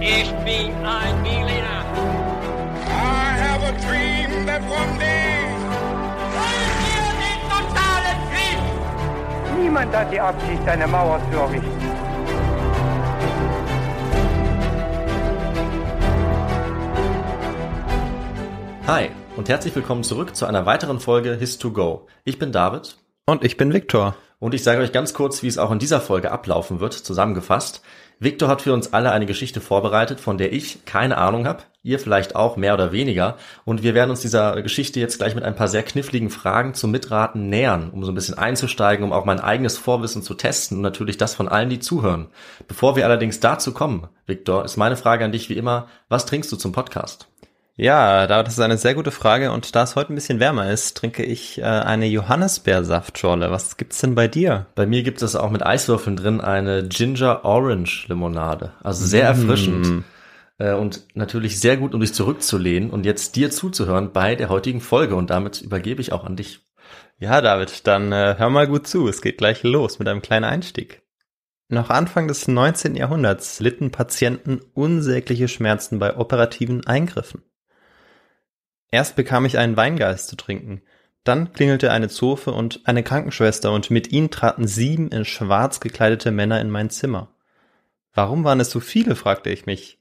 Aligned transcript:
Ich 0.00 0.30
bin 0.44 0.72
ein 0.84 1.22
Berliner. 1.22 1.84
I 2.86 3.36
have 3.44 3.62
a 3.62 3.72
dream 3.72 4.46
that 4.46 4.62
one 4.62 4.98
day. 4.98 5.44
Wollen 6.36 6.74
wir 6.86 7.06
den 7.22 7.40
totalen 7.50 8.18
Krieg? 8.30 9.58
Niemand 9.62 9.94
hat 9.94 10.12
die 10.12 10.20
Absicht, 10.20 10.66
eine 10.66 10.86
Mauer 10.86 11.20
zu 11.30 11.38
errichten. 11.38 11.80
Hi 18.86 19.10
und 19.36 19.48
herzlich 19.48 19.74
willkommen 19.76 20.02
zurück 20.02 20.34
zu 20.34 20.46
einer 20.46 20.66
weiteren 20.66 20.98
Folge 21.00 21.38
His2Go. 21.40 22.02
Ich 22.24 22.38
bin 22.38 22.50
David 22.52 22.96
Und 23.26 23.44
ich 23.44 23.56
bin 23.56 23.72
Viktor. 23.72 24.16
und 24.40 24.54
ich 24.54 24.64
sage 24.64 24.80
euch 24.82 24.92
ganz 24.92 25.14
kurz, 25.14 25.42
wie 25.42 25.46
es 25.46 25.58
auch 25.58 25.70
in 25.70 25.78
dieser 25.78 26.00
Folge 26.00 26.32
ablaufen 26.32 26.80
wird, 26.80 26.94
zusammengefasst. 26.94 27.82
Victor 28.22 28.48
hat 28.48 28.60
für 28.60 28.74
uns 28.74 28.92
alle 28.92 29.12
eine 29.12 29.24
Geschichte 29.24 29.62
vorbereitet, 29.62 30.20
von 30.20 30.36
der 30.36 30.52
ich 30.52 30.84
keine 30.84 31.16
Ahnung 31.16 31.46
habe, 31.46 31.62
ihr 31.82 31.98
vielleicht 31.98 32.36
auch 32.36 32.58
mehr 32.58 32.74
oder 32.74 32.92
weniger. 32.92 33.38
Und 33.64 33.82
wir 33.82 33.94
werden 33.94 34.10
uns 34.10 34.20
dieser 34.20 34.60
Geschichte 34.60 35.00
jetzt 35.00 35.16
gleich 35.16 35.34
mit 35.34 35.42
ein 35.42 35.56
paar 35.56 35.68
sehr 35.68 35.82
kniffligen 35.82 36.28
Fragen 36.28 36.74
zum 36.74 36.90
Mitraten 36.90 37.48
nähern, 37.48 37.88
um 37.88 38.04
so 38.04 38.12
ein 38.12 38.14
bisschen 38.14 38.36
einzusteigen, 38.36 39.06
um 39.06 39.14
auch 39.14 39.24
mein 39.24 39.40
eigenes 39.40 39.78
Vorwissen 39.78 40.22
zu 40.22 40.34
testen 40.34 40.76
und 40.76 40.82
natürlich 40.82 41.16
das 41.16 41.34
von 41.34 41.48
allen, 41.48 41.70
die 41.70 41.78
zuhören. 41.78 42.28
Bevor 42.68 42.94
wir 42.94 43.06
allerdings 43.06 43.40
dazu 43.40 43.72
kommen, 43.72 44.08
Victor, 44.26 44.66
ist 44.66 44.76
meine 44.76 44.98
Frage 44.98 45.24
an 45.24 45.32
dich 45.32 45.48
wie 45.48 45.56
immer, 45.56 45.88
was 46.10 46.26
trinkst 46.26 46.52
du 46.52 46.56
zum 46.56 46.72
Podcast? 46.72 47.29
Ja, 47.82 48.26
da- 48.26 48.42
das 48.42 48.54
ist 48.54 48.60
eine 48.60 48.76
sehr 48.76 48.94
gute 48.94 49.10
Frage 49.10 49.52
und 49.52 49.74
da 49.74 49.84
es 49.84 49.96
heute 49.96 50.12
ein 50.12 50.14
bisschen 50.14 50.38
wärmer 50.38 50.70
ist, 50.70 50.98
trinke 50.98 51.22
ich 51.24 51.58
äh, 51.58 51.62
eine 51.62 52.04
Johannisbeersaftschorle. 52.06 53.50
Was 53.50 53.78
gibt's 53.78 54.00
denn 54.02 54.14
bei 54.14 54.28
dir? 54.28 54.66
Bei 54.74 54.84
mir 54.86 55.02
gibt 55.02 55.22
es 55.22 55.34
auch 55.34 55.50
mit 55.50 55.64
Eiswürfeln 55.64 56.16
drin 56.16 56.42
eine 56.42 56.86
Ginger 56.86 57.44
Orange 57.44 58.06
Limonade. 58.08 58.72
Also 58.82 59.06
sehr 59.06 59.24
erfrischend. 59.24 60.04
Äh, 60.58 60.72
Und 60.74 61.06
natürlich 61.14 61.58
sehr 61.58 61.78
gut, 61.78 61.94
um 61.94 62.00
dich 62.02 62.12
zurückzulehnen 62.12 62.90
und 62.90 63.06
jetzt 63.06 63.34
dir 63.36 63.50
zuzuhören 63.50 64.12
bei 64.12 64.34
der 64.34 64.50
heutigen 64.50 64.82
Folge. 64.82 65.14
Und 65.16 65.30
damit 65.30 65.62
übergebe 65.62 66.02
ich 66.02 66.12
auch 66.12 66.24
an 66.24 66.36
dich. 66.36 66.60
Ja, 67.18 67.40
David, 67.40 67.86
dann 67.86 68.12
äh, 68.12 68.34
hör 68.36 68.50
mal 68.50 68.66
gut 68.66 68.86
zu. 68.88 69.08
Es 69.08 69.22
geht 69.22 69.38
gleich 69.38 69.62
los 69.62 69.98
mit 69.98 70.06
einem 70.06 70.20
kleinen 70.20 70.44
Einstieg. 70.44 71.00
Noch 71.68 71.88
Anfang 71.88 72.28
des 72.28 72.46
19. 72.46 72.94
Jahrhunderts 72.96 73.60
litten 73.60 73.90
Patienten 73.90 74.60
unsägliche 74.74 75.48
Schmerzen 75.48 75.98
bei 75.98 76.14
operativen 76.16 76.86
Eingriffen. 76.86 77.42
Erst 78.90 79.16
bekam 79.16 79.44
ich 79.44 79.58
einen 79.58 79.76
Weingeist 79.76 80.28
zu 80.28 80.36
trinken. 80.36 80.82
Dann 81.24 81.52
klingelte 81.52 81.92
eine 81.92 82.08
Zofe 82.08 82.52
und 82.52 82.80
eine 82.84 83.02
Krankenschwester 83.02 83.72
und 83.72 83.90
mit 83.90 84.10
ihnen 84.10 84.30
traten 84.30 84.66
sieben 84.66 85.08
in 85.08 85.24
schwarz 85.24 85.80
gekleidete 85.80 86.30
Männer 86.30 86.60
in 86.60 86.70
mein 86.70 86.90
Zimmer. 86.90 87.28
Warum 88.14 88.44
waren 88.44 88.60
es 88.60 88.70
so 88.70 88.80
viele, 88.80 89.14
fragte 89.14 89.50
ich 89.50 89.66
mich. 89.66 89.98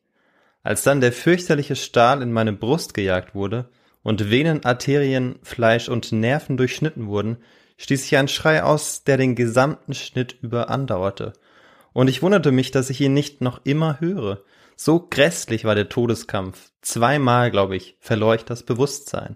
Als 0.64 0.84
dann 0.84 1.02
der 1.02 1.12
fürchterliche 1.12 1.76
Stahl 1.76 2.22
in 2.22 2.32
meine 2.32 2.54
Brust 2.54 2.94
gejagt 2.94 3.36
wurde 3.36 3.70
und 4.02 4.30
Venen, 4.30 4.66
Arterien, 4.66 5.40
Fleisch 5.44 5.90
und 5.90 6.12
Nerven 6.12 6.58
durchschnitten 6.58 7.08
wurden, 7.08 7.38
stieß 7.78 8.06
ich 8.06 8.18
einen 8.18 8.28
Schrei 8.28 8.64
aus, 8.64 9.04
der 9.04 9.18
den 9.18 9.36
gesamten 9.36 9.94
Schnitt 9.94 10.38
über 10.42 10.70
andauerte. 10.70 11.34
Und 11.94 12.10
ich 12.10 12.22
wunderte 12.22 12.52
mich, 12.52 12.72
dass 12.72 12.90
ich 12.90 13.02
ihn 13.02 13.14
nicht 13.14 13.42
noch 13.42 13.62
immer 13.64 14.00
höre. 14.00 14.44
So 14.82 15.06
grässlich 15.10 15.66
war 15.66 15.76
der 15.76 15.90
Todeskampf. 15.90 16.72
Zweimal, 16.82 17.52
glaube 17.52 17.76
ich, 17.76 17.98
verlor 18.00 18.36
ich 18.36 18.46
das 18.46 18.64
Bewusstsein. 18.64 19.36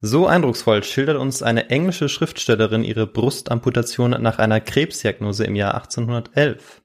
So 0.00 0.28
eindrucksvoll 0.28 0.84
schildert 0.84 1.16
uns 1.16 1.42
eine 1.42 1.68
englische 1.70 2.08
Schriftstellerin 2.08 2.84
ihre 2.84 3.08
Brustamputation 3.08 4.10
nach 4.22 4.38
einer 4.38 4.60
Krebsdiagnose 4.60 5.42
im 5.42 5.56
Jahr 5.56 5.74
1811. 5.74 6.80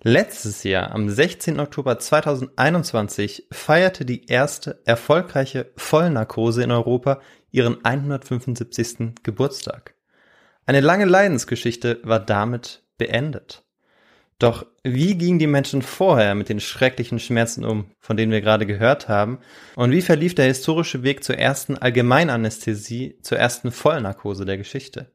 Letztes 0.00 0.64
Jahr, 0.64 0.92
am 0.92 1.10
16. 1.10 1.60
Oktober 1.60 1.98
2021, 1.98 3.48
feierte 3.52 4.06
die 4.06 4.24
erste 4.24 4.80
erfolgreiche 4.86 5.70
Vollnarkose 5.76 6.62
in 6.62 6.70
Europa 6.70 7.20
ihren 7.50 7.84
175. 7.84 9.16
Geburtstag. 9.22 9.96
Eine 10.64 10.80
lange 10.80 11.04
Leidensgeschichte 11.04 12.00
war 12.04 12.20
damit 12.20 12.84
beendet. 12.96 13.63
Doch 14.38 14.66
wie 14.82 15.16
gingen 15.16 15.38
die 15.38 15.46
Menschen 15.46 15.80
vorher 15.80 16.34
mit 16.34 16.48
den 16.48 16.60
schrecklichen 16.60 17.18
Schmerzen 17.18 17.64
um, 17.64 17.86
von 18.00 18.16
denen 18.16 18.32
wir 18.32 18.40
gerade 18.40 18.66
gehört 18.66 19.08
haben? 19.08 19.38
Und 19.76 19.92
wie 19.92 20.02
verlief 20.02 20.34
der 20.34 20.46
historische 20.46 21.02
Weg 21.02 21.22
zur 21.22 21.38
ersten 21.38 21.78
Allgemeinanästhesie, 21.78 23.18
zur 23.22 23.38
ersten 23.38 23.70
Vollnarkose 23.70 24.44
der 24.44 24.58
Geschichte? 24.58 25.10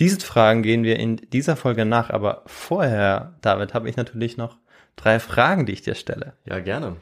Diesen 0.00 0.20
Fragen 0.20 0.62
gehen 0.62 0.84
wir 0.84 0.98
in 0.98 1.16
dieser 1.16 1.56
Folge 1.56 1.84
nach, 1.84 2.10
aber 2.10 2.42
vorher, 2.46 3.34
David, 3.40 3.74
habe 3.74 3.88
ich 3.88 3.96
natürlich 3.96 4.36
noch 4.36 4.58
drei 4.96 5.18
Fragen, 5.20 5.66
die 5.66 5.72
ich 5.72 5.82
dir 5.82 5.94
stelle. 5.94 6.34
Ja, 6.44 6.60
gerne. 6.60 6.96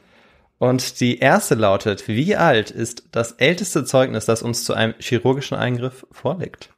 Und 0.57 0.99
die 0.99 1.17
erste 1.17 1.55
lautet, 1.55 2.07
wie 2.07 2.35
alt 2.35 2.69
ist 2.69 3.07
das 3.11 3.31
älteste 3.33 3.83
Zeugnis, 3.83 4.25
das 4.25 4.43
uns 4.43 4.63
zu 4.63 4.73
einem 4.73 4.93
chirurgischen 4.99 5.57
Eingriff 5.57 6.05
vorliegt? 6.11 6.69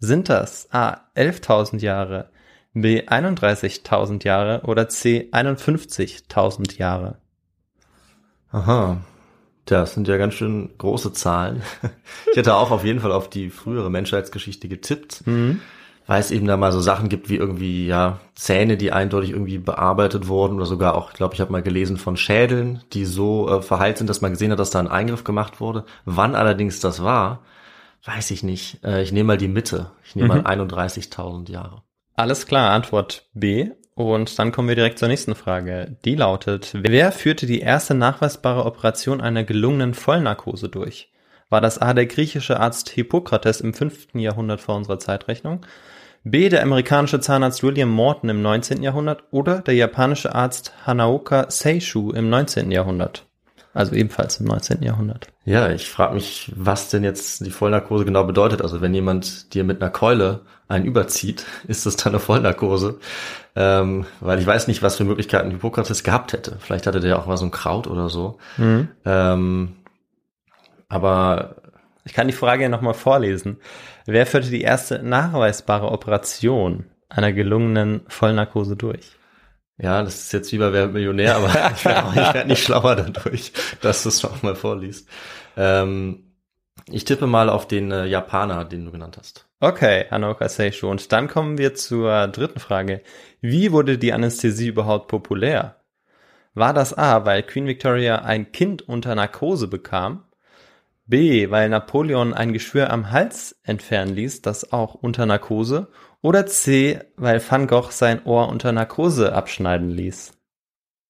Sind 0.00 0.28
das 0.28 0.68
A 0.72 1.08
11.000 1.14 1.80
Jahre, 1.80 2.30
B 2.74 3.02
31.000 3.02 4.24
Jahre 4.24 4.62
oder 4.64 4.88
C 4.88 5.28
51.000 5.32 6.78
Jahre? 6.78 7.18
Aha. 8.50 8.98
Das 9.64 9.92
sind 9.94 10.08
ja 10.08 10.16
ganz 10.16 10.34
schön 10.34 10.70
große 10.78 11.12
Zahlen. 11.12 11.62
Ich 12.30 12.36
hätte 12.36 12.54
auch 12.54 12.70
auf 12.70 12.84
jeden 12.84 13.00
Fall 13.00 13.12
auf 13.12 13.28
die 13.28 13.50
frühere 13.50 13.90
Menschheitsgeschichte 13.90 14.68
getippt. 14.68 15.22
Weil 16.06 16.20
es 16.20 16.30
eben 16.30 16.46
da 16.46 16.56
mal 16.56 16.72
so 16.72 16.80
Sachen 16.80 17.10
gibt 17.10 17.28
wie 17.28 17.36
irgendwie, 17.36 17.86
ja, 17.86 18.20
Zähne, 18.34 18.78
die 18.78 18.92
eindeutig 18.92 19.30
irgendwie 19.30 19.58
bearbeitet 19.58 20.26
wurden 20.26 20.56
oder 20.56 20.64
sogar 20.64 20.94
auch, 20.94 21.10
ich 21.10 21.16
glaube, 21.16 21.34
ich 21.34 21.40
habe 21.42 21.52
mal 21.52 21.62
gelesen 21.62 21.98
von 21.98 22.16
Schädeln, 22.16 22.82
die 22.94 23.04
so 23.04 23.46
äh, 23.50 23.60
verheilt 23.60 23.98
sind, 23.98 24.08
dass 24.08 24.22
man 24.22 24.32
gesehen 24.32 24.50
hat, 24.50 24.58
dass 24.58 24.70
da 24.70 24.78
ein 24.78 24.88
Eingriff 24.88 25.22
gemacht 25.24 25.60
wurde. 25.60 25.84
Wann 26.06 26.34
allerdings 26.34 26.80
das 26.80 27.02
war, 27.02 27.42
weiß 28.04 28.30
ich 28.30 28.42
nicht. 28.42 28.82
Äh, 28.84 29.02
ich 29.02 29.12
nehme 29.12 29.26
mal 29.26 29.36
die 29.36 29.48
Mitte. 29.48 29.90
Ich 30.02 30.16
nehme 30.16 30.28
mal 30.28 30.40
31.000 30.40 31.50
Jahre. 31.50 31.82
Alles 32.18 32.48
klar, 32.48 32.72
Antwort 32.72 33.26
B. 33.32 33.70
Und 33.94 34.40
dann 34.40 34.50
kommen 34.50 34.66
wir 34.66 34.74
direkt 34.74 34.98
zur 34.98 35.06
nächsten 35.06 35.36
Frage. 35.36 35.96
Die 36.04 36.16
lautet, 36.16 36.72
wer 36.74 37.12
führte 37.12 37.46
die 37.46 37.60
erste 37.60 37.94
nachweisbare 37.94 38.64
Operation 38.64 39.20
einer 39.20 39.44
gelungenen 39.44 39.94
Vollnarkose 39.94 40.68
durch? 40.68 41.12
War 41.48 41.60
das 41.60 41.78
A 41.78 41.94
der 41.94 42.06
griechische 42.06 42.58
Arzt 42.58 42.88
Hippokrates 42.88 43.60
im 43.60 43.72
5. 43.72 44.14
Jahrhundert 44.14 44.60
vor 44.60 44.74
unserer 44.74 44.98
Zeitrechnung? 44.98 45.64
B 46.24 46.48
der 46.48 46.64
amerikanische 46.64 47.20
Zahnarzt 47.20 47.62
William 47.62 47.88
Morton 47.88 48.30
im 48.30 48.42
19. 48.42 48.82
Jahrhundert 48.82 49.22
oder 49.30 49.60
der 49.60 49.74
japanische 49.74 50.34
Arzt 50.34 50.72
Hanaoka 50.84 51.48
Seishu 51.52 52.10
im 52.10 52.28
19. 52.30 52.72
Jahrhundert? 52.72 53.26
Also 53.74 53.94
ebenfalls 53.94 54.40
im 54.40 54.46
19. 54.46 54.82
Jahrhundert. 54.82 55.28
Ja, 55.44 55.70
ich 55.70 55.88
frage 55.88 56.14
mich, 56.14 56.50
was 56.56 56.90
denn 56.90 57.04
jetzt 57.04 57.46
die 57.46 57.52
Vollnarkose 57.52 58.04
genau 58.04 58.24
bedeutet. 58.24 58.60
Also 58.60 58.80
wenn 58.80 58.92
jemand 58.92 59.54
dir 59.54 59.62
mit 59.62 59.80
einer 59.80 59.92
Keule 59.92 60.40
einen 60.68 60.84
überzieht, 60.84 61.46
ist 61.66 61.86
das 61.86 61.96
dann 61.96 62.12
eine 62.12 62.20
Vollnarkose? 62.20 63.00
Ähm, 63.56 64.06
weil 64.20 64.38
ich 64.38 64.46
weiß 64.46 64.68
nicht, 64.68 64.82
was 64.82 64.96
für 64.96 65.04
Möglichkeiten 65.04 65.50
Hippokrates 65.50 66.04
gehabt 66.04 66.32
hätte. 66.32 66.58
Vielleicht 66.60 66.86
hatte 66.86 67.00
der 67.00 67.18
auch 67.18 67.26
mal 67.26 67.36
so 67.36 67.46
ein 67.46 67.50
Kraut 67.50 67.86
oder 67.86 68.08
so. 68.08 68.38
Ähm, 69.04 69.76
aber 70.88 71.56
Ich 72.04 72.14
kann 72.14 72.26
die 72.28 72.32
Frage 72.34 72.62
ja 72.64 72.68
nochmal 72.70 72.94
vorlesen. 72.94 73.58
Wer 74.06 74.26
führte 74.26 74.48
die 74.50 74.62
erste 74.62 75.02
nachweisbare 75.02 75.90
Operation 75.90 76.86
einer 77.10 77.32
gelungenen 77.32 78.02
Vollnarkose 78.08 78.76
durch? 78.76 79.18
ja, 79.80 80.02
das 80.02 80.16
ist 80.16 80.32
jetzt 80.32 80.52
wie 80.52 80.58
bei 80.58 80.72
Wer 80.72 80.88
Millionär, 80.88 81.36
aber 81.36 81.48
ich 81.76 81.84
werde 81.84 82.48
nicht 82.48 82.64
schlauer 82.64 82.96
dadurch, 82.96 83.52
dass 83.80 84.02
du 84.02 84.08
es 84.10 84.22
noch 84.22 84.42
mal 84.42 84.56
vorliest. 84.56 85.08
Ähm, 85.56 86.34
ich 86.90 87.04
tippe 87.04 87.26
mal 87.28 87.48
auf 87.50 87.68
den 87.68 87.92
äh, 87.92 88.06
Japaner, 88.06 88.64
den 88.64 88.84
du 88.86 88.92
genannt 88.92 89.18
hast. 89.18 89.47
Okay, 89.60 90.06
Hanoka 90.10 90.48
Seishu. 90.48 90.88
Und 90.88 91.10
dann 91.10 91.26
kommen 91.26 91.58
wir 91.58 91.74
zur 91.74 92.28
dritten 92.28 92.60
Frage. 92.60 93.02
Wie 93.40 93.72
wurde 93.72 93.98
die 93.98 94.12
Anästhesie 94.12 94.68
überhaupt 94.68 95.08
populär? 95.08 95.80
War 96.54 96.72
das 96.72 96.96
A, 96.96 97.24
weil 97.24 97.42
Queen 97.42 97.66
Victoria 97.66 98.22
ein 98.22 98.52
Kind 98.52 98.82
unter 98.82 99.16
Narkose 99.16 99.66
bekam? 99.66 100.24
B, 101.06 101.50
weil 101.50 101.68
Napoleon 101.70 102.34
ein 102.34 102.52
Geschwür 102.52 102.90
am 102.90 103.10
Hals 103.10 103.58
entfernen 103.64 104.14
ließ, 104.14 104.42
das 104.42 104.72
auch 104.72 104.94
unter 104.94 105.26
Narkose? 105.26 105.88
Oder 106.22 106.46
C, 106.46 107.00
weil 107.16 107.40
Van 107.40 107.66
Gogh 107.66 107.90
sein 107.90 108.24
Ohr 108.26 108.48
unter 108.48 108.70
Narkose 108.70 109.32
abschneiden 109.32 109.90
ließ? 109.90 110.34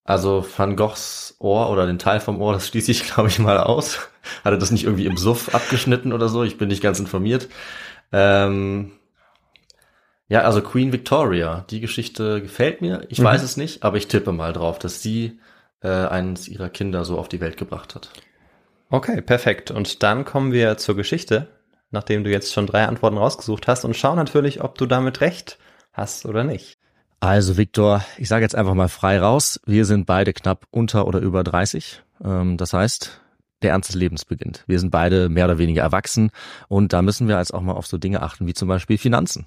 Also 0.04 0.46
Van 0.56 0.74
Goghs 0.74 1.36
Ohr 1.38 1.68
oder 1.68 1.86
den 1.86 1.98
Teil 1.98 2.20
vom 2.20 2.40
Ohr, 2.40 2.54
das 2.54 2.66
schließe 2.68 2.90
ich, 2.90 3.04
glaube 3.12 3.28
ich, 3.28 3.38
mal 3.38 3.58
aus. 3.58 4.08
Hatte 4.42 4.56
das 4.56 4.70
nicht 4.70 4.84
irgendwie 4.84 5.04
im 5.04 5.18
Suff 5.18 5.54
abgeschnitten 5.54 6.14
oder 6.14 6.30
so? 6.30 6.44
Ich 6.44 6.56
bin 6.56 6.68
nicht 6.68 6.82
ganz 6.82 6.98
informiert. 6.98 7.48
Ähm, 8.12 8.92
ja, 10.28 10.42
also 10.42 10.60
Queen 10.60 10.92
Victoria, 10.92 11.64
die 11.70 11.80
Geschichte 11.80 12.42
gefällt 12.42 12.80
mir. 12.82 13.06
Ich 13.08 13.22
weiß 13.22 13.42
es 13.42 13.56
nicht, 13.56 13.82
aber 13.82 13.96
ich 13.96 14.08
tippe 14.08 14.32
mal 14.32 14.52
drauf, 14.52 14.78
dass 14.78 15.02
sie 15.02 15.40
äh, 15.82 15.88
eines 15.88 16.48
ihrer 16.48 16.68
Kinder 16.68 17.04
so 17.04 17.18
auf 17.18 17.28
die 17.28 17.40
Welt 17.40 17.56
gebracht 17.56 17.94
hat. 17.94 18.10
Okay, 18.90 19.20
perfekt. 19.22 19.70
Und 19.70 20.02
dann 20.02 20.24
kommen 20.24 20.52
wir 20.52 20.76
zur 20.76 20.96
Geschichte, 20.96 21.48
nachdem 21.90 22.24
du 22.24 22.30
jetzt 22.30 22.52
schon 22.52 22.66
drei 22.66 22.84
Antworten 22.86 23.18
rausgesucht 23.18 23.66
hast 23.68 23.84
und 23.84 23.96
schauen 23.96 24.16
natürlich, 24.16 24.62
ob 24.62 24.76
du 24.76 24.86
damit 24.86 25.20
recht 25.20 25.58
hast 25.92 26.26
oder 26.26 26.44
nicht. 26.44 26.78
Also 27.20 27.56
Viktor, 27.56 28.04
ich 28.16 28.28
sage 28.28 28.44
jetzt 28.44 28.54
einfach 28.54 28.74
mal 28.74 28.88
frei 28.88 29.18
raus, 29.18 29.60
wir 29.66 29.84
sind 29.84 30.06
beide 30.06 30.32
knapp 30.32 30.66
unter 30.70 31.06
oder 31.06 31.18
über 31.20 31.42
30. 31.42 32.02
Ähm, 32.24 32.56
das 32.56 32.72
heißt, 32.72 33.20
der 33.62 33.72
Ernst 33.72 33.88
des 33.88 33.96
Lebens 33.96 34.24
beginnt. 34.24 34.64
Wir 34.66 34.78
sind 34.78 34.90
beide 34.90 35.28
mehr 35.28 35.44
oder 35.44 35.58
weniger 35.58 35.82
erwachsen 35.82 36.30
und 36.68 36.92
da 36.92 37.02
müssen 37.02 37.28
wir 37.28 37.38
als 37.38 37.50
auch 37.50 37.60
mal 37.60 37.72
auf 37.72 37.86
so 37.86 37.98
Dinge 37.98 38.22
achten 38.22 38.46
wie 38.46 38.54
zum 38.54 38.68
Beispiel 38.68 38.98
Finanzen. 38.98 39.46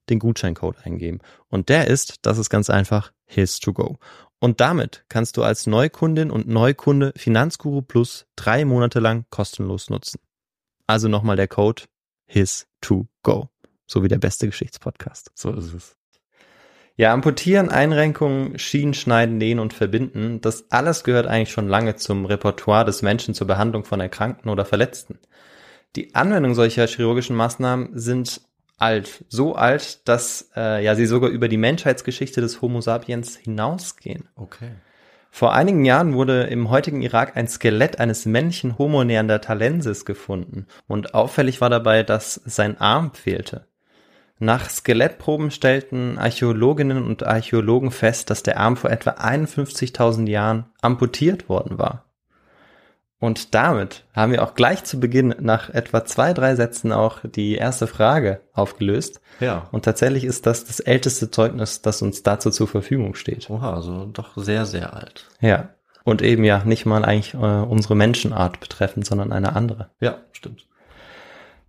den 0.11 0.19
Gutscheincode 0.19 0.77
eingeben. 0.85 1.19
Und 1.49 1.69
der 1.69 1.87
ist, 1.87 2.19
das 2.21 2.37
ist 2.37 2.49
ganz 2.49 2.69
einfach, 2.69 3.11
his 3.25 3.59
to 3.59 3.73
go. 3.73 3.97
Und 4.39 4.59
damit 4.59 5.05
kannst 5.09 5.37
du 5.37 5.43
als 5.43 5.67
Neukundin 5.67 6.31
und 6.31 6.47
Neukunde 6.47 7.13
Finanzguru 7.15 7.81
Plus 7.81 8.25
drei 8.35 8.65
Monate 8.65 8.99
lang 8.99 9.25
kostenlos 9.29 9.89
nutzen. 9.89 10.19
Also 10.87 11.07
nochmal 11.07 11.35
der 11.35 11.47
Code 11.47 11.83
his 12.25 12.67
to 12.81 13.07
go. 13.23 13.49
So 13.87 14.03
wie 14.03 14.07
der 14.07 14.17
beste 14.17 14.47
Geschichtspodcast. 14.47 15.31
So 15.35 15.51
ist 15.53 15.73
es. 15.73 15.97
Ja, 16.97 17.13
amputieren, 17.13 17.69
Einrenkungen, 17.69 18.59
Schienen 18.59 18.93
schneiden, 18.93 19.37
nähen 19.37 19.59
und 19.59 19.73
verbinden, 19.73 20.41
das 20.41 20.71
alles 20.71 21.03
gehört 21.03 21.25
eigentlich 21.25 21.51
schon 21.51 21.67
lange 21.67 21.95
zum 21.95 22.25
Repertoire 22.25 22.85
des 22.85 23.01
Menschen 23.01 23.33
zur 23.33 23.47
Behandlung 23.47 23.85
von 23.85 23.99
Erkrankten 23.99 24.51
oder 24.51 24.65
Verletzten. 24.65 25.17
Die 25.95 26.15
Anwendung 26.15 26.53
solcher 26.53 26.87
chirurgischen 26.87 27.35
Maßnahmen 27.35 27.97
sind 27.97 28.41
alt, 28.81 29.23
so 29.29 29.55
alt, 29.55 30.07
dass 30.07 30.49
äh, 30.55 30.83
ja 30.83 30.95
sie 30.95 31.05
sogar 31.05 31.29
über 31.29 31.47
die 31.47 31.57
Menschheitsgeschichte 31.57 32.41
des 32.41 32.61
Homo 32.61 32.81
sapiens 32.81 33.37
hinausgehen. 33.37 34.27
Okay. 34.35 34.71
Vor 35.29 35.53
einigen 35.53 35.85
Jahren 35.85 36.13
wurde 36.13 36.43
im 36.43 36.69
heutigen 36.69 37.01
Irak 37.01 37.37
ein 37.37 37.47
Skelett 37.47 37.99
eines 37.99 38.25
männlichen 38.25 38.77
Homo 38.77 39.03
neanderthalensis 39.03 40.03
gefunden 40.03 40.67
und 40.87 41.13
auffällig 41.13 41.61
war 41.61 41.69
dabei, 41.69 42.03
dass 42.03 42.41
sein 42.45 42.79
Arm 42.81 43.13
fehlte. 43.13 43.65
Nach 44.39 44.69
Skelettproben 44.69 45.51
stellten 45.51 46.17
Archäologinnen 46.17 47.05
und 47.05 47.23
Archäologen 47.23 47.91
fest, 47.91 48.29
dass 48.29 48.43
der 48.43 48.59
Arm 48.59 48.75
vor 48.75 48.89
etwa 48.89 49.11
51.000 49.11 50.27
Jahren 50.27 50.65
amputiert 50.81 51.47
worden 51.47 51.77
war. 51.77 52.10
Und 53.21 53.53
damit 53.53 54.03
haben 54.15 54.31
wir 54.31 54.41
auch 54.41 54.55
gleich 54.55 54.83
zu 54.83 54.99
Beginn 54.99 55.35
nach 55.39 55.69
etwa 55.69 56.03
zwei, 56.05 56.33
drei 56.33 56.55
Sätzen 56.55 56.91
auch 56.91 57.19
die 57.23 57.53
erste 57.53 57.85
Frage 57.85 58.41
aufgelöst. 58.51 59.21
Ja. 59.39 59.69
Und 59.71 59.85
tatsächlich 59.85 60.23
ist 60.23 60.47
das 60.47 60.65
das 60.65 60.79
älteste 60.79 61.29
Zeugnis, 61.29 61.83
das 61.83 62.01
uns 62.01 62.23
dazu 62.23 62.49
zur 62.49 62.67
Verfügung 62.67 63.13
steht. 63.13 63.47
Oha, 63.51 63.75
also 63.75 64.05
doch 64.05 64.35
sehr, 64.37 64.65
sehr 64.65 64.95
alt. 64.95 65.27
Ja. 65.39 65.69
Und 66.03 66.23
eben 66.23 66.43
ja 66.43 66.63
nicht 66.65 66.87
mal 66.87 67.05
eigentlich 67.05 67.35
äh, 67.35 67.37
unsere 67.37 67.95
Menschenart 67.95 68.59
betreffend, 68.59 69.05
sondern 69.05 69.31
eine 69.31 69.55
andere. 69.55 69.91
Ja, 69.99 70.17
stimmt. 70.31 70.65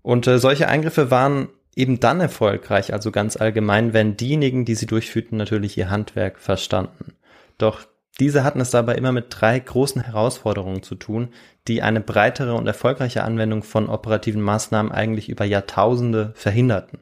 Und 0.01 0.27
äh, 0.27 0.39
solche 0.39 0.69
Eingriffe 0.69 1.11
waren 1.11 1.51
eben 1.77 2.01
dann 2.01 2.21
erfolgreich, 2.21 2.95
also 2.95 3.11
ganz 3.11 3.37
allgemein, 3.37 3.93
wenn 3.93 4.17
diejenigen, 4.17 4.65
die 4.65 4.75
sie 4.75 4.87
durchführten, 4.87 5.37
natürlich 5.37 5.77
ihr 5.77 5.91
Handwerk 5.91 6.39
verstanden. 6.39 7.13
Doch 7.59 7.81
diese 8.21 8.45
hatten 8.45 8.61
es 8.61 8.71
dabei 8.71 8.95
immer 8.95 9.13
mit 9.13 9.27
drei 9.31 9.59
großen 9.59 10.03
Herausforderungen 10.03 10.83
zu 10.83 10.95
tun, 10.95 11.33
die 11.67 11.83
eine 11.83 12.01
breitere 12.01 12.55
und 12.55 12.67
erfolgreiche 12.67 13.25
Anwendung 13.25 13.63
von 13.63 13.89
operativen 13.89 14.43
Maßnahmen 14.43 14.93
eigentlich 14.93 15.29
über 15.29 15.45
Jahrtausende 15.45 16.33
verhinderten. 16.35 17.01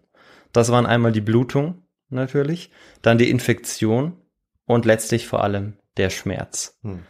Das 0.53 0.71
waren 0.71 0.87
einmal 0.87 1.13
die 1.13 1.21
Blutung 1.21 1.83
natürlich, 2.11 2.71
dann 3.03 3.19
die 3.19 3.31
Infektion 3.31 4.17
und 4.67 4.85
letztlich 4.85 5.27
vor 5.27 5.43
allem 5.43 5.77
der 5.97 6.11
Schmerz. 6.11 6.79
Hm. 6.83 7.05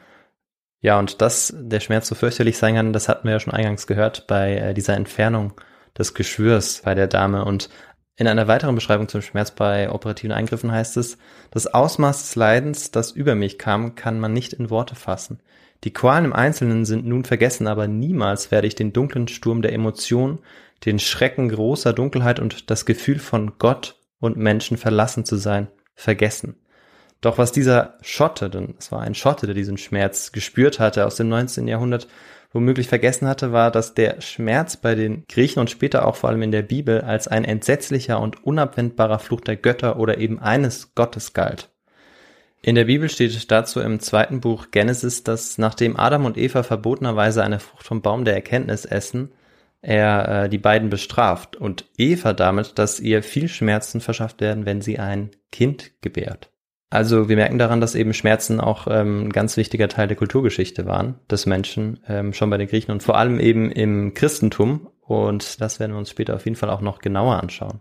Ja, 0.80 0.99
und 0.99 1.21
dass 1.21 1.54
der 1.57 1.80
Schmerz 1.80 2.09
so 2.09 2.14
fürchterlich 2.14 2.57
sein 2.57 2.75
kann, 2.75 2.92
das 2.95 3.09
hatten 3.09 3.28
wir 3.28 3.33
ja 3.33 3.40
schon 3.40 3.52
eingangs 3.52 3.87
gehört 3.87 4.26
bei 4.26 4.57
äh, 4.57 4.75
dieser 4.75 4.95
Entfernung 4.97 5.52
des 5.99 6.14
Geschwürs 6.14 6.83
bei 6.85 6.95
der 6.95 7.07
Dame. 7.07 7.45
Und 7.45 7.69
in 8.21 8.29
einer 8.29 8.49
weiteren 8.49 8.75
Beschreibung 8.75 9.09
zum 9.09 9.23
Schmerz 9.23 9.50
bei 9.50 9.91
operativen 9.91 10.31
Eingriffen 10.31 10.71
heißt 10.71 10.99
es, 10.99 11.17
das 11.50 11.67
Ausmaß 11.67 12.21
des 12.21 12.37
Leidens, 12.37 12.91
das 12.91 13.12
über 13.12 13.35
mich 13.35 13.59
kam, 13.59 13.95
kann 13.95 14.21
man 14.21 14.35
nicht 14.35 14.53
in 14.53 14.69
Worte 14.69 14.95
fassen. 14.95 15.41
Die 15.85 15.93
Qualen 15.95 16.27
im 16.27 16.35
Einzelnen 16.35 16.85
sind 16.85 17.07
nun 17.07 17.25
vergessen, 17.25 17.67
aber 17.67 17.89
niemals 17.89 18.50
werde 18.50 18.67
ich 18.67 18.75
den 18.75 18.93
dunklen 18.93 19.27
Sturm 19.27 19.62
der 19.62 19.73
Emotionen, 19.73 20.41
den 20.85 20.99
Schrecken 20.99 21.49
großer 21.49 21.95
Dunkelheit 21.95 22.41
und 22.41 22.71
das 22.71 22.85
Gefühl 22.85 23.19
von 23.19 23.53
Gott 23.59 23.99
und 24.19 24.37
Menschen 24.37 24.77
verlassen 24.77 25.25
zu 25.25 25.37
sein, 25.37 25.69
vergessen. 25.95 26.57
Doch 27.23 27.39
was 27.39 27.53
dieser 27.53 27.95
Schotte, 28.03 28.50
denn 28.50 28.75
es 28.79 28.93
war 28.93 29.00
ein 29.00 29.15
Schotte, 29.15 29.47
der 29.47 29.55
diesen 29.55 29.79
Schmerz 29.79 30.31
gespürt 30.31 30.79
hatte 30.79 31.07
aus 31.07 31.17
dem 31.17 31.31
19. 31.31 31.67
Jahrhundert, 31.69 32.07
womöglich 32.52 32.88
vergessen 32.88 33.28
hatte, 33.28 33.52
war, 33.52 33.71
dass 33.71 33.95
der 33.95 34.21
Schmerz 34.21 34.76
bei 34.76 34.95
den 34.95 35.25
Griechen 35.28 35.61
und 35.61 35.71
später 35.71 36.07
auch 36.07 36.16
vor 36.16 36.30
allem 36.30 36.42
in 36.42 36.52
der 36.52 36.62
Bibel 36.62 37.00
als 37.00 37.28
ein 37.28 37.45
entsetzlicher 37.45 38.21
und 38.21 38.45
unabwendbarer 38.45 39.19
Fluch 39.19 39.40
der 39.40 39.57
Götter 39.57 39.99
oder 39.99 40.19
eben 40.19 40.38
eines 40.40 40.95
Gottes 40.95 41.33
galt. 41.33 41.71
In 42.62 42.75
der 42.75 42.85
Bibel 42.85 43.09
steht 43.09 43.50
dazu 43.50 43.80
im 43.80 44.00
zweiten 44.00 44.40
Buch 44.40 44.71
Genesis, 44.71 45.25
dass 45.25 45.57
nachdem 45.57 45.97
Adam 45.97 46.26
und 46.26 46.37
Eva 46.37 46.62
verbotenerweise 46.62 47.42
eine 47.42 47.59
Frucht 47.59 47.87
vom 47.87 48.02
Baum 48.02 48.25
der 48.25 48.35
Erkenntnis 48.35 48.85
essen, 48.85 49.33
er 49.80 50.45
äh, 50.45 50.49
die 50.50 50.59
beiden 50.59 50.90
bestraft 50.90 51.57
und 51.57 51.87
Eva 51.97 52.35
damit, 52.35 52.78
dass 52.78 53.00
ihr 53.00 53.23
viel 53.23 53.49
Schmerzen 53.49 54.02
verschafft 54.02 54.42
werden, 54.42 54.66
wenn 54.66 54.83
sie 54.83 54.99
ein 54.99 55.30
Kind 55.50 55.92
gebärt. 56.02 56.50
Also 56.90 57.28
wir 57.28 57.37
merken 57.37 57.59
daran, 57.59 57.80
dass 57.80 57.94
eben 57.94 58.12
Schmerzen 58.12 58.61
auch 58.61 58.88
ähm, 58.90 59.26
ein 59.26 59.32
ganz 59.32 59.56
wichtiger 59.56 59.88
Teil 59.88 60.09
der 60.09 60.16
Kulturgeschichte 60.16 60.87
waren 60.87 61.14
des 61.30 61.47
Menschen, 61.47 62.00
ähm, 62.09 62.32
schon 62.32 62.50
bei 62.50 62.56
den 62.56 62.66
Griechen 62.66 62.90
und 62.90 63.02
vor 63.02 63.16
allem 63.16 63.38
eben 63.38 63.70
im 63.70 64.12
Christentum. 64.12 64.88
Und 65.02 65.61
das 65.61 65.78
werden 65.78 65.92
wir 65.92 65.99
uns 65.99 66.11
später 66.11 66.35
auf 66.35 66.44
jeden 66.44 66.56
Fall 66.56 66.70
auch 66.70 66.80
noch 66.80 66.99
genauer 66.99 67.40
anschauen. 67.40 67.80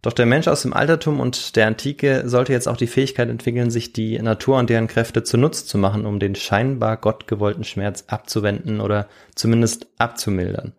Doch 0.00 0.12
der 0.12 0.26
Mensch 0.26 0.48
aus 0.48 0.62
dem 0.62 0.72
Altertum 0.72 1.20
und 1.20 1.54
der 1.54 1.68
Antike 1.68 2.22
sollte 2.26 2.52
jetzt 2.52 2.66
auch 2.66 2.76
die 2.76 2.88
Fähigkeit 2.88 3.28
entwickeln, 3.28 3.70
sich 3.70 3.92
die 3.92 4.18
Natur 4.18 4.58
und 4.58 4.68
deren 4.68 4.88
Kräfte 4.88 5.22
zunutze 5.22 5.64
zu 5.64 5.78
machen, 5.78 6.06
um 6.06 6.18
den 6.18 6.34
scheinbar 6.34 6.96
gottgewollten 6.96 7.62
Schmerz 7.62 8.04
abzuwenden 8.08 8.80
oder 8.80 9.06
zumindest 9.36 9.86
abzumildern. 9.98 10.72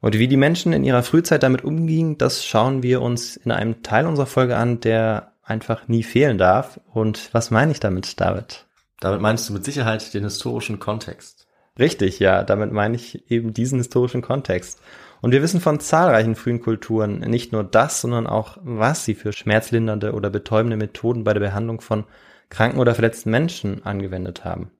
Und 0.00 0.18
wie 0.18 0.28
die 0.28 0.36
Menschen 0.36 0.72
in 0.72 0.82
ihrer 0.82 1.04
Frühzeit 1.04 1.44
damit 1.44 1.62
umgingen, 1.62 2.18
das 2.18 2.44
schauen 2.44 2.82
wir 2.82 3.02
uns 3.02 3.36
in 3.36 3.52
einem 3.52 3.82
Teil 3.82 4.06
unserer 4.06 4.26
Folge 4.26 4.56
an, 4.56 4.80
der 4.80 5.32
einfach 5.46 5.88
nie 5.88 6.02
fehlen 6.02 6.36
darf. 6.36 6.80
Und 6.92 7.30
was 7.32 7.50
meine 7.50 7.72
ich 7.72 7.80
damit, 7.80 8.20
David? 8.20 8.66
Damit 9.00 9.20
meinst 9.20 9.48
du 9.48 9.52
mit 9.52 9.64
Sicherheit 9.64 10.12
den 10.12 10.24
historischen 10.24 10.78
Kontext. 10.78 11.46
Richtig, 11.78 12.18
ja, 12.18 12.42
damit 12.42 12.72
meine 12.72 12.96
ich 12.96 13.30
eben 13.30 13.52
diesen 13.52 13.78
historischen 13.78 14.22
Kontext. 14.22 14.80
Und 15.20 15.32
wir 15.32 15.42
wissen 15.42 15.60
von 15.60 15.80
zahlreichen 15.80 16.34
frühen 16.34 16.60
Kulturen 16.60 17.20
nicht 17.20 17.52
nur 17.52 17.64
das, 17.64 18.00
sondern 18.00 18.26
auch, 18.26 18.58
was 18.62 19.04
sie 19.04 19.14
für 19.14 19.32
schmerzlindernde 19.32 20.12
oder 20.12 20.30
betäubende 20.30 20.76
Methoden 20.76 21.24
bei 21.24 21.32
der 21.32 21.40
Behandlung 21.40 21.80
von 21.80 22.04
kranken 22.48 22.78
oder 22.78 22.94
verletzten 22.94 23.30
Menschen 23.30 23.84
angewendet 23.84 24.44
haben. 24.44 24.70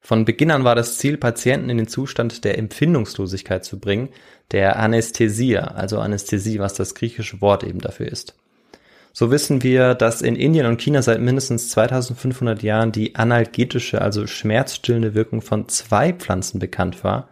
Von 0.00 0.24
Beginn 0.24 0.50
an 0.50 0.64
war 0.64 0.74
das 0.74 0.98
Ziel, 0.98 1.18
Patienten 1.18 1.68
in 1.68 1.76
den 1.76 1.88
Zustand 1.88 2.44
der 2.44 2.58
Empfindungslosigkeit 2.58 3.64
zu 3.64 3.78
bringen, 3.78 4.08
der 4.50 4.78
Anästhesia, 4.78 5.62
also 5.62 5.98
Anästhesie, 5.98 6.58
was 6.58 6.74
das 6.74 6.94
griechische 6.94 7.40
Wort 7.40 7.64
eben 7.64 7.80
dafür 7.80 8.08
ist. 8.08 8.34
So 9.12 9.30
wissen 9.30 9.62
wir, 9.62 9.94
dass 9.94 10.22
in 10.22 10.36
Indien 10.36 10.66
und 10.66 10.80
China 10.80 11.02
seit 11.02 11.20
mindestens 11.20 11.70
2500 11.70 12.62
Jahren 12.62 12.92
die 12.92 13.16
analgetische, 13.16 14.00
also 14.00 14.26
schmerzstillende 14.26 15.14
Wirkung 15.14 15.42
von 15.42 15.68
zwei 15.68 16.12
Pflanzen 16.12 16.58
bekannt 16.58 17.02
war. 17.02 17.28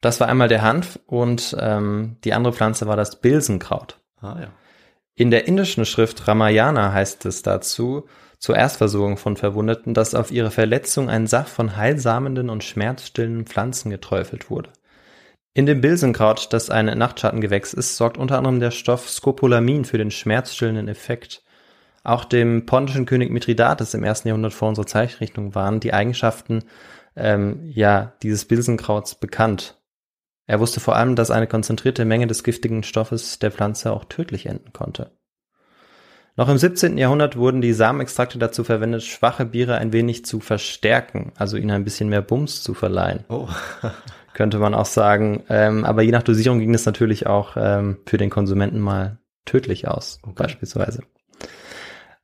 Das 0.00 0.20
war 0.20 0.28
einmal 0.28 0.48
der 0.48 0.62
Hanf 0.62 0.98
und 1.06 1.56
ähm, 1.58 2.16
die 2.24 2.34
andere 2.34 2.52
Pflanze 2.52 2.86
war 2.86 2.96
das 2.96 3.20
Bilsenkraut. 3.20 4.00
Ah, 4.20 4.36
ja. 4.40 4.48
In 5.14 5.30
der 5.30 5.46
indischen 5.46 5.84
Schrift 5.84 6.26
Ramayana 6.26 6.92
heißt 6.92 7.24
es 7.26 7.42
dazu, 7.42 8.06
zur 8.38 8.56
Erstversorgung 8.56 9.16
von 9.16 9.36
Verwundeten, 9.36 9.94
dass 9.94 10.14
auf 10.14 10.30
ihre 10.30 10.50
Verletzung 10.50 11.08
ein 11.08 11.26
Saft 11.26 11.50
von 11.50 11.76
heilsamenden 11.76 12.50
und 12.50 12.64
schmerzstillenden 12.64 13.46
Pflanzen 13.46 13.90
geträufelt 13.90 14.50
wurde. 14.50 14.70
In 15.56 15.66
dem 15.66 15.80
Bilsenkraut, 15.80 16.52
das 16.52 16.68
ein 16.68 16.86
Nachtschattengewächs 16.86 17.74
ist, 17.74 17.96
sorgt 17.96 18.18
unter 18.18 18.38
anderem 18.38 18.58
der 18.58 18.72
Stoff 18.72 19.08
Scopolamin 19.08 19.84
für 19.84 19.98
den 19.98 20.10
schmerzstillenden 20.10 20.88
Effekt. 20.88 21.44
Auch 22.02 22.24
dem 22.24 22.66
pontischen 22.66 23.06
König 23.06 23.30
Mithridates 23.30 23.94
im 23.94 24.02
ersten 24.02 24.26
Jahrhundert 24.26 24.52
vor 24.52 24.68
unserer 24.68 24.86
Zeitrechnung 24.86 25.54
waren 25.54 25.78
die 25.78 25.94
Eigenschaften 25.94 26.64
ähm, 27.14 27.60
ja 27.66 28.14
dieses 28.22 28.46
Bilsenkrauts 28.46 29.14
bekannt. 29.14 29.80
Er 30.46 30.58
wusste 30.58 30.80
vor 30.80 30.96
allem, 30.96 31.14
dass 31.14 31.30
eine 31.30 31.46
konzentrierte 31.46 32.04
Menge 32.04 32.26
des 32.26 32.42
giftigen 32.42 32.82
Stoffes 32.82 33.38
der 33.38 33.52
Pflanze 33.52 33.92
auch 33.92 34.04
tödlich 34.04 34.46
enden 34.46 34.72
konnte. 34.72 35.12
Noch 36.36 36.48
im 36.48 36.58
17. 36.58 36.98
Jahrhundert 36.98 37.36
wurden 37.36 37.60
die 37.60 37.72
Samenextrakte 37.72 38.38
dazu 38.38 38.64
verwendet, 38.64 39.04
schwache 39.04 39.44
Biere 39.44 39.76
ein 39.76 39.92
wenig 39.92 40.24
zu 40.24 40.40
verstärken, 40.40 41.32
also 41.36 41.56
ihnen 41.56 41.70
ein 41.70 41.84
bisschen 41.84 42.08
mehr 42.08 42.22
Bums 42.22 42.62
zu 42.62 42.74
verleihen. 42.74 43.24
Oh. 43.28 43.48
könnte 44.34 44.58
man 44.58 44.74
auch 44.74 44.86
sagen. 44.86 45.44
Ähm, 45.48 45.84
aber 45.84 46.02
je 46.02 46.10
nach 46.10 46.22
Dosierung 46.22 46.58
ging 46.58 46.74
es 46.74 46.84
natürlich 46.84 47.26
auch 47.26 47.56
ähm, 47.56 47.98
für 48.04 48.18
den 48.18 48.30
Konsumenten 48.30 48.80
mal 48.80 49.18
tödlich 49.46 49.88
aus, 49.88 50.18
okay. 50.22 50.34
beispielsweise. 50.36 51.04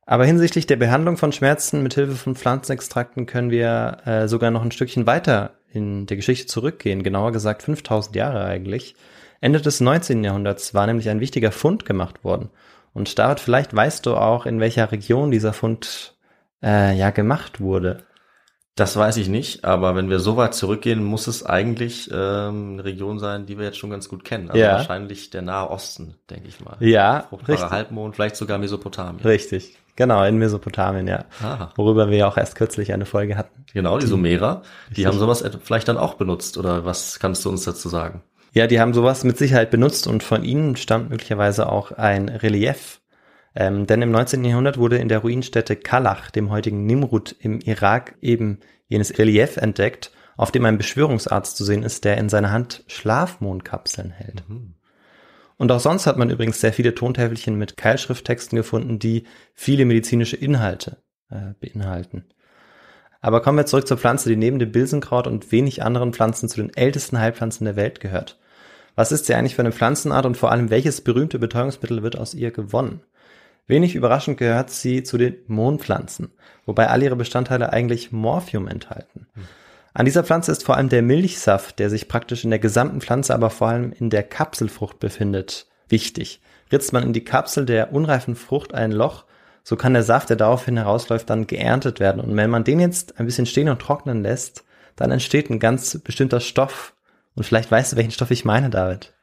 Aber 0.05 0.25
hinsichtlich 0.25 0.67
der 0.67 0.75
Behandlung 0.75 1.17
von 1.17 1.31
Schmerzen 1.31 1.81
mit 1.81 1.93
Hilfe 1.93 2.15
von 2.15 2.35
Pflanzenextrakten 2.35 3.25
können 3.25 3.49
wir 3.49 3.99
äh, 4.05 4.27
sogar 4.27 4.51
noch 4.51 4.61
ein 4.61 4.71
Stückchen 4.71 5.07
weiter 5.07 5.53
in 5.71 6.05
der 6.05 6.17
Geschichte 6.17 6.47
zurückgehen, 6.47 7.01
genauer 7.01 7.31
gesagt 7.31 7.63
5000 7.63 8.15
Jahre 8.15 8.43
eigentlich. 8.43 8.95
Ende 9.39 9.61
des 9.61 9.79
19. 9.79 10.23
Jahrhunderts 10.23 10.73
war 10.73 10.85
nämlich 10.85 11.09
ein 11.09 11.21
wichtiger 11.21 11.51
Fund 11.51 11.85
gemacht 11.85 12.23
worden. 12.23 12.49
Und 12.93 13.17
David, 13.17 13.39
vielleicht 13.39 13.75
weißt 13.75 14.05
du 14.05 14.15
auch, 14.15 14.45
in 14.45 14.59
welcher 14.59 14.91
Region 14.91 15.31
dieser 15.31 15.53
Fund 15.53 16.15
äh, 16.63 16.95
ja 16.95 17.09
gemacht 17.09 17.61
wurde. 17.61 18.03
Das 18.75 18.95
weiß 18.95 19.17
ich 19.17 19.27
nicht, 19.27 19.65
aber 19.65 19.95
wenn 19.95 20.09
wir 20.09 20.19
so 20.19 20.37
weit 20.37 20.53
zurückgehen, 20.53 21.03
muss 21.03 21.27
es 21.27 21.45
eigentlich 21.45 22.09
ähm, 22.11 22.73
eine 22.73 22.85
Region 22.85 23.19
sein, 23.19 23.45
die 23.45 23.57
wir 23.57 23.65
jetzt 23.65 23.77
schon 23.77 23.89
ganz 23.89 24.07
gut 24.07 24.23
kennen. 24.23 24.49
Also 24.49 24.61
ja. 24.61 24.71
wahrscheinlich 24.73 25.29
der 25.29 25.41
Nahe 25.41 25.69
Osten, 25.69 26.15
denke 26.29 26.47
ich 26.47 26.63
mal. 26.63 26.77
Ja, 26.79 27.25
Fruchtbare 27.29 27.51
richtig. 27.51 27.69
Halbmond, 27.69 28.15
vielleicht 28.15 28.37
sogar 28.37 28.57
Mesopotamien. 28.59 29.25
Richtig, 29.25 29.77
genau, 29.97 30.23
in 30.23 30.37
Mesopotamien, 30.37 31.05
ja. 31.05 31.25
Aha. 31.43 31.73
Worüber 31.75 32.09
wir 32.09 32.17
ja 32.17 32.27
auch 32.27 32.37
erst 32.37 32.55
kürzlich 32.55 32.93
eine 32.93 33.05
Folge 33.05 33.35
hatten. 33.35 33.65
Genau, 33.73 33.99
die 33.99 34.07
Sumerer, 34.07 34.61
die 34.87 34.89
richtig. 34.89 35.05
haben 35.05 35.19
sowas 35.19 35.43
vielleicht 35.63 35.89
dann 35.89 35.97
auch 35.97 36.13
benutzt, 36.13 36.57
oder 36.57 36.85
was 36.85 37.19
kannst 37.19 37.43
du 37.43 37.49
uns 37.49 37.65
dazu 37.65 37.89
sagen? 37.89 38.23
Ja, 38.53 38.67
die 38.67 38.79
haben 38.79 38.93
sowas 38.93 39.23
mit 39.23 39.37
Sicherheit 39.37 39.71
benutzt 39.71 40.07
und 40.07 40.23
von 40.23 40.43
ihnen 40.43 40.75
stammt 40.75 41.09
möglicherweise 41.09 41.69
auch 41.69 41.91
ein 41.93 42.27
Relief. 42.27 43.01
Ähm, 43.55 43.87
denn 43.87 44.01
im 44.01 44.11
19. 44.11 44.43
Jahrhundert 44.43 44.77
wurde 44.77 44.97
in 44.97 45.09
der 45.09 45.19
Ruinstätte 45.19 45.75
Kalach, 45.75 46.31
dem 46.31 46.49
heutigen 46.49 46.85
Nimrud 46.85 47.35
im 47.39 47.59
Irak, 47.59 48.15
eben 48.21 48.59
jenes 48.87 49.17
Relief 49.17 49.57
entdeckt, 49.57 50.11
auf 50.37 50.51
dem 50.51 50.65
ein 50.65 50.77
Beschwörungsarzt 50.77 51.55
zu 51.55 51.63
sehen 51.63 51.83
ist, 51.83 52.03
der 52.03 52.17
in 52.17 52.29
seiner 52.29 52.51
Hand 52.51 52.83
Schlafmondkapseln 52.87 54.11
hält. 54.11 54.47
Mhm. 54.49 54.75
Und 55.57 55.71
auch 55.71 55.79
sonst 55.79 56.07
hat 56.07 56.17
man 56.17 56.29
übrigens 56.29 56.59
sehr 56.59 56.73
viele 56.73 56.95
Tontäfelchen 56.95 57.55
mit 57.55 57.77
Keilschrifttexten 57.77 58.55
gefunden, 58.55 58.99
die 58.99 59.27
viele 59.53 59.85
medizinische 59.85 60.35
Inhalte 60.35 60.97
äh, 61.29 61.53
beinhalten. 61.59 62.25
Aber 63.21 63.41
kommen 63.41 63.59
wir 63.59 63.67
zurück 63.67 63.87
zur 63.87 63.97
Pflanze, 63.97 64.29
die 64.29 64.35
neben 64.35 64.57
dem 64.57 64.71
Bilsenkraut 64.71 65.27
und 65.27 65.51
wenig 65.51 65.83
anderen 65.83 66.13
Pflanzen 66.13 66.49
zu 66.49 66.57
den 66.57 66.75
ältesten 66.75 67.19
Heilpflanzen 67.19 67.65
der 67.65 67.75
Welt 67.75 67.99
gehört. 67.99 68.39
Was 69.01 69.11
ist 69.11 69.25
sie 69.25 69.33
eigentlich 69.33 69.55
für 69.55 69.63
eine 69.63 69.71
Pflanzenart 69.71 70.27
und 70.27 70.37
vor 70.37 70.51
allem 70.51 70.69
welches 70.69 71.01
berühmte 71.01 71.39
Betäubungsmittel 71.39 72.03
wird 72.03 72.19
aus 72.19 72.35
ihr 72.35 72.51
gewonnen? 72.51 73.01
Wenig 73.65 73.95
überraschend 73.95 74.37
gehört 74.37 74.69
sie 74.69 75.01
zu 75.01 75.17
den 75.17 75.37
Mohnpflanzen, 75.47 76.31
wobei 76.67 76.87
all 76.87 77.01
ihre 77.01 77.15
Bestandteile 77.15 77.73
eigentlich 77.73 78.11
Morphium 78.11 78.67
enthalten. 78.67 79.25
An 79.95 80.05
dieser 80.05 80.23
Pflanze 80.23 80.51
ist 80.51 80.63
vor 80.63 80.77
allem 80.77 80.89
der 80.89 81.01
Milchsaft, 81.01 81.79
der 81.79 81.89
sich 81.89 82.09
praktisch 82.09 82.43
in 82.43 82.51
der 82.51 82.59
gesamten 82.59 83.01
Pflanze, 83.01 83.33
aber 83.33 83.49
vor 83.49 83.69
allem 83.69 83.91
in 83.91 84.11
der 84.11 84.21
Kapselfrucht 84.21 84.99
befindet, 84.99 85.65
wichtig. 85.89 86.39
Ritzt 86.71 86.93
man 86.93 87.01
in 87.01 87.13
die 87.13 87.23
Kapsel 87.23 87.65
der 87.65 87.93
unreifen 87.93 88.35
Frucht 88.35 88.75
ein 88.75 88.91
Loch, 88.91 89.25
so 89.63 89.77
kann 89.77 89.93
der 89.93 90.03
Saft, 90.03 90.29
der 90.29 90.37
daraufhin 90.37 90.77
herausläuft, 90.77 91.27
dann 91.27 91.47
geerntet 91.47 91.99
werden. 91.99 92.21
Und 92.21 92.37
wenn 92.37 92.51
man 92.51 92.65
den 92.65 92.79
jetzt 92.79 93.19
ein 93.19 93.25
bisschen 93.25 93.47
stehen 93.47 93.69
und 93.69 93.81
trocknen 93.81 94.21
lässt, 94.21 94.63
dann 94.95 95.09
entsteht 95.09 95.49
ein 95.49 95.57
ganz 95.57 95.97
bestimmter 95.97 96.39
Stoff. 96.39 96.93
Und 97.35 97.43
vielleicht 97.43 97.71
weißt 97.71 97.93
du, 97.93 97.97
welchen 97.97 98.11
Stoff 98.11 98.31
ich 98.31 98.45
meine, 98.45 98.69
David. 98.69 99.13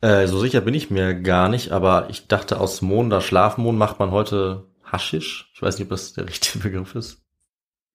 Äh, 0.00 0.26
so 0.26 0.38
sicher 0.38 0.60
bin 0.60 0.74
ich 0.74 0.90
mir 0.90 1.14
gar 1.14 1.48
nicht, 1.48 1.72
aber 1.72 2.06
ich 2.08 2.28
dachte, 2.28 2.60
aus 2.60 2.82
Mohn 2.82 3.06
oder 3.06 3.20
Schlafmohn 3.20 3.76
macht 3.76 3.98
man 3.98 4.10
heute 4.10 4.66
Haschisch. 4.84 5.50
Ich 5.54 5.62
weiß 5.62 5.78
nicht, 5.78 5.86
ob 5.86 5.90
das 5.90 6.12
der 6.12 6.28
richtige 6.28 6.58
Begriff 6.62 6.94
ist. 6.94 7.22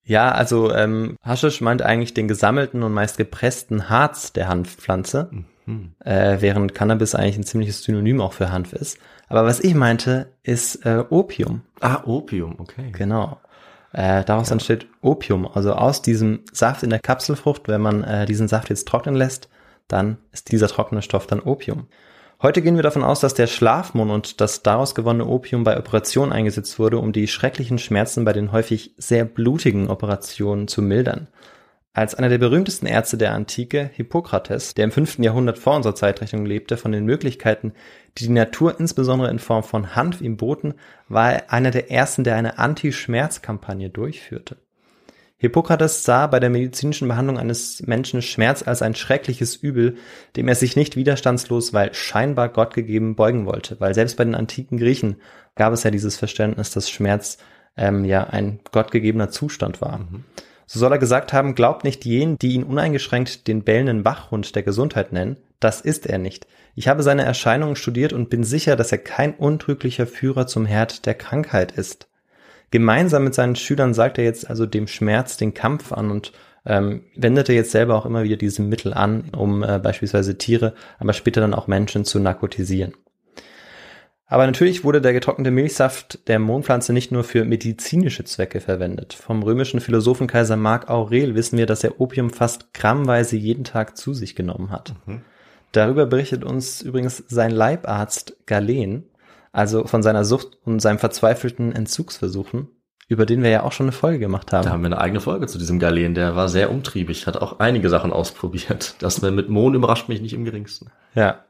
Ja, 0.05 0.31
also 0.31 0.73
ähm, 0.73 1.15
Haschisch 1.23 1.61
meint 1.61 1.81
eigentlich 1.81 2.13
den 2.13 2.27
gesammelten 2.27 2.83
und 2.83 2.91
meist 2.91 3.17
gepressten 3.17 3.89
Harz 3.89 4.33
der 4.33 4.49
Hanfpflanze, 4.49 5.29
mhm. 5.65 5.95
äh, 6.03 6.37
während 6.41 6.75
Cannabis 6.75 7.15
eigentlich 7.15 7.37
ein 7.37 7.45
ziemliches 7.45 7.83
Synonym 7.83 8.19
auch 8.19 8.33
für 8.33 8.51
Hanf 8.51 8.73
ist. 8.73 8.97
Aber 9.29 9.45
was 9.45 9.61
ich 9.61 9.73
meinte, 9.73 10.33
ist 10.43 10.85
äh, 10.85 11.05
Opium. 11.09 11.61
Ah, 11.79 12.03
Opium, 12.05 12.59
okay. 12.59 12.91
Genau. 12.91 13.39
Äh, 13.93 14.25
daraus 14.25 14.49
ja. 14.49 14.53
entsteht 14.53 14.87
Opium. 15.01 15.47
Also 15.47 15.73
aus 15.73 16.01
diesem 16.01 16.41
Saft 16.51 16.83
in 16.83 16.89
der 16.89 16.99
Kapselfrucht, 16.99 17.69
wenn 17.69 17.81
man 17.81 18.03
äh, 18.03 18.25
diesen 18.25 18.49
Saft 18.49 18.69
jetzt 18.69 18.87
trocknen 18.87 19.15
lässt, 19.15 19.47
dann 19.93 20.17
ist 20.31 20.51
dieser 20.51 20.67
trockene 20.67 21.01
Stoff 21.01 21.27
dann 21.27 21.39
Opium. 21.39 21.87
Heute 22.41 22.61
gehen 22.61 22.75
wir 22.75 22.83
davon 22.83 23.03
aus, 23.03 23.21
dass 23.21 23.35
der 23.35 23.47
Schlafmond 23.47 24.11
und 24.11 24.41
das 24.41 24.63
daraus 24.63 24.95
gewonnene 24.95 25.27
Opium 25.27 25.63
bei 25.63 25.77
Operationen 25.77 26.33
eingesetzt 26.33 26.77
wurde, 26.79 26.97
um 26.97 27.13
die 27.13 27.27
schrecklichen 27.27 27.77
Schmerzen 27.77 28.25
bei 28.25 28.33
den 28.33 28.51
häufig 28.51 28.95
sehr 28.97 29.23
blutigen 29.23 29.87
Operationen 29.89 30.67
zu 30.67 30.81
mildern. 30.81 31.27
Als 31.93 32.15
einer 32.15 32.27
der 32.27 32.39
berühmtesten 32.39 32.87
Ärzte 32.87 33.17
der 33.17 33.33
Antike, 33.33 33.91
Hippokrates, 33.93 34.73
der 34.73 34.85
im 34.85 34.91
5. 34.91 35.19
Jahrhundert 35.19 35.59
vor 35.59 35.75
unserer 35.75 35.93
Zeitrechnung 35.93 36.45
lebte, 36.45 36.75
von 36.75 36.91
den 36.91 37.05
Möglichkeiten, 37.05 37.73
die 38.17 38.25
die 38.25 38.33
Natur 38.33 38.79
insbesondere 38.79 39.29
in 39.29 39.37
Form 39.37 39.63
von 39.63 39.95
Hanf 39.95 40.19
ihm 40.19 40.35
boten, 40.35 40.73
war 41.07 41.33
er 41.33 41.53
einer 41.53 41.69
der 41.69 41.91
ersten, 41.91 42.23
der 42.23 42.35
eine 42.35 42.57
Anti-Schmerz-Kampagne 42.57 43.91
durchführte. 43.91 44.57
Hippokrates 45.43 46.05
sah 46.05 46.27
bei 46.27 46.39
der 46.39 46.49
medizinischen 46.49 47.09
Behandlung 47.09 47.37
eines 47.37 47.85
Menschen 47.85 48.21
Schmerz 48.21 48.65
als 48.65 48.81
ein 48.81 48.95
schreckliches 48.95 49.57
Übel, 49.57 49.97
dem 50.37 50.47
er 50.47 50.55
sich 50.55 50.77
nicht 50.77 50.95
widerstandslos, 50.95 51.73
weil 51.73 51.93
scheinbar 51.93 52.47
Gott 52.47 52.73
gegeben, 52.73 53.17
beugen 53.17 53.45
wollte. 53.45 53.77
Weil 53.81 53.93
selbst 53.93 54.15
bei 54.15 54.23
den 54.23 54.35
antiken 54.35 54.77
Griechen 54.77 55.17
gab 55.55 55.73
es 55.73 55.83
ja 55.83 55.91
dieses 55.91 56.15
Verständnis, 56.15 56.71
dass 56.71 56.89
Schmerz 56.89 57.39
ähm, 57.75 58.05
ja 58.05 58.23
ein 58.23 58.61
gottgegebener 58.71 59.31
Zustand 59.31 59.81
war. 59.81 59.97
Mhm. 59.97 60.23
So 60.65 60.79
soll 60.79 60.93
er 60.93 60.97
gesagt 60.97 61.33
haben, 61.33 61.55
glaubt 61.55 61.83
nicht 61.83 62.05
jenen, 62.05 62.37
die 62.37 62.53
ihn 62.53 62.63
uneingeschränkt 62.63 63.45
den 63.49 63.65
bellenden 63.65 64.05
Wachhund 64.05 64.55
der 64.55 64.63
Gesundheit 64.63 65.11
nennen. 65.11 65.35
Das 65.59 65.81
ist 65.81 66.05
er 66.05 66.19
nicht. 66.19 66.47
Ich 66.73 66.87
habe 66.87 67.03
seine 67.03 67.25
Erscheinungen 67.25 67.75
studiert 67.75 68.13
und 68.13 68.29
bin 68.29 68.45
sicher, 68.45 68.77
dass 68.77 68.93
er 68.93 68.99
kein 68.99 69.35
untrüglicher 69.35 70.07
Führer 70.07 70.47
zum 70.47 70.65
Herd 70.65 71.05
der 71.05 71.15
Krankheit 71.15 71.73
ist. 71.73 72.07
Gemeinsam 72.73 73.23
mit 73.23 73.35
seinen 73.35 73.55
Schülern 73.55 73.93
sagt 73.93 74.17
er 74.17 74.23
jetzt 74.23 74.49
also 74.49 74.65
dem 74.65 74.87
Schmerz 74.87 75.37
den 75.37 75.53
Kampf 75.53 75.91
an 75.91 76.09
und 76.09 76.31
ähm, 76.65 77.03
wendet 77.15 77.47
er 77.47 77.53
jetzt 77.53 77.69
selber 77.69 77.93
auch 77.93 78.07
immer 78.07 78.23
wieder 78.23 78.35
diese 78.35 78.63
Mittel 78.63 78.95
an, 78.95 79.29
um 79.37 79.61
äh, 79.61 79.77
beispielsweise 79.77 80.39
Tiere, 80.39 80.73
aber 80.97 81.13
später 81.13 81.39
dann 81.39 81.53
auch 81.53 81.67
Menschen 81.67 82.03
zu 82.03 82.17
narkotisieren. 82.17 82.95
Aber 84.25 84.47
natürlich 84.47 84.83
wurde 84.83 85.01
der 85.01 85.13
getrocknete 85.13 85.51
Milchsaft 85.51 86.27
der 86.27 86.39
Mondpflanze 86.39 86.93
nicht 86.93 87.11
nur 87.11 87.23
für 87.23 87.45
medizinische 87.45 88.23
Zwecke 88.23 88.59
verwendet. 88.59 89.13
Vom 89.13 89.43
römischen 89.43 89.79
Philosophen 89.79 90.25
Kaiser 90.25 90.57
Mark 90.57 90.89
Aurel 90.89 91.35
wissen 91.35 91.59
wir, 91.59 91.67
dass 91.67 91.83
er 91.83 92.01
Opium 92.01 92.31
fast 92.31 92.73
grammweise 92.73 93.35
jeden 93.35 93.65
Tag 93.65 93.97
zu 93.97 94.15
sich 94.15 94.35
genommen 94.35 94.71
hat. 94.71 94.95
Mhm. 95.05 95.21
Darüber 95.73 96.07
berichtet 96.07 96.43
uns 96.43 96.81
übrigens 96.81 97.23
sein 97.27 97.51
Leibarzt 97.51 98.35
Galen, 98.47 99.03
also 99.53 99.85
von 99.85 100.03
seiner 100.03 100.25
Sucht 100.25 100.57
und 100.65 100.81
seinem 100.81 100.99
verzweifelten 100.99 101.71
Entzugsversuchen, 101.71 102.67
über 103.07 103.25
den 103.25 103.43
wir 103.43 103.49
ja 103.49 103.63
auch 103.63 103.71
schon 103.71 103.85
eine 103.85 103.91
Folge 103.93 104.19
gemacht 104.19 104.51
haben. 104.51 104.65
Da 104.65 104.71
haben 104.71 104.81
wir 104.81 104.87
eine 104.87 104.99
eigene 104.99 105.21
Folge 105.21 105.47
zu 105.47 105.57
diesem 105.57 105.79
Galen, 105.79 106.15
der 106.15 106.35
war 106.35 106.49
sehr 106.49 106.71
umtriebig, 106.71 107.27
hat 107.27 107.37
auch 107.37 107.59
einige 107.59 107.89
Sachen 107.89 108.11
ausprobiert. 108.11 108.95
Das 108.99 109.21
mit 109.21 109.49
Mond 109.49 109.75
überrascht 109.75 110.09
mich 110.09 110.21
nicht 110.21 110.33
im 110.33 110.43
geringsten. 110.43 110.91
Ja, 111.15 111.43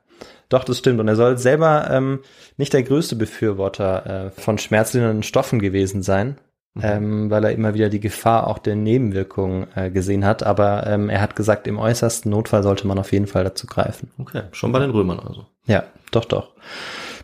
doch, 0.50 0.65
das 0.65 0.77
stimmt. 0.77 1.00
Und 1.00 1.07
er 1.07 1.15
soll 1.15 1.38
selber 1.38 1.89
ähm, 1.89 2.19
nicht 2.57 2.74
der 2.74 2.83
größte 2.83 3.15
Befürworter 3.15 4.27
äh, 4.27 4.31
von 4.31 4.57
schmerzlindernden 4.57 5.24
Stoffen 5.24 5.60
gewesen 5.60 6.03
sein, 6.03 6.38
mhm. 6.74 6.81
ähm, 6.83 7.29
weil 7.31 7.45
er 7.45 7.51
immer 7.53 7.74
wieder 7.74 7.89
die 7.89 8.01
Gefahr 8.01 8.48
auch 8.48 8.60
der 8.60 8.75
Nebenwirkungen 8.75 9.67
äh, 9.75 9.89
gesehen 9.89 10.25
hat. 10.25 10.43
Aber 10.43 10.86
ähm, 10.86 11.10
er 11.10 11.22
hat 11.22 11.36
gesagt, 11.36 11.67
im 11.67 11.79
äußersten 11.79 12.29
Notfall 12.29 12.63
sollte 12.63 12.86
man 12.86 13.00
auf 13.00 13.13
jeden 13.13 13.27
Fall 13.27 13.45
dazu 13.45 13.65
greifen. 13.65 14.12
Okay, 14.19 14.43
schon 14.51 14.72
bei 14.74 14.79
den 14.79 14.91
Römern 14.91 15.19
also. 15.19 15.45
Ja, 15.65 15.86
doch, 16.12 16.25
doch. 16.25 16.51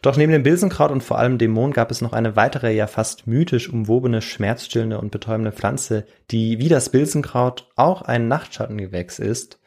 Doch 0.02 0.18
neben 0.18 0.32
dem 0.32 0.44
Bilsenkraut 0.44 0.92
und 0.92 1.04
vor 1.04 1.20
allem 1.20 1.38
dem 1.38 1.52
Mohn 1.52 1.74
gab 1.74 1.92
es 1.92 2.02
noch 2.02 2.14
eine 2.14 2.36
weitere, 2.36 2.74
ja 2.74 2.88
fast 2.88 3.28
mythisch 3.28 3.70
umwobene, 3.70 4.22
schmerzstillende 4.22 5.00
und 5.00 5.12
betäubende 5.12 5.52
Pflanze, 5.52 6.06
die 6.32 6.60
wie 6.60 6.70
das 6.70 6.90
Bilsenkraut 6.90 7.68
auch 7.76 8.02
ein 8.02 8.28
Nachtschattengewächs 8.28 9.20
ist. 9.20 9.60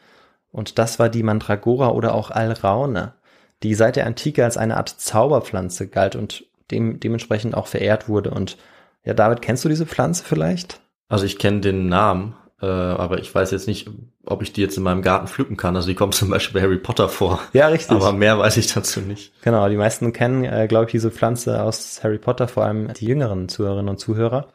Und 0.51 0.79
das 0.79 0.99
war 0.99 1.09
die 1.09 1.23
Mandragora 1.23 1.91
oder 1.91 2.15
auch 2.15 2.31
Alraune 2.31 3.15
die 3.63 3.75
seit 3.75 3.97
der 3.97 4.07
Antike 4.07 4.45
als 4.45 4.57
eine 4.57 4.77
Art 4.77 4.89
Zauberpflanze 4.89 5.89
galt 5.89 6.17
und 6.17 6.45
dem, 6.71 7.01
dementsprechend 7.01 7.55
auch 7.55 7.67
verehrt 7.67 8.09
wurde. 8.09 8.31
Und 8.31 8.57
ja, 9.05 9.15
David, 9.15 9.43
kennst 9.43 9.65
du 9.65 9.69
diese 9.69 9.87
Pflanze 9.87 10.25
vielleicht? 10.25 10.81
Also 11.09 11.25
ich 11.25 11.39
kenne 11.39 11.61
den 11.61 11.89
Namen, 11.89 12.35
äh, 12.63 12.67
aber 12.67 13.19
ich 13.19 13.35
weiß 13.35 13.51
jetzt 13.51 13.67
nicht, 13.67 13.91
ob 14.25 14.41
ich 14.41 14.53
die 14.53 14.61
jetzt 14.61 14.77
in 14.77 14.85
meinem 14.85 15.03
Garten 15.03 15.27
pflücken 15.27 15.57
kann. 15.57 15.75
Also 15.75 15.89
die 15.89 15.95
kommt 15.95 16.15
zum 16.15 16.31
Beispiel 16.31 16.61
bei 16.61 16.65
Harry 16.65 16.79
Potter 16.79 17.09
vor. 17.09 17.41
Ja, 17.53 17.67
richtig. 17.67 17.97
Aber 17.97 18.13
mehr 18.13 18.39
weiß 18.39 18.57
ich 18.57 18.73
dazu 18.73 19.01
nicht. 19.01 19.33
Genau, 19.43 19.69
die 19.69 19.77
meisten 19.77 20.13
kennen, 20.13 20.45
äh, 20.45 20.69
glaube 20.69 20.87
ich, 20.87 20.93
diese 20.93 21.11
Pflanze 21.11 21.63
aus 21.63 22.03
Harry 22.05 22.19
Potter, 22.19 22.47
vor 22.49 22.65
allem 22.65 22.93
die 22.95 23.07
jüngeren 23.07 23.49
Zuhörerinnen 23.49 23.89
und 23.89 23.99
Zuhörer. 23.99 24.49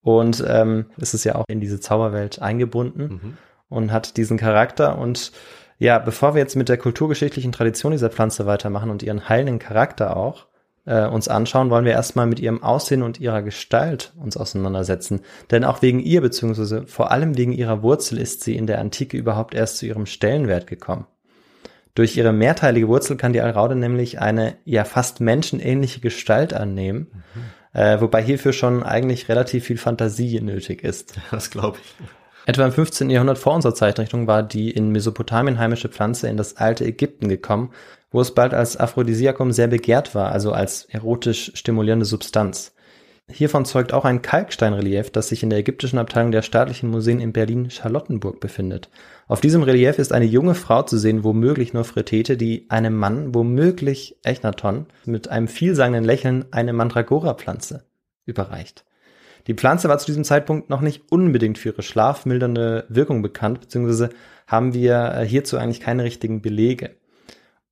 Und 0.00 0.42
ähm, 0.46 0.86
es 0.96 1.14
ist 1.14 1.24
ja 1.24 1.34
auch 1.34 1.44
in 1.48 1.60
diese 1.60 1.80
Zauberwelt 1.80 2.40
eingebunden 2.40 3.02
mhm. 3.02 3.36
und 3.68 3.92
hat 3.92 4.16
diesen 4.16 4.36
Charakter 4.36 4.98
und 4.98 5.32
ja, 5.78 5.98
bevor 5.98 6.34
wir 6.34 6.40
jetzt 6.40 6.56
mit 6.56 6.68
der 6.68 6.78
kulturgeschichtlichen 6.78 7.52
Tradition 7.52 7.92
dieser 7.92 8.10
Pflanze 8.10 8.46
weitermachen 8.46 8.90
und 8.90 9.02
ihren 9.02 9.28
heilenden 9.28 9.58
Charakter 9.58 10.16
auch 10.16 10.46
äh, 10.86 11.06
uns 11.06 11.28
anschauen, 11.28 11.70
wollen 11.70 11.84
wir 11.84 11.92
erstmal 11.92 12.26
mit 12.26 12.40
ihrem 12.40 12.62
Aussehen 12.62 13.02
und 13.02 13.20
ihrer 13.20 13.42
Gestalt 13.42 14.12
uns 14.16 14.36
auseinandersetzen. 14.36 15.20
Denn 15.50 15.64
auch 15.64 15.82
wegen 15.82 16.00
ihr, 16.00 16.20
beziehungsweise 16.20 16.86
vor 16.86 17.10
allem 17.10 17.36
wegen 17.36 17.52
ihrer 17.52 17.82
Wurzel 17.82 18.18
ist 18.18 18.42
sie 18.42 18.56
in 18.56 18.66
der 18.66 18.80
Antike 18.80 19.16
überhaupt 19.16 19.54
erst 19.54 19.78
zu 19.78 19.86
ihrem 19.86 20.06
Stellenwert 20.06 20.66
gekommen. 20.66 21.06
Durch 21.94 22.16
ihre 22.16 22.32
mehrteilige 22.32 22.88
Wurzel 22.88 23.16
kann 23.16 23.32
die 23.32 23.40
Alraude 23.40 23.76
nämlich 23.76 24.20
eine 24.20 24.56
ja 24.64 24.84
fast 24.84 25.20
menschenähnliche 25.20 26.00
Gestalt 26.00 26.52
annehmen, 26.52 27.06
mhm. 27.12 27.80
äh, 27.80 28.00
wobei 28.00 28.20
hierfür 28.22 28.52
schon 28.52 28.82
eigentlich 28.82 29.28
relativ 29.28 29.64
viel 29.64 29.78
Fantasie 29.78 30.40
nötig 30.40 30.82
ist. 30.82 31.14
Das 31.30 31.50
glaube 31.50 31.78
ich. 31.82 31.94
Etwa 32.46 32.66
im 32.66 32.72
15. 32.72 33.08
Jahrhundert 33.08 33.38
vor 33.38 33.54
unserer 33.54 33.74
Zeitrechnung 33.74 34.26
war 34.26 34.42
die 34.42 34.70
in 34.70 34.90
Mesopotamien 34.90 35.58
heimische 35.58 35.88
Pflanze 35.88 36.28
in 36.28 36.36
das 36.36 36.58
alte 36.58 36.84
Ägypten 36.84 37.28
gekommen, 37.28 37.70
wo 38.14 38.20
es 38.20 38.30
bald 38.30 38.54
als 38.54 38.76
Aphrodisiakum 38.76 39.50
sehr 39.50 39.66
begehrt 39.66 40.14
war, 40.14 40.30
also 40.30 40.52
als 40.52 40.84
erotisch 40.84 41.50
stimulierende 41.56 42.04
Substanz. 42.04 42.72
Hiervon 43.28 43.64
zeugt 43.64 43.92
auch 43.92 44.04
ein 44.04 44.22
Kalksteinrelief, 44.22 45.10
das 45.10 45.30
sich 45.30 45.42
in 45.42 45.50
der 45.50 45.58
ägyptischen 45.58 45.98
Abteilung 45.98 46.30
der 46.30 46.42
staatlichen 46.42 46.90
Museen 46.90 47.18
in 47.18 47.32
Berlin-Charlottenburg 47.32 48.38
befindet. 48.38 48.88
Auf 49.26 49.40
diesem 49.40 49.64
Relief 49.64 49.98
ist 49.98 50.12
eine 50.12 50.26
junge 50.26 50.54
Frau 50.54 50.82
zu 50.82 50.96
sehen, 50.96 51.24
womöglich 51.24 51.72
Nofretete, 51.72 52.36
die 52.36 52.66
einem 52.68 52.94
Mann, 52.94 53.34
womöglich 53.34 54.16
Echnaton, 54.22 54.86
mit 55.04 55.26
einem 55.26 55.48
vielsagenden 55.48 56.04
Lächeln 56.04 56.44
eine 56.52 56.72
Mandragora-Pflanze 56.72 57.82
überreicht. 58.26 58.84
Die 59.48 59.54
Pflanze 59.54 59.88
war 59.88 59.98
zu 59.98 60.06
diesem 60.06 60.22
Zeitpunkt 60.22 60.70
noch 60.70 60.82
nicht 60.82 61.10
unbedingt 61.10 61.58
für 61.58 61.70
ihre 61.70 61.82
schlafmildernde 61.82 62.84
Wirkung 62.88 63.22
bekannt, 63.22 63.60
beziehungsweise 63.60 64.10
haben 64.46 64.72
wir 64.72 65.18
hierzu 65.22 65.58
eigentlich 65.58 65.80
keine 65.80 66.04
richtigen 66.04 66.42
Belege. 66.42 66.90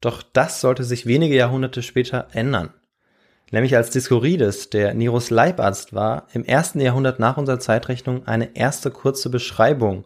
Doch 0.03 0.23
das 0.23 0.61
sollte 0.61 0.85
sich 0.85 1.07
wenige 1.07 1.35
Jahrhunderte 1.35 1.83
später 1.83 2.27
ändern. 2.33 2.75
Nämlich 3.53 3.77
als 3.77 3.91
Diskorides, 3.91 4.69
der 4.69 4.95
Neros 4.95 5.31
Leibarzt 5.31 5.95
war, 5.95 6.27
im 6.33 6.45
ersten 6.45 6.81
Jahrhundert 6.81 7.19
nach 7.21 7.37
unserer 7.37 7.61
Zeitrechnung 7.61 8.27
eine 8.27 8.57
erste 8.57 8.91
kurze 8.91 9.31
Beschreibung 9.31 10.05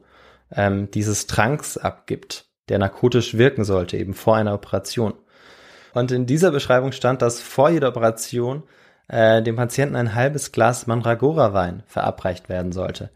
ähm, 0.54 0.90
dieses 0.90 1.26
Tranks 1.26 1.78
abgibt, 1.78 2.46
der 2.68 2.78
narkotisch 2.78 3.38
wirken 3.38 3.64
sollte, 3.64 3.96
eben 3.96 4.14
vor 4.14 4.36
einer 4.36 4.52
Operation. 4.52 5.14
Und 5.94 6.12
in 6.12 6.26
dieser 6.26 6.50
Beschreibung 6.50 6.92
stand, 6.92 7.22
dass 7.22 7.40
vor 7.40 7.70
jeder 7.70 7.88
Operation 7.88 8.64
äh, 9.08 9.42
dem 9.42 9.56
Patienten 9.56 9.96
ein 9.96 10.14
halbes 10.14 10.52
Glas 10.52 10.86
Mandragora-Wein 10.86 11.84
verabreicht 11.86 12.48
werden 12.48 12.72
sollte. 12.72 13.10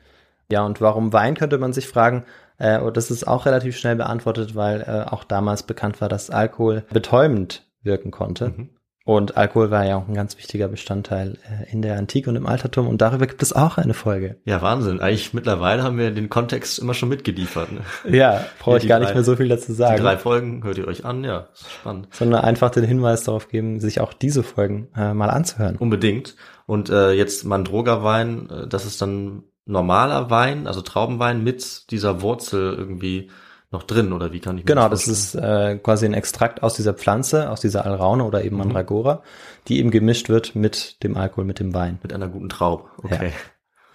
Ja, 0.50 0.64
und 0.64 0.80
warum 0.80 1.12
Wein, 1.12 1.34
könnte 1.34 1.58
man 1.58 1.72
sich 1.72 1.86
fragen. 1.86 2.24
Äh, 2.58 2.78
und 2.80 2.96
das 2.96 3.10
ist 3.10 3.26
auch 3.26 3.46
relativ 3.46 3.76
schnell 3.76 3.96
beantwortet, 3.96 4.54
weil 4.54 4.82
äh, 4.82 5.10
auch 5.10 5.24
damals 5.24 5.62
bekannt 5.62 6.00
war, 6.00 6.08
dass 6.08 6.30
Alkohol 6.30 6.84
betäubend 6.92 7.66
wirken 7.82 8.10
konnte. 8.10 8.48
Mhm. 8.56 8.70
Und 9.06 9.36
Alkohol 9.36 9.70
war 9.70 9.84
ja 9.86 9.96
auch 9.96 10.06
ein 10.06 10.14
ganz 10.14 10.36
wichtiger 10.36 10.68
Bestandteil 10.68 11.38
äh, 11.42 11.72
in 11.72 11.80
der 11.80 11.96
Antike 11.96 12.28
und 12.28 12.36
im 12.36 12.46
Altertum 12.46 12.86
und 12.86 13.00
darüber 13.00 13.26
gibt 13.26 13.42
es 13.42 13.52
auch 13.54 13.78
eine 13.78 13.94
Folge. 13.94 14.36
Ja, 14.44 14.60
Wahnsinn. 14.60 15.00
Eigentlich 15.00 15.32
mittlerweile 15.32 15.82
haben 15.82 15.96
wir 15.96 16.10
den 16.10 16.28
Kontext 16.28 16.78
immer 16.78 16.92
schon 16.92 17.08
mitgeliefert. 17.08 17.72
Ne? 17.72 17.80
Ja, 18.16 18.44
brauche 18.58 18.76
ich 18.76 18.86
gar 18.86 18.98
drei, 18.98 19.06
nicht 19.06 19.14
mehr 19.14 19.24
so 19.24 19.36
viel 19.36 19.48
dazu 19.48 19.72
sagen. 19.72 19.96
Die 19.96 20.02
drei 20.02 20.18
Folgen 20.18 20.62
hört 20.62 20.76
ihr 20.76 20.86
euch 20.86 21.04
an, 21.06 21.24
ja, 21.24 21.48
spannend. 21.80 22.08
Sondern 22.12 22.42
einfach 22.42 22.70
den 22.70 22.84
Hinweis 22.84 23.24
darauf 23.24 23.48
geben, 23.48 23.80
sich 23.80 24.00
auch 24.00 24.12
diese 24.12 24.42
Folgen 24.42 24.88
äh, 24.94 25.14
mal 25.14 25.30
anzuhören. 25.30 25.76
Unbedingt. 25.76 26.36
Und 26.66 26.90
äh, 26.90 27.12
jetzt 27.12 27.44
Mandroga-Wein, 27.44 28.50
äh, 28.50 28.68
das 28.68 28.84
ist 28.84 29.00
dann 29.00 29.44
normaler 29.64 30.31
Wein, 30.31 30.66
also 30.66 30.83
Traubenwein 30.83 31.42
mit 31.42 31.90
dieser 31.90 32.23
Wurzel 32.23 32.75
irgendwie 32.75 33.31
noch 33.70 33.85
drin 33.85 34.12
oder 34.12 34.33
wie 34.33 34.40
kann 34.40 34.59
ich 34.59 34.64
mir 34.64 34.66
Genau, 34.66 34.88
das, 34.88 35.05
das 35.05 35.18
ist 35.18 35.35
äh, 35.37 35.79
quasi 35.79 36.07
ein 36.07 36.14
Extrakt 36.14 36.62
aus 36.62 36.75
dieser 36.75 36.92
Pflanze, 36.92 37.51
aus 37.51 37.61
dieser 37.61 37.87
Alraune 37.87 38.25
oder 38.25 38.42
eben 38.44 38.57
mhm. 38.57 38.62
Mandragora, 38.62 39.23
die 39.68 39.79
eben 39.79 39.90
gemischt 39.90 40.29
wird 40.29 40.57
mit 40.57 41.03
dem 41.05 41.16
Alkohol, 41.16 41.44
mit 41.44 41.61
dem 41.61 41.73
Wein. 41.73 41.99
Mit 42.03 42.12
einer 42.12 42.29
guten 42.29 42.49
Traube, 42.49 42.85
okay. 42.99 43.29
Ja, 43.29 43.33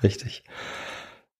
richtig. 0.03 0.43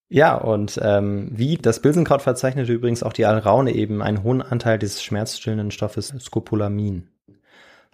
Ja, 0.08 0.36
und 0.36 0.80
ähm, 0.84 1.30
wie 1.32 1.58
das 1.58 1.82
Bilsenkraut 1.82 2.22
verzeichnete 2.22 2.72
übrigens 2.72 3.04
auch 3.04 3.14
die 3.14 3.26
Alraune 3.26 3.72
eben 3.72 4.02
einen 4.02 4.22
hohen 4.22 4.42
Anteil 4.42 4.78
des 4.78 5.02
schmerzstillenden 5.02 5.72
Stoffes 5.72 6.14
Scopolamin. 6.20 7.10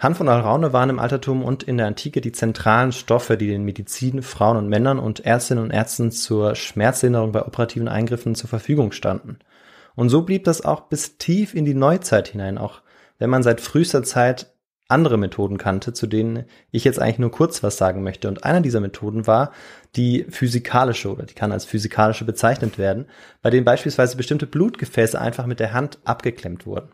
Hanf 0.02 0.20
und 0.20 0.30
Alraune 0.30 0.74
waren 0.74 0.90
im 0.90 0.98
Altertum 0.98 1.44
und 1.44 1.62
in 1.62 1.78
der 1.78 1.86
Antike 1.86 2.22
die 2.22 2.32
zentralen 2.32 2.92
Stoffe, 2.92 3.38
die 3.38 3.46
den 3.46 3.64
Medizin, 3.64 4.24
Frauen 4.24 4.58
und 4.58 4.68
Männern 4.68 4.98
und 4.98 5.20
Ärztinnen 5.20 5.64
und 5.64 5.70
Ärzten 5.70 6.10
zur 6.10 6.56
Schmerzlinderung 6.56 7.32
bei 7.32 7.46
operativen 7.46 7.88
Eingriffen 7.88 8.34
zur 8.34 8.50
Verfügung 8.50 8.94
standen. 8.94 9.38
Und 9.94 10.10
so 10.10 10.24
blieb 10.24 10.44
das 10.46 10.66
auch 10.66 10.82
bis 10.90 11.20
tief 11.20 11.54
in 11.54 11.66
die 11.66 11.76
Neuzeit 11.76 12.30
hinein, 12.30 12.58
auch 12.58 12.82
wenn 13.20 13.30
man 13.30 13.44
seit 13.44 13.62
frühester 13.62 14.02
Zeit 14.02 14.52
andere 14.88 15.18
Methoden 15.18 15.60
kannte, 15.60 15.94
zu 15.94 16.08
denen 16.08 16.46
ich 16.72 16.84
jetzt 16.84 17.00
eigentlich 17.00 17.20
nur 17.20 17.30
kurz 17.30 17.62
was 17.62 17.78
sagen 17.78 18.02
möchte. 18.02 18.28
Und 18.28 18.44
einer 18.44 18.62
dieser 18.62 18.80
Methoden 18.80 19.28
war 19.28 19.52
die 19.96 20.26
physikalische 20.30 21.12
oder 21.12 21.28
die 21.28 21.36
kann 21.36 21.52
als 21.52 21.66
physikalische 21.66 22.26
bezeichnet 22.26 22.80
werden, 22.80 23.06
bei 23.44 23.52
denen 23.52 23.66
beispielsweise 23.66 24.18
bestimmte 24.18 24.48
Blutgefäße 24.48 25.22
einfach 25.22 25.46
mit 25.46 25.60
der 25.60 25.74
Hand 25.74 26.00
abgeklemmt 26.06 26.66
wurden. 26.66 26.90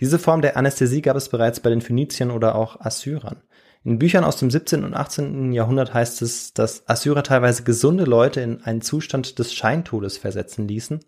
Diese 0.00 0.18
Form 0.18 0.40
der 0.40 0.56
Anästhesie 0.56 1.02
gab 1.02 1.16
es 1.16 1.28
bereits 1.28 1.60
bei 1.60 1.70
den 1.70 1.82
Phöniziern 1.82 2.30
oder 2.30 2.54
auch 2.54 2.80
Assyrern. 2.80 3.42
In 3.84 3.98
Büchern 3.98 4.24
aus 4.24 4.36
dem 4.36 4.50
17. 4.50 4.84
und 4.84 4.94
18. 4.94 5.52
Jahrhundert 5.52 5.94
heißt 5.94 6.22
es, 6.22 6.52
dass 6.52 6.88
Assyrer 6.88 7.22
teilweise 7.22 7.62
gesunde 7.62 8.04
Leute 8.04 8.40
in 8.40 8.62
einen 8.62 8.82
Zustand 8.82 9.38
des 9.38 9.54
Scheintodes 9.54 10.18
versetzen 10.18 10.68
ließen, 10.68 11.00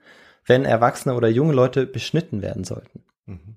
wenn 0.47 0.65
Erwachsene 0.65 1.15
oder 1.15 1.29
junge 1.29 1.53
Leute 1.53 1.87
beschnitten 1.87 2.43
werden 2.43 2.65
sollten. 2.65 3.05
Mhm. 3.27 3.57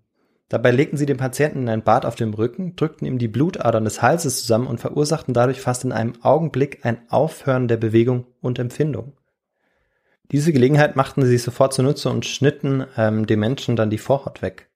Dabei 0.50 0.71
legten 0.71 0.98
sie 0.98 1.08
den 1.08 1.17
Patienten 1.17 1.63
in 1.63 1.69
ein 1.69 1.84
Bad 1.84 2.06
auf 2.06 2.15
dem 2.15 2.34
Rücken, 2.34 2.76
drückten 2.76 3.08
ihm 3.08 3.17
die 3.17 3.28
Blutadern 3.28 3.84
des 3.84 4.02
Halses 4.02 4.41
zusammen 4.41 4.67
und 4.67 4.80
verursachten 4.80 5.34
dadurch 5.34 5.60
fast 5.60 5.84
in 5.84 5.91
einem 5.91 6.21
Augenblick 6.21 6.86
ein 6.86 7.10
Aufhören 7.10 7.67
der 7.67 7.78
Bewegung 7.78 8.28
und 8.41 8.60
Empfindung. 8.60 9.13
Diese 10.32 10.54
Gelegenheit 10.54 10.95
machten 10.95 11.24
sie 11.24 11.30
sich 11.30 11.43
sofort 11.43 11.74
zunutze 11.74 12.10
und 12.10 12.26
schnitten 12.26 12.86
ähm, 12.98 13.26
dem 13.26 13.39
Menschen 13.39 13.76
dann 13.76 13.89
die 13.89 13.98
Vorhaut 13.98 14.41
weg. 14.41 14.69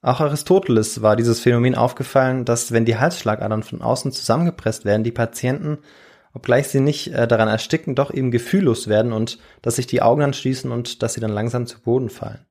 Auch 0.00 0.20
Aristoteles 0.20 1.02
war 1.02 1.16
dieses 1.16 1.40
Phänomen 1.40 1.74
aufgefallen, 1.74 2.44
dass 2.44 2.72
wenn 2.72 2.84
die 2.84 2.98
Halsschlagadern 2.98 3.62
von 3.62 3.82
außen 3.82 4.12
zusammengepresst 4.12 4.84
werden, 4.84 5.04
die 5.04 5.12
Patienten 5.12 5.78
obgleich 6.32 6.68
sie 6.68 6.80
nicht 6.80 7.12
äh, 7.12 7.26
daran 7.26 7.48
ersticken, 7.48 7.94
doch 7.94 8.12
eben 8.12 8.30
gefühllos 8.30 8.88
werden 8.88 9.12
und 9.12 9.38
dass 9.62 9.76
sich 9.76 9.86
die 9.86 10.02
Augen 10.02 10.20
dann 10.20 10.34
schließen 10.34 10.70
und 10.70 11.02
dass 11.02 11.14
sie 11.14 11.20
dann 11.20 11.32
langsam 11.32 11.66
zu 11.66 11.80
Boden 11.80 12.10
fallen. 12.10 12.46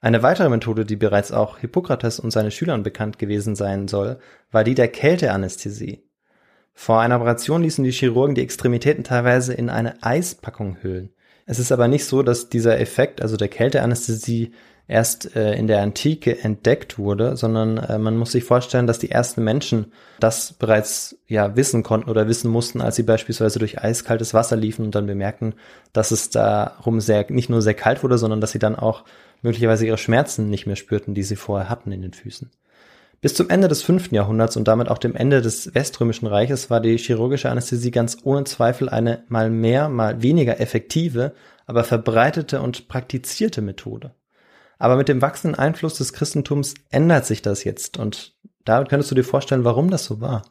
Eine 0.00 0.22
weitere 0.22 0.48
Methode, 0.48 0.84
die 0.84 0.96
bereits 0.96 1.32
auch 1.32 1.58
Hippokrates 1.58 2.18
und 2.18 2.32
seine 2.32 2.50
Schülern 2.50 2.82
bekannt 2.82 3.18
gewesen 3.18 3.54
sein 3.54 3.86
soll, 3.88 4.18
war 4.50 4.64
die 4.64 4.74
der 4.74 4.88
Kälteanästhesie. 4.88 6.04
Vor 6.74 7.00
einer 7.00 7.16
Operation 7.16 7.62
ließen 7.62 7.84
die 7.84 7.92
Chirurgen 7.92 8.34
die 8.34 8.42
Extremitäten 8.42 9.04
teilweise 9.04 9.54
in 9.54 9.70
eine 9.70 10.02
Eispackung 10.02 10.78
hüllen. 10.82 11.10
Es 11.46 11.58
ist 11.58 11.70
aber 11.70 11.86
nicht 11.86 12.04
so, 12.04 12.22
dass 12.22 12.48
dieser 12.48 12.80
Effekt, 12.80 13.22
also 13.22 13.36
der 13.36 13.48
Kälteanästhesie, 13.48 14.52
erst 14.92 15.34
äh, 15.34 15.54
in 15.54 15.66
der 15.66 15.82
Antike 15.82 16.44
entdeckt 16.44 16.98
wurde, 16.98 17.36
sondern 17.36 17.78
äh, 17.78 17.98
man 17.98 18.16
muss 18.16 18.32
sich 18.32 18.44
vorstellen, 18.44 18.86
dass 18.86 18.98
die 18.98 19.10
ersten 19.10 19.42
Menschen 19.42 19.92
das 20.20 20.52
bereits 20.52 21.16
ja 21.26 21.56
wissen 21.56 21.82
konnten 21.82 22.10
oder 22.10 22.28
wissen 22.28 22.50
mussten, 22.50 22.80
als 22.80 22.96
sie 22.96 23.02
beispielsweise 23.02 23.58
durch 23.58 23.80
eiskaltes 23.82 24.34
Wasser 24.34 24.56
liefen 24.56 24.84
und 24.84 24.94
dann 24.94 25.06
bemerkten, 25.06 25.54
dass 25.92 26.10
es 26.10 26.30
darum 26.30 27.00
sehr 27.00 27.26
nicht 27.30 27.48
nur 27.48 27.62
sehr 27.62 27.74
kalt 27.74 28.02
wurde, 28.02 28.18
sondern 28.18 28.40
dass 28.40 28.52
sie 28.52 28.58
dann 28.58 28.76
auch 28.76 29.04
möglicherweise 29.40 29.86
ihre 29.86 29.98
Schmerzen 29.98 30.50
nicht 30.50 30.66
mehr 30.66 30.76
spürten, 30.76 31.14
die 31.14 31.22
sie 31.22 31.36
vorher 31.36 31.68
hatten 31.68 31.90
in 31.90 32.02
den 32.02 32.12
Füßen. 32.12 32.50
Bis 33.22 33.34
zum 33.34 33.48
Ende 33.48 33.68
des 33.68 33.82
fünften 33.82 34.14
Jahrhunderts 34.14 34.56
und 34.56 34.68
damit 34.68 34.88
auch 34.88 34.98
dem 34.98 35.14
Ende 35.14 35.40
des 35.40 35.74
Weströmischen 35.74 36.26
Reiches 36.26 36.70
war 36.70 36.80
die 36.80 36.98
chirurgische 36.98 37.50
Anästhesie 37.50 37.92
ganz 37.92 38.18
ohne 38.24 38.44
Zweifel 38.44 38.88
eine 38.88 39.22
mal 39.28 39.48
mehr, 39.48 39.88
mal 39.88 40.22
weniger 40.22 40.60
effektive, 40.60 41.32
aber 41.66 41.84
verbreitete 41.84 42.60
und 42.60 42.88
praktizierte 42.88 43.62
Methode. 43.62 44.12
Aber 44.82 44.96
mit 44.96 45.06
dem 45.06 45.22
wachsenden 45.22 45.56
Einfluss 45.56 45.98
des 45.98 46.12
Christentums 46.12 46.74
ändert 46.90 47.24
sich 47.24 47.40
das 47.40 47.62
jetzt 47.62 48.00
und 48.00 48.34
David, 48.64 48.88
könntest 48.88 49.12
du 49.12 49.14
dir 49.14 49.22
vorstellen, 49.22 49.62
warum 49.62 49.92
das 49.92 50.04
so 50.04 50.20
war? 50.20 50.42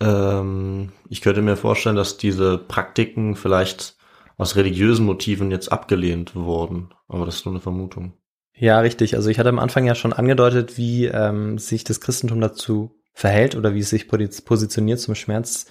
Ähm, 0.00 0.90
ich 1.08 1.20
könnte 1.20 1.40
mir 1.40 1.56
vorstellen, 1.56 1.94
dass 1.94 2.16
diese 2.16 2.58
Praktiken 2.58 3.36
vielleicht 3.36 3.96
aus 4.36 4.56
religiösen 4.56 5.06
Motiven 5.06 5.52
jetzt 5.52 5.70
abgelehnt 5.70 6.34
wurden. 6.34 6.92
Aber 7.06 7.24
das 7.24 7.36
ist 7.36 7.44
nur 7.44 7.54
eine 7.54 7.60
Vermutung. 7.60 8.14
Ja, 8.52 8.80
richtig. 8.80 9.14
Also 9.14 9.28
ich 9.28 9.38
hatte 9.38 9.50
am 9.50 9.60
Anfang 9.60 9.86
ja 9.86 9.94
schon 9.94 10.12
angedeutet, 10.12 10.76
wie 10.76 11.04
ähm, 11.04 11.56
sich 11.58 11.84
das 11.84 12.00
Christentum 12.00 12.40
dazu 12.40 13.00
verhält 13.12 13.54
oder 13.54 13.74
wie 13.74 13.80
es 13.80 13.90
sich 13.90 14.08
positioniert 14.08 14.98
zum 14.98 15.14
Schmerz 15.14 15.66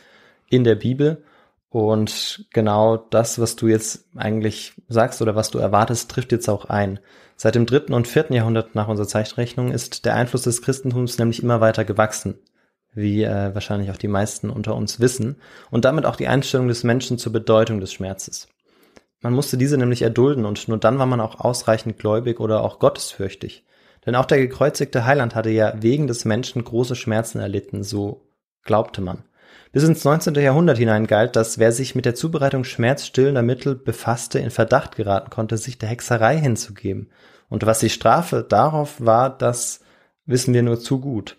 in 0.47 0.63
der 0.63 0.75
Bibel. 0.75 1.25
Und 1.69 2.47
genau 2.51 2.97
das, 2.97 3.39
was 3.39 3.55
du 3.55 3.67
jetzt 3.67 4.05
eigentlich 4.15 4.73
sagst 4.87 5.21
oder 5.21 5.35
was 5.35 5.51
du 5.51 5.59
erwartest, 5.59 6.09
trifft 6.09 6.31
jetzt 6.31 6.49
auch 6.49 6.65
ein. 6.65 6.99
Seit 7.35 7.55
dem 7.55 7.67
dritten 7.67 7.93
und 7.93 8.07
vierten 8.07 8.33
Jahrhundert 8.33 8.73
nach 8.75 8.87
unserer 8.87 9.07
Zeitrechnung 9.07 9.71
ist 9.71 10.05
der 10.05 10.15
Einfluss 10.15 10.41
des 10.41 10.61
Christentums 10.61 11.17
nämlich 11.19 11.43
immer 11.43 11.61
weiter 11.61 11.85
gewachsen, 11.85 12.39
wie 12.93 13.23
äh, 13.23 13.53
wahrscheinlich 13.53 13.91
auch 13.91 13.97
die 13.97 14.07
meisten 14.07 14.49
unter 14.49 14.75
uns 14.75 14.99
wissen, 14.99 15.37
und 15.69 15.85
damit 15.85 16.05
auch 16.05 16.15
die 16.15 16.27
Einstellung 16.27 16.67
des 16.67 16.83
Menschen 16.83 17.19
zur 17.19 17.31
Bedeutung 17.31 17.79
des 17.79 17.93
Schmerzes. 17.93 18.47
Man 19.21 19.33
musste 19.33 19.57
diese 19.57 19.77
nämlich 19.77 20.01
erdulden 20.01 20.45
und 20.45 20.67
nur 20.67 20.77
dann 20.79 20.97
war 20.97 21.05
man 21.05 21.21
auch 21.21 21.39
ausreichend 21.39 21.99
gläubig 21.99 22.39
oder 22.39 22.63
auch 22.63 22.79
gottesfürchtig. 22.79 23.63
Denn 24.05 24.15
auch 24.15 24.25
der 24.25 24.39
gekreuzigte 24.39 25.05
Heiland 25.05 25.35
hatte 25.35 25.49
ja 25.49 25.73
wegen 25.79 26.07
des 26.07 26.25
Menschen 26.25 26.63
große 26.63 26.95
Schmerzen 26.95 27.39
erlitten, 27.39 27.83
so 27.83 28.27
glaubte 28.63 29.01
man. 29.01 29.23
Bis 29.71 29.83
ins 29.83 30.03
19. 30.03 30.33
Jahrhundert 30.33 30.79
hinein 30.79 31.05
galt, 31.05 31.35
dass 31.35 31.59
wer 31.59 31.71
sich 31.71 31.93
mit 31.93 32.05
der 32.05 32.15
Zubereitung 32.15 32.63
schmerzstillender 32.63 33.43
Mittel 33.43 33.75
befasste, 33.75 34.39
in 34.39 34.49
Verdacht 34.49 34.95
geraten 34.95 35.29
konnte, 35.29 35.57
sich 35.57 35.77
der 35.77 35.89
Hexerei 35.89 36.37
hinzugeben. 36.37 37.09
Und 37.49 37.65
was 37.67 37.79
die 37.79 37.91
Strafe 37.91 38.43
darauf 38.47 38.95
war, 38.99 39.29
das 39.37 39.81
wissen 40.25 40.55
wir 40.55 40.63
nur 40.63 40.79
zu 40.79 40.99
gut. 40.99 41.37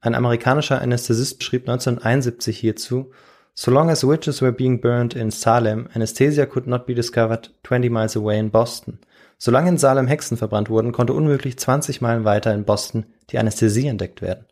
Ein 0.00 0.14
amerikanischer 0.14 0.80
Anästhesist 0.80 1.42
schrieb 1.42 1.68
1971 1.68 2.58
hierzu, 2.58 3.10
So 3.54 3.70
long 3.70 3.90
as 3.90 4.06
witches 4.06 4.40
were 4.40 4.52
being 4.52 4.80
burned 4.80 5.14
in 5.14 5.30
Salem, 5.30 5.88
anesthesia 5.92 6.46
could 6.46 6.66
not 6.66 6.86
be 6.86 6.94
discovered 6.94 7.50
20 7.66 7.90
miles 7.90 8.16
away 8.16 8.38
in 8.38 8.50
Boston. 8.50 9.00
Solange 9.36 9.68
in 9.68 9.78
Salem 9.78 10.06
Hexen 10.06 10.38
verbrannt 10.38 10.70
wurden, 10.70 10.92
konnte 10.92 11.12
unmöglich 11.12 11.58
20 11.58 12.00
Meilen 12.00 12.24
weiter 12.24 12.54
in 12.54 12.64
Boston 12.64 13.04
die 13.30 13.38
Anästhesie 13.38 13.88
entdeckt 13.88 14.22
werden. 14.22 14.46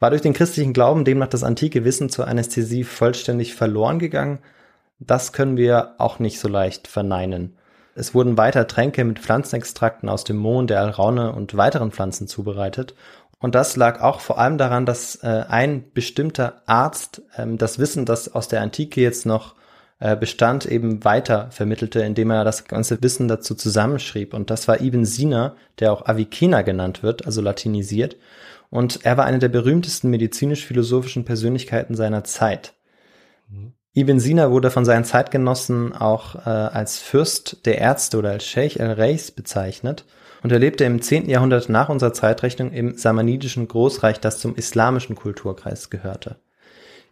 War 0.00 0.10
durch 0.10 0.22
den 0.22 0.32
christlichen 0.32 0.72
Glauben 0.72 1.04
demnach 1.04 1.28
das 1.28 1.42
antike 1.42 1.84
Wissen 1.84 2.08
zur 2.08 2.28
Anästhesie 2.28 2.84
vollständig 2.84 3.54
verloren 3.54 3.98
gegangen? 3.98 4.38
Das 5.00 5.32
können 5.32 5.56
wir 5.56 5.94
auch 5.98 6.18
nicht 6.18 6.40
so 6.40 6.48
leicht 6.48 6.88
verneinen. 6.88 7.56
Es 7.94 8.14
wurden 8.14 8.38
weiter 8.38 8.66
Tränke 8.68 9.04
mit 9.04 9.18
Pflanzenextrakten 9.18 10.08
aus 10.08 10.24
dem 10.24 10.36
Mohn, 10.36 10.68
der 10.68 10.80
Alraune 10.80 11.32
und 11.32 11.56
weiteren 11.56 11.90
Pflanzen 11.90 12.28
zubereitet 12.28 12.94
und 13.40 13.54
das 13.54 13.76
lag 13.76 14.00
auch 14.00 14.20
vor 14.20 14.38
allem 14.38 14.58
daran, 14.58 14.84
dass 14.84 15.16
äh, 15.16 15.44
ein 15.48 15.84
bestimmter 15.92 16.62
Arzt 16.66 17.22
ähm, 17.36 17.56
das 17.56 17.78
Wissen, 17.78 18.04
das 18.04 18.34
aus 18.34 18.48
der 18.48 18.62
Antike 18.62 19.00
jetzt 19.00 19.26
noch 19.26 19.54
äh, 20.00 20.16
bestand, 20.16 20.66
eben 20.66 21.04
weiter 21.04 21.48
vermittelte, 21.50 22.00
indem 22.00 22.30
er 22.30 22.44
das 22.44 22.64
ganze 22.64 23.00
Wissen 23.00 23.28
dazu 23.28 23.54
zusammenschrieb. 23.54 24.34
Und 24.34 24.50
das 24.50 24.66
war 24.66 24.80
Ibn 24.80 25.04
Sina, 25.04 25.54
der 25.78 25.92
auch 25.92 26.06
Avicenna 26.06 26.62
genannt 26.62 27.02
wird, 27.04 27.26
also 27.26 27.40
latinisiert. 27.40 28.16
Und 28.70 29.04
er 29.04 29.16
war 29.16 29.24
eine 29.24 29.38
der 29.38 29.48
berühmtesten 29.48 30.10
medizinisch-philosophischen 30.10 31.24
Persönlichkeiten 31.24 31.94
seiner 31.94 32.24
Zeit. 32.24 32.74
Mhm. 33.48 33.72
Ibn 33.94 34.20
Sina 34.20 34.50
wurde 34.50 34.70
von 34.70 34.84
seinen 34.84 35.04
Zeitgenossen 35.04 35.92
auch 35.92 36.34
äh, 36.36 36.50
als 36.50 36.98
Fürst 36.98 37.66
der 37.66 37.78
Ärzte 37.78 38.18
oder 38.18 38.30
als 38.30 38.44
Sheikh 38.44 38.78
el-Reis 38.78 39.30
bezeichnet 39.30 40.04
und 40.42 40.52
er 40.52 40.58
lebte 40.58 40.84
im 40.84 41.02
10. 41.02 41.28
Jahrhundert 41.28 41.68
nach 41.68 41.88
unserer 41.88 42.12
Zeitrechnung 42.12 42.72
im 42.72 42.96
samanidischen 42.96 43.66
Großreich, 43.66 44.20
das 44.20 44.38
zum 44.38 44.54
islamischen 44.54 45.16
Kulturkreis 45.16 45.90
gehörte. 45.90 46.36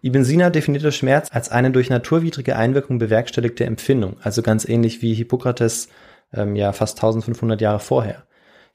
Ibn 0.02 0.22
Sina 0.24 0.50
definierte 0.50 0.92
Schmerz 0.92 1.28
als 1.32 1.48
eine 1.48 1.70
durch 1.70 1.90
naturwidrige 1.90 2.54
Einwirkung 2.54 2.98
bewerkstelligte 2.98 3.64
Empfindung, 3.64 4.16
also 4.22 4.42
ganz 4.42 4.68
ähnlich 4.68 5.02
wie 5.02 5.14
Hippokrates 5.14 5.88
ähm, 6.32 6.54
ja 6.54 6.72
fast 6.72 6.98
1500 6.98 7.60
Jahre 7.60 7.80
vorher. 7.80 8.24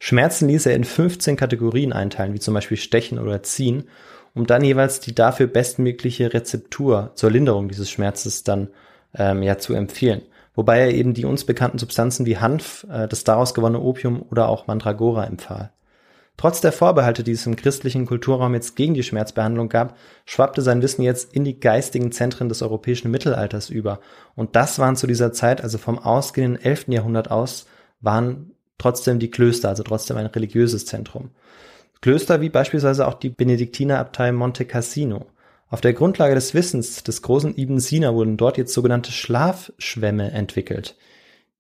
Schmerzen 0.04 0.48
ließ 0.48 0.66
er 0.66 0.76
in 0.76 0.84
15 0.84 1.36
Kategorien 1.36 1.94
einteilen, 1.94 2.34
wie 2.34 2.40
zum 2.40 2.56
Beispiel 2.56 2.78
Stechen 2.78 3.20
oder 3.20 3.44
Ziehen, 3.44 3.84
um 4.34 4.48
dann 4.48 4.64
jeweils 4.64 5.00
die 5.00 5.14
dafür 5.14 5.46
bestmögliche 5.46 6.34
Rezeptur 6.34 7.12
zur 7.14 7.30
Linderung 7.30 7.68
dieses 7.70 7.92
Schmerzes 7.92 8.44
dann 8.44 8.70
ähm, 9.14 9.44
ja 9.44 9.60
zu 9.60 9.74
empfehlen 9.74 10.24
wobei 10.56 10.80
er 10.80 10.92
eben 10.92 11.14
die 11.14 11.26
uns 11.26 11.46
bekannten 11.46 11.78
Substanzen 11.78 12.26
wie 12.26 12.38
Hanf, 12.38 12.86
äh, 12.90 13.08
das 13.08 13.24
daraus 13.24 13.54
gewonnene 13.54 13.84
Opium 13.84 14.24
oder 14.30 14.50
auch 14.50 14.68
Mandragora 14.68 15.26
empfahl. 15.26 15.72
Trotz 16.38 16.62
der 16.62 16.72
Vorbehalte, 16.72 17.24
die 17.24 17.34
es 17.34 17.46
im 17.46 17.56
christlichen 17.56 18.08
Kulturraum 18.08 18.56
jetzt 18.56 18.76
gegen 18.76 18.96
die 18.96 19.04
Schmerzbehandlung 19.04 19.70
gab, 19.70 19.96
schwappte 20.26 20.62
sein 20.62 20.82
Wissen 20.82 21.04
jetzt 21.04 21.34
in 21.34 21.44
die 21.44 21.60
geistigen 21.60 22.12
Zentren 22.12 22.50
des 22.50 22.64
europäischen 22.64 23.12
Mittelalters 23.12 23.70
über. 23.70 24.00
Und 24.36 24.56
das 24.56 24.80
waren 24.80 24.96
zu 24.96 25.06
dieser 25.06 25.34
Zeit, 25.34 25.62
also 25.62 25.78
vom 25.78 26.00
ausgehenden 26.00 26.62
11. 26.62 26.88
Jahrhundert 26.88 27.30
aus, 27.30 27.68
waren 28.00 28.51
trotzdem 28.82 29.20
die 29.20 29.32
Klöster, 29.32 29.70
also 29.70 29.84
trotzdem 29.84 30.18
ein 30.18 30.26
religiöses 30.26 30.86
Zentrum. 30.86 31.30
Klöster 32.02 32.42
wie 32.42 32.50
beispielsweise 32.50 33.08
auch 33.08 33.14
die 33.14 33.30
Benediktinerabtei 33.30 34.32
Monte 34.32 34.66
Cassino. 34.66 35.28
Auf 35.70 35.82
der 35.82 35.94
Grundlage 35.94 36.36
des 36.36 36.54
Wissens 36.54 37.04
des 37.04 37.22
großen 37.22 37.58
Ibn 37.58 37.80
Sina 37.80 38.14
wurden 38.14 38.38
dort 38.38 38.58
jetzt 38.58 38.74
sogenannte 38.74 39.12
Schlafschwämme 39.12 40.32
entwickelt. 40.32 40.98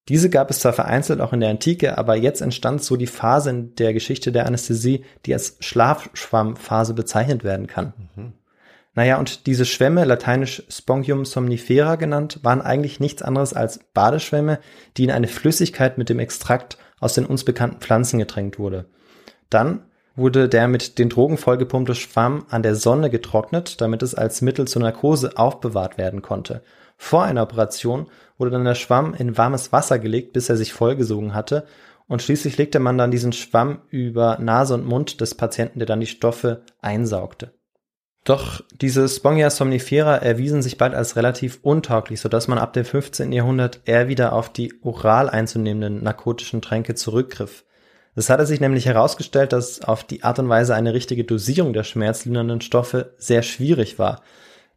Diese 0.10 0.30
gab 0.30 0.50
es 0.50 0.60
zwar 0.60 0.74
vereinzelt 0.74 1.22
auch 1.22 1.32
in 1.32 1.40
der 1.40 1.52
Antike, 1.52 1.98
aber 1.98 2.16
jetzt 2.16 2.42
entstand 2.42 2.84
so 2.84 2.98
die 2.98 3.08
Phase 3.08 3.52
in 3.52 3.76
der 3.76 3.94
Geschichte 3.94 4.32
der 4.32 4.48
Anästhesie, 4.48 5.06
die 5.26 5.34
als 5.34 5.58
Schlafschwammphase 5.60 6.96
bezeichnet 6.96 7.44
werden 7.44 7.68
kann. 7.68 7.94
Mhm. 8.16 8.34
Naja, 8.94 9.20
und 9.20 9.46
diese 9.48 9.64
Schwämme, 9.64 10.04
lateinisch 10.04 10.64
Spongium 10.68 11.24
somnifera 11.24 11.96
genannt, 11.96 12.40
waren 12.42 12.62
eigentlich 12.62 13.00
nichts 13.00 13.22
anderes 13.22 13.54
als 13.54 13.80
Badeschwämme, 13.94 14.60
die 14.98 15.06
in 15.06 15.12
eine 15.12 15.30
Flüssigkeit 15.30 15.98
mit 15.98 16.10
dem 16.10 16.20
Extrakt 16.20 16.78
aus 17.02 17.14
den 17.14 17.26
uns 17.26 17.44
bekannten 17.44 17.82
Pflanzen 17.82 18.20
getränkt 18.20 18.58
wurde. 18.58 18.86
Dann 19.50 19.82
wurde 20.16 20.48
der 20.48 20.70
mit 20.70 20.98
den 20.98 21.10
Drogen 21.10 21.38
vollgepumpte 21.38 21.96
Schwamm 21.96 22.46
an 22.50 22.64
der 22.64 22.76
Sonne 22.76 23.10
getrocknet, 23.10 23.82
damit 23.82 24.04
es 24.04 24.16
als 24.16 24.42
Mittel 24.42 24.68
zur 24.68 24.82
Narkose 24.82 25.38
aufbewahrt 25.38 25.98
werden 25.98 26.22
konnte. 26.22 26.62
Vor 26.98 27.24
einer 27.24 27.44
Operation 27.44 28.08
wurde 28.38 28.52
dann 28.52 28.64
der 28.64 28.76
Schwamm 28.76 29.14
in 29.14 29.38
warmes 29.38 29.72
Wasser 29.72 30.00
gelegt, 30.00 30.34
bis 30.34 30.50
er 30.50 30.58
sich 30.58 30.72
vollgesogen 30.74 31.34
hatte, 31.34 31.66
und 32.08 32.22
schließlich 32.22 32.58
legte 32.58 32.80
man 32.80 32.98
dann 32.98 33.10
diesen 33.10 33.32
Schwamm 33.32 33.84
über 33.90 34.38
Nase 34.40 34.74
und 34.74 34.86
Mund 34.86 35.22
des 35.22 35.36
Patienten, 35.36 35.80
der 35.80 35.86
dann 35.86 36.02
die 36.02 36.08
Stoffe 36.08 36.62
einsaugte. 36.82 37.54
Doch 38.24 38.62
diese 38.80 39.10
Spongia 39.10 39.50
somnifera 39.50 40.18
erwiesen 40.18 40.62
sich 40.62 40.78
bald 40.78 40.94
als 40.94 41.16
relativ 41.16 41.60
untauglich, 41.64 42.22
sodass 42.22 42.48
man 42.48 42.60
ab 42.60 42.74
dem 42.74 42.86
15. 42.86 43.32
Jahrhundert 43.32 43.82
eher 43.86 44.08
wieder 44.08 44.34
auf 44.34 44.54
die 44.54 44.74
oral 44.84 45.30
einzunehmenden 45.30 46.04
narkotischen 46.04 46.62
Tränke 46.62 46.94
zurückgriff. 46.94 47.64
Es 48.14 48.30
hatte 48.30 48.46
sich 48.46 48.60
nämlich 48.60 48.86
herausgestellt, 48.86 49.54
dass 49.54 49.82
auf 49.82 50.04
die 50.04 50.24
Art 50.24 50.38
und 50.38 50.50
Weise 50.50 50.76
eine 50.76 50.94
richtige 50.94 51.24
Dosierung 51.24 51.74
der 51.74 51.84
schmerzlindernden 51.84 52.62
Stoffe 52.62 53.14
sehr 53.18 53.42
schwierig 53.42 53.98
war. 53.98 54.22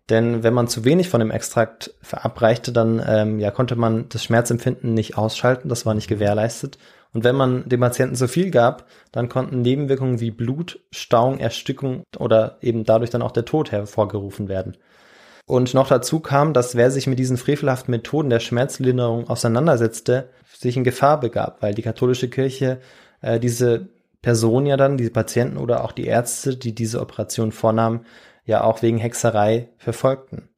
Denn 0.09 0.43
wenn 0.43 0.55
man 0.55 0.69
zu 0.69 0.85
wenig 0.85 1.09
von 1.09 1.21
dem 1.21 1.31
Extrakt 1.31 1.95
verabreichte, 2.01 2.73
dann 2.73 3.03
ähm, 3.07 3.41
ja, 3.41 3.51
konnte 3.51 3.75
man 3.75 4.09
das 4.09 4.23
Schmerzempfinden 4.23 4.95
nicht 4.95 5.19
ausschalten, 5.19 5.69
das 5.69 5.85
war 5.85 5.95
nicht 5.95 6.09
gewährleistet. 6.09 6.79
Und 7.15 7.25
wenn 7.25 7.37
man 7.37 7.69
dem 7.69 7.81
Patienten 7.81 8.17
zu 8.17 8.29
viel 8.29 8.51
gab, 8.51 8.87
dann 9.13 9.29
konnten 9.29 9.63
Nebenwirkungen 9.63 10.21
wie 10.21 10.33
Blut, 10.33 10.81
Stauung, 10.91 11.39
Erstickung 11.39 12.03
oder 12.19 12.59
eben 12.61 12.85
dadurch 12.85 13.11
dann 13.11 13.23
auch 13.23 13.31
der 13.31 13.45
Tod 13.45 13.71
hervorgerufen 13.71 14.49
werden. 14.49 14.77
Und 15.47 15.75
noch 15.75 15.89
dazu 15.89 16.21
kam, 16.21 16.53
dass 16.53 16.75
wer 16.75 16.91
sich 16.91 17.07
mit 17.07 17.19
diesen 17.19 17.37
frevelhaften 17.37 17.93
Methoden 17.93 18.31
der 18.31 18.41
Schmerzlinderung 18.41 19.29
auseinandersetzte, 19.29 20.31
sich 20.53 20.77
in 20.77 20.85
Gefahr 20.85 21.21
begab, 21.21 21.63
weil 21.63 21.75
die 21.75 21.83
katholische 21.83 22.29
Kirche 22.29 22.81
äh, 23.21 23.39
diese 23.39 23.89
Person 24.23 24.67
ja 24.67 24.77
dann, 24.77 24.97
diese 24.97 25.11
Patienten 25.11 25.59
oder 25.59 25.85
auch 25.85 25.93
die 25.93 26.07
Ärzte, 26.07 26.57
die 26.57 26.75
diese 26.75 27.01
Operation 27.01 27.53
vornahmen, 27.53 28.07
ja 28.47 28.65
auch 28.65 28.83
wegen 28.83 28.99
Hexerei 28.99 29.69
verfolgten. 29.77 30.49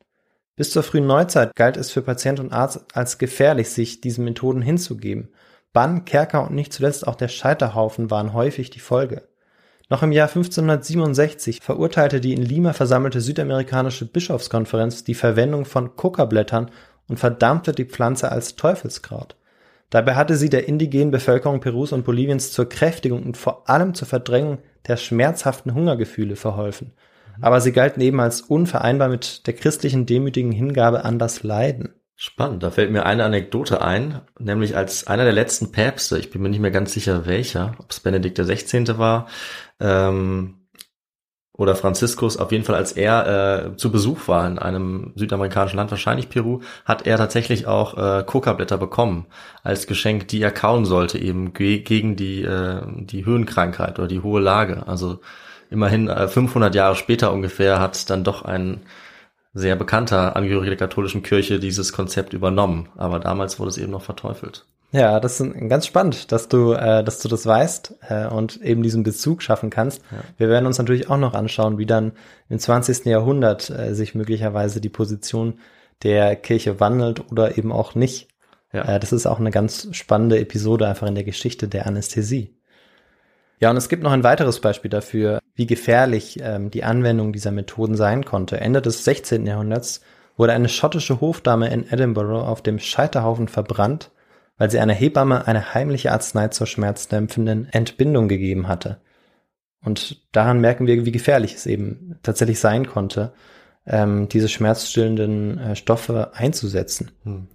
Bis 0.54 0.70
zur 0.70 0.82
frühen 0.82 1.06
Neuzeit 1.06 1.54
galt 1.54 1.76
es 1.76 1.90
für 1.90 2.00
Patient 2.00 2.40
und 2.40 2.52
Arzt 2.52 2.86
als 2.94 3.18
gefährlich, 3.18 3.68
sich 3.68 4.00
diesen 4.00 4.24
Methoden 4.24 4.62
hinzugeben. 4.62 5.28
Bann, 5.76 6.06
Kerker 6.06 6.42
und 6.42 6.54
nicht 6.54 6.72
zuletzt 6.72 7.06
auch 7.06 7.16
der 7.16 7.28
Scheiterhaufen 7.28 8.10
waren 8.10 8.32
häufig 8.32 8.70
die 8.70 8.80
Folge. 8.80 9.24
Noch 9.90 10.02
im 10.02 10.10
Jahr 10.10 10.28
1567 10.28 11.60
verurteilte 11.60 12.18
die 12.18 12.32
in 12.32 12.40
Lima 12.40 12.72
versammelte 12.72 13.20
südamerikanische 13.20 14.06
Bischofskonferenz 14.06 15.04
die 15.04 15.12
Verwendung 15.12 15.66
von 15.66 15.94
Kokablättern 15.94 16.70
und 17.08 17.20
verdammte 17.20 17.72
die 17.72 17.84
Pflanze 17.84 18.32
als 18.32 18.56
Teufelskraut. 18.56 19.36
Dabei 19.90 20.14
hatte 20.14 20.38
sie 20.38 20.48
der 20.48 20.66
indigenen 20.66 21.10
Bevölkerung 21.10 21.60
Perus 21.60 21.92
und 21.92 22.06
Boliviens 22.06 22.52
zur 22.52 22.70
Kräftigung 22.70 23.22
und 23.22 23.36
vor 23.36 23.68
allem 23.68 23.92
zur 23.92 24.08
Verdrängung 24.08 24.60
der 24.88 24.96
schmerzhaften 24.96 25.74
Hungergefühle 25.74 26.36
verholfen. 26.36 26.94
Aber 27.42 27.60
sie 27.60 27.72
galten 27.72 28.00
eben 28.00 28.20
als 28.20 28.40
unvereinbar 28.40 29.10
mit 29.10 29.46
der 29.46 29.52
christlichen 29.52 30.06
demütigen 30.06 30.52
Hingabe 30.52 31.04
an 31.04 31.18
das 31.18 31.42
Leiden. 31.42 31.95
Spannend, 32.18 32.62
da 32.62 32.70
fällt 32.70 32.90
mir 32.90 33.04
eine 33.04 33.24
Anekdote 33.24 33.82
ein, 33.82 34.22
nämlich 34.38 34.74
als 34.74 35.06
einer 35.06 35.24
der 35.24 35.34
letzten 35.34 35.70
Päpste, 35.70 36.18
ich 36.18 36.30
bin 36.30 36.40
mir 36.40 36.48
nicht 36.48 36.60
mehr 36.60 36.70
ganz 36.70 36.94
sicher 36.94 37.26
welcher, 37.26 37.74
ob 37.78 37.90
es 37.90 38.00
Benedikt 38.00 38.38
16. 38.38 38.96
war, 38.96 39.26
ähm, 39.80 40.66
oder 41.52 41.76
Franziskus, 41.76 42.38
auf 42.38 42.52
jeden 42.52 42.64
Fall, 42.64 42.74
als 42.74 42.92
er 42.92 43.72
äh, 43.72 43.76
zu 43.76 43.90
Besuch 43.90 44.28
war 44.28 44.46
in 44.46 44.58
einem 44.58 45.12
südamerikanischen 45.14 45.76
Land, 45.76 45.90
wahrscheinlich 45.90 46.30
Peru, 46.30 46.60
hat 46.86 47.06
er 47.06 47.18
tatsächlich 47.18 47.66
auch 47.66 47.96
äh, 47.96 48.24
Coca-Blätter 48.24 48.78
bekommen 48.78 49.26
als 49.62 49.86
Geschenk, 49.86 50.28
die 50.28 50.40
er 50.40 50.52
kauen 50.52 50.86
sollte, 50.86 51.18
eben 51.18 51.52
ge 51.52 51.80
gegen 51.80 52.16
die, 52.16 52.42
äh, 52.42 52.82
die 52.86 53.26
Höhenkrankheit 53.26 53.98
oder 53.98 54.08
die 54.08 54.20
hohe 54.20 54.40
Lage. 54.40 54.86
Also 54.86 55.20
immerhin 55.70 56.08
äh, 56.08 56.28
500 56.28 56.74
Jahre 56.74 56.96
später 56.96 57.32
ungefähr 57.32 57.80
hat 57.80 58.08
dann 58.10 58.24
doch 58.24 58.42
ein 58.42 58.82
sehr 59.56 59.74
bekannter 59.74 60.36
Angehöriger 60.36 60.76
der 60.76 60.88
katholischen 60.88 61.22
Kirche 61.22 61.58
dieses 61.58 61.92
Konzept 61.94 62.34
übernommen. 62.34 62.90
Aber 62.96 63.18
damals 63.18 63.58
wurde 63.58 63.70
es 63.70 63.78
eben 63.78 63.90
noch 63.90 64.02
verteufelt. 64.02 64.66
Ja, 64.92 65.18
das 65.18 65.40
ist 65.40 65.68
ganz 65.68 65.86
spannend, 65.86 66.30
dass 66.30 66.48
du, 66.48 66.72
äh, 66.72 67.02
dass 67.02 67.20
du 67.20 67.28
das 67.28 67.46
weißt 67.46 67.94
äh, 68.08 68.26
und 68.26 68.60
eben 68.62 68.82
diesen 68.82 69.02
Bezug 69.02 69.42
schaffen 69.42 69.70
kannst. 69.70 70.02
Ja. 70.12 70.18
Wir 70.36 70.48
werden 70.48 70.66
uns 70.66 70.78
natürlich 70.78 71.10
auch 71.10 71.16
noch 71.16 71.34
anschauen, 71.34 71.78
wie 71.78 71.86
dann 71.86 72.12
im 72.48 72.58
20. 72.58 73.06
Jahrhundert 73.06 73.70
äh, 73.70 73.94
sich 73.94 74.14
möglicherweise 74.14 74.80
die 74.80 74.88
Position 74.90 75.58
der 76.02 76.36
Kirche 76.36 76.78
wandelt 76.78 77.32
oder 77.32 77.56
eben 77.56 77.72
auch 77.72 77.94
nicht. 77.94 78.28
Ja. 78.72 78.96
Äh, 78.96 79.00
das 79.00 79.12
ist 79.12 79.26
auch 79.26 79.40
eine 79.40 79.50
ganz 79.50 79.88
spannende 79.92 80.38
Episode 80.38 80.86
einfach 80.86 81.06
in 81.06 81.14
der 81.14 81.24
Geschichte 81.24 81.66
der 81.66 81.86
Anästhesie. 81.86 82.54
Ja, 83.58 83.70
und 83.70 83.78
es 83.78 83.88
gibt 83.88 84.02
noch 84.02 84.12
ein 84.12 84.24
weiteres 84.24 84.60
Beispiel 84.60 84.90
dafür, 84.90 85.40
wie 85.56 85.66
gefährlich 85.66 86.38
ähm, 86.40 86.70
die 86.70 86.84
Anwendung 86.84 87.32
dieser 87.32 87.50
Methoden 87.50 87.96
sein 87.96 88.24
konnte. 88.24 88.60
Ende 88.60 88.80
des 88.80 89.04
16. 89.04 89.46
Jahrhunderts 89.46 90.00
wurde 90.36 90.52
eine 90.52 90.68
schottische 90.68 91.20
Hofdame 91.20 91.70
in 91.70 91.90
Edinburgh 91.90 92.46
auf 92.46 92.62
dem 92.62 92.78
Scheiterhaufen 92.78 93.48
verbrannt 93.48 94.10
weil 94.58 94.70
sie 94.70 94.78
einer 94.78 94.94
Hebamme 94.94 95.46
eine 95.46 95.74
heimliche 95.74 96.12
Arznei 96.12 96.48
zur 96.48 96.66
schmerzdämpfenden 96.66 97.68
Entbindung 97.72 98.28
gegeben 98.28 98.68
hatte. 98.68 99.00
Und 99.84 100.22
daran 100.32 100.60
merken 100.60 100.86
wir, 100.86 101.04
wie 101.04 101.12
gefährlich 101.12 101.54
es 101.54 101.66
eben 101.66 102.18
tatsächlich 102.22 102.58
sein 102.58 102.86
konnte, 102.86 103.32
ähm, 103.86 104.28
diese 104.28 104.48
schmerzstillenden 104.48 105.58
äh, 105.58 105.76
Stoffe 105.76 106.32
einzusetzen. 106.34 107.12
Hm. 107.22 107.48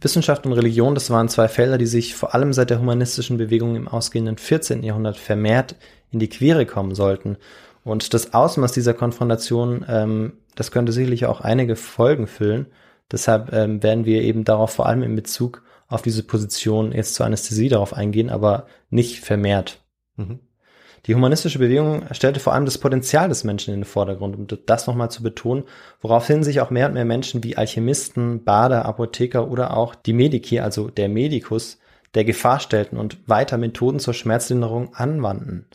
Wissenschaft 0.00 0.46
und 0.46 0.52
Religion, 0.52 0.94
das 0.94 1.10
waren 1.10 1.28
zwei 1.28 1.48
Felder, 1.48 1.78
die 1.78 1.86
sich 1.86 2.14
vor 2.14 2.34
allem 2.34 2.52
seit 2.52 2.70
der 2.70 2.80
humanistischen 2.80 3.38
Bewegung 3.38 3.76
im 3.76 3.88
ausgehenden 3.88 4.36
14. 4.36 4.82
Jahrhundert 4.82 5.16
vermehrt 5.16 5.76
in 6.10 6.18
die 6.18 6.28
Quere 6.28 6.66
kommen 6.66 6.94
sollten. 6.94 7.36
Und 7.82 8.12
das 8.14 8.34
Ausmaß 8.34 8.72
dieser 8.72 8.94
Konfrontation, 8.94 9.84
ähm, 9.88 10.34
das 10.54 10.70
könnte 10.70 10.92
sicherlich 10.92 11.26
auch 11.26 11.40
einige 11.40 11.76
Folgen 11.76 12.26
füllen. 12.26 12.66
Deshalb 13.10 13.52
ähm, 13.52 13.82
werden 13.82 14.04
wir 14.04 14.22
eben 14.22 14.44
darauf 14.44 14.72
vor 14.72 14.86
allem 14.86 15.02
in 15.02 15.14
Bezug 15.14 15.62
auf 15.88 16.02
diese 16.02 16.24
Position 16.24 16.92
jetzt 16.92 17.14
zur 17.14 17.26
Anästhesie 17.26 17.68
darauf 17.68 17.94
eingehen, 17.94 18.28
aber 18.28 18.66
nicht 18.90 19.24
vermehrt. 19.24 19.84
Mhm. 20.16 20.40
Die 21.06 21.14
humanistische 21.14 21.60
Bewegung 21.60 22.02
stellte 22.10 22.40
vor 22.40 22.52
allem 22.52 22.64
das 22.64 22.78
Potenzial 22.78 23.28
des 23.28 23.44
Menschen 23.44 23.72
in 23.72 23.80
den 23.80 23.86
Vordergrund, 23.86 24.36
um 24.36 24.46
das 24.66 24.88
nochmal 24.88 25.10
zu 25.10 25.22
betonen, 25.22 25.64
woraufhin 26.00 26.42
sich 26.42 26.60
auch 26.60 26.70
mehr 26.70 26.88
und 26.88 26.94
mehr 26.94 27.04
Menschen 27.04 27.44
wie 27.44 27.56
Alchemisten, 27.56 28.42
Bader, 28.42 28.84
Apotheker 28.86 29.48
oder 29.48 29.76
auch 29.76 29.94
die 29.94 30.12
Medici, 30.12 30.58
also 30.58 30.88
der 30.88 31.08
Medikus, 31.08 31.78
der 32.14 32.24
Gefahr 32.24 32.58
stellten 32.58 32.98
und 32.98 33.18
weiter 33.28 33.56
Methoden 33.56 34.00
zur 34.00 34.14
Schmerzlinderung 34.14 34.94
anwandten. 34.94 35.66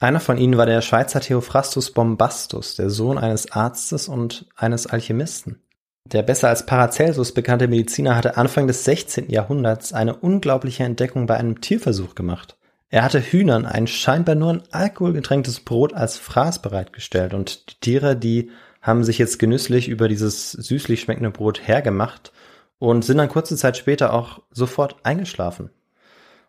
Einer 0.00 0.20
von 0.20 0.36
ihnen 0.36 0.58
war 0.58 0.66
der 0.66 0.82
Schweizer 0.82 1.20
Theophrastus 1.20 1.92
Bombastus, 1.92 2.76
der 2.76 2.90
Sohn 2.90 3.16
eines 3.16 3.52
Arztes 3.52 4.08
und 4.08 4.46
eines 4.54 4.86
Alchemisten. 4.86 5.62
Der 6.04 6.22
besser 6.22 6.50
als 6.50 6.66
Paracelsus 6.66 7.32
bekannte 7.32 7.68
Mediziner 7.68 8.14
hatte 8.14 8.36
Anfang 8.36 8.66
des 8.66 8.84
16. 8.84 9.30
Jahrhunderts 9.30 9.94
eine 9.94 10.14
unglaubliche 10.14 10.84
Entdeckung 10.84 11.24
bei 11.24 11.38
einem 11.38 11.62
Tierversuch 11.62 12.14
gemacht. 12.14 12.58
Er 12.94 13.02
hatte 13.02 13.18
Hühnern 13.18 13.66
ein 13.66 13.88
scheinbar 13.88 14.36
nur 14.36 14.52
in 14.52 14.62
Alkohol 14.70 15.14
getränktes 15.14 15.58
Brot 15.58 15.94
als 15.94 16.16
Fraß 16.16 16.62
bereitgestellt 16.62 17.34
und 17.34 17.68
die 17.68 17.80
Tiere, 17.80 18.14
die 18.14 18.52
haben 18.80 19.02
sich 19.02 19.18
jetzt 19.18 19.40
genüsslich 19.40 19.88
über 19.88 20.06
dieses 20.06 20.52
süßlich 20.52 21.00
schmeckende 21.00 21.32
Brot 21.32 21.66
hergemacht 21.66 22.30
und 22.78 23.04
sind 23.04 23.18
dann 23.18 23.28
kurze 23.28 23.56
Zeit 23.56 23.76
später 23.76 24.12
auch 24.12 24.42
sofort 24.52 24.94
eingeschlafen. 25.02 25.70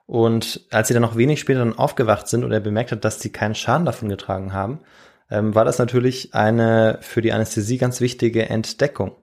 Und 0.05 0.67
als 0.69 0.87
sie 0.87 0.93
dann 0.93 1.01
noch 1.01 1.17
wenig 1.17 1.39
später 1.39 1.65
dann 1.65 1.79
aufgewacht 1.79 2.27
sind 2.27 2.43
und 2.43 2.51
er 2.51 2.59
bemerkt 2.59 2.91
hat, 2.91 3.03
dass 3.03 3.19
sie 3.19 3.31
keinen 3.31 3.55
Schaden 3.55 3.87
davon 3.87 4.09
getragen 4.09 4.53
haben, 4.53 4.81
ähm, 5.31 5.55
war 5.55 5.65
das 5.65 5.79
natürlich 5.79 6.35
eine 6.35 6.99
für 7.01 7.23
die 7.23 7.33
Anästhesie 7.33 7.79
ganz 7.79 8.01
wichtige 8.01 8.47
Entdeckung. 8.49 9.15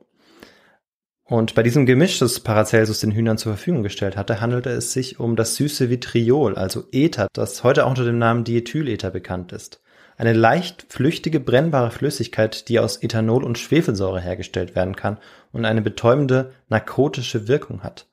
Und 1.33 1.55
bei 1.55 1.63
diesem 1.63 1.87
Gemisch, 1.87 2.19
das 2.19 2.41
Paracelsus 2.41 3.01
den 3.01 3.13
Hühnern 3.13 3.39
zur 3.39 3.55
Verfügung 3.55 3.83
gestellt 3.83 4.19
hatte, 4.19 4.43
handelte 4.43 4.69
es 4.69 4.93
sich 4.93 5.19
um 5.19 5.35
das 5.35 5.55
süße 5.55 5.89
Vitriol, 5.89 6.57
also 6.57 6.85
Ether, 6.93 7.29
das 7.33 7.65
heute 7.65 7.87
auch 7.87 7.89
unter 7.89 8.05
dem 8.05 8.19
Namen 8.19 8.45
Diethylether 8.45 9.11
bekannt 9.11 9.51
ist. 9.51 9.81
Eine 10.19 10.35
leicht 10.35 10.85
flüchtige, 10.91 11.41
brennbare 11.41 11.91
Flüssigkeit, 11.91 12.69
die 12.69 12.81
aus 12.81 13.03
Ethanol 13.03 13.45
und 13.45 13.57
Schwefelsäure 13.57 14.21
hergestellt 14.21 14.77
werden 14.77 14.95
kann 14.95 15.17
und 15.53 15.65
eine 15.65 15.81
betäubende, 15.81 16.53
narkotische 16.69 17.49
Wirkung 17.49 17.83
hat. 17.83 18.09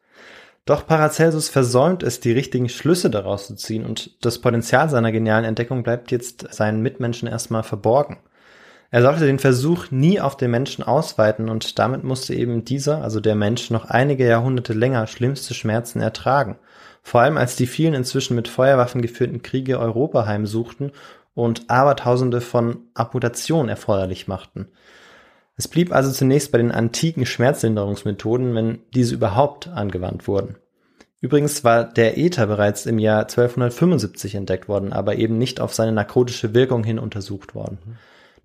Doch 0.63 0.87
Paracelsus 0.87 1.49
versäumt 1.49 2.03
es, 2.03 2.21
die 2.21 2.31
richtigen 2.31 2.69
Schlüsse 2.69 3.09
daraus 3.09 3.47
zu 3.47 3.55
ziehen 3.57 3.85
und 3.85 4.23
das 4.23 4.39
Potenzial 4.39 4.89
seiner 4.89 5.11
genialen 5.11 5.43
Entdeckung 5.43 5.83
bleibt 5.83 6.11
jetzt 6.11 6.53
seinen 6.53 6.81
Mitmenschen 6.81 7.27
erstmal 7.27 7.63
verborgen. 7.63 8.19
Er 8.91 9.03
sollte 9.03 9.25
den 9.27 9.37
Versuch 9.37 9.91
nie 9.91 10.19
auf 10.19 10.35
den 10.35 10.49
Menschen 10.49 10.83
ausweiten 10.83 11.49
und 11.49 11.77
damit 11.77 12.03
musste 12.03 12.33
eben 12.33 12.65
dieser, 12.65 13.03
also 13.03 13.19
der 13.19 13.35
Mensch, 13.35 13.69
noch 13.69 13.85
einige 13.85 14.27
Jahrhunderte 14.27 14.73
länger 14.73 15.05
schlimmste 15.05 15.53
Schmerzen 15.53 16.01
ertragen. 16.01 16.57
Vor 17.03 17.21
allem 17.21 17.37
als 17.37 17.55
die 17.55 17.67
vielen 17.67 17.93
inzwischen 17.93 18.35
mit 18.35 18.47
Feuerwaffen 18.47 19.01
geführten 19.01 19.43
Kriege 19.43 19.79
Europa 19.79 20.25
heimsuchten 20.25 20.91
und 21.35 21.69
Abertausende 21.69 22.41
von 22.41 22.79
Amputationen 22.95 23.69
erforderlich 23.69 24.27
machten. 24.27 24.67
Es 25.55 25.67
blieb 25.67 25.93
also 25.93 26.11
zunächst 26.11 26.51
bei 26.51 26.57
den 26.57 26.71
antiken 26.71 27.25
Schmerzlinderungsmethoden, 27.25 28.55
wenn 28.55 28.79
diese 28.93 29.13
überhaupt 29.13 29.67
angewandt 29.67 30.27
wurden. 30.27 30.55
Übrigens 31.21 31.63
war 31.63 31.83
der 31.83 32.17
Ether 32.17 32.47
bereits 32.47 32.85
im 32.85 32.97
Jahr 32.97 33.21
1275 33.21 34.35
entdeckt 34.35 34.67
worden, 34.69 34.93
aber 34.93 35.15
eben 35.15 35.37
nicht 35.37 35.59
auf 35.59 35.73
seine 35.73 35.91
narkotische 35.91 36.53
Wirkung 36.53 36.83
hin 36.83 36.97
untersucht 36.97 37.55
worden. 37.55 37.77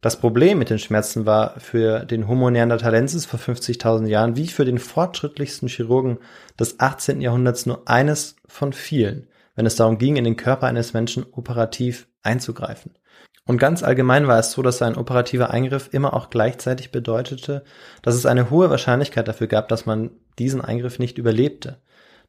Das 0.04 0.18
Problem 0.18 0.58
mit 0.58 0.68
den 0.68 0.78
Schmerzen 0.78 1.24
war 1.24 1.58
für 1.58 2.00
den 2.00 2.28
Homo 2.28 2.50
neanderthalensis 2.50 3.24
vor 3.24 3.40
50.000 3.40 4.06
Jahren 4.06 4.36
wie 4.36 4.48
für 4.48 4.66
den 4.66 4.78
fortschrittlichsten 4.78 5.66
Chirurgen 5.66 6.18
des 6.60 6.78
18. 6.78 7.22
Jahrhunderts 7.22 7.64
nur 7.64 7.88
eines 7.88 8.36
von 8.46 8.74
vielen, 8.74 9.28
wenn 9.54 9.64
es 9.64 9.76
darum 9.76 9.96
ging, 9.96 10.16
in 10.16 10.24
den 10.24 10.36
Körper 10.36 10.66
eines 10.66 10.92
Menschen 10.92 11.24
operativ 11.32 12.06
einzugreifen. 12.22 12.92
Und 13.46 13.56
ganz 13.56 13.82
allgemein 13.82 14.28
war 14.28 14.38
es 14.38 14.52
so, 14.52 14.60
dass 14.60 14.82
ein 14.82 14.98
operativer 14.98 15.48
Eingriff 15.48 15.88
immer 15.90 16.12
auch 16.12 16.28
gleichzeitig 16.28 16.92
bedeutete, 16.92 17.64
dass 18.02 18.14
es 18.14 18.26
eine 18.26 18.50
hohe 18.50 18.68
Wahrscheinlichkeit 18.68 19.26
dafür 19.26 19.46
gab, 19.46 19.68
dass 19.68 19.86
man 19.86 20.10
diesen 20.38 20.60
Eingriff 20.60 20.98
nicht 20.98 21.16
überlebte. 21.16 21.80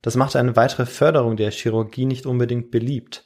Das 0.02 0.16
machte 0.16 0.40
eine 0.40 0.56
weitere 0.56 0.86
Förderung 0.86 1.36
der 1.36 1.52
Chirurgie 1.52 2.06
nicht 2.06 2.26
unbedingt 2.26 2.72
beliebt. 2.72 3.25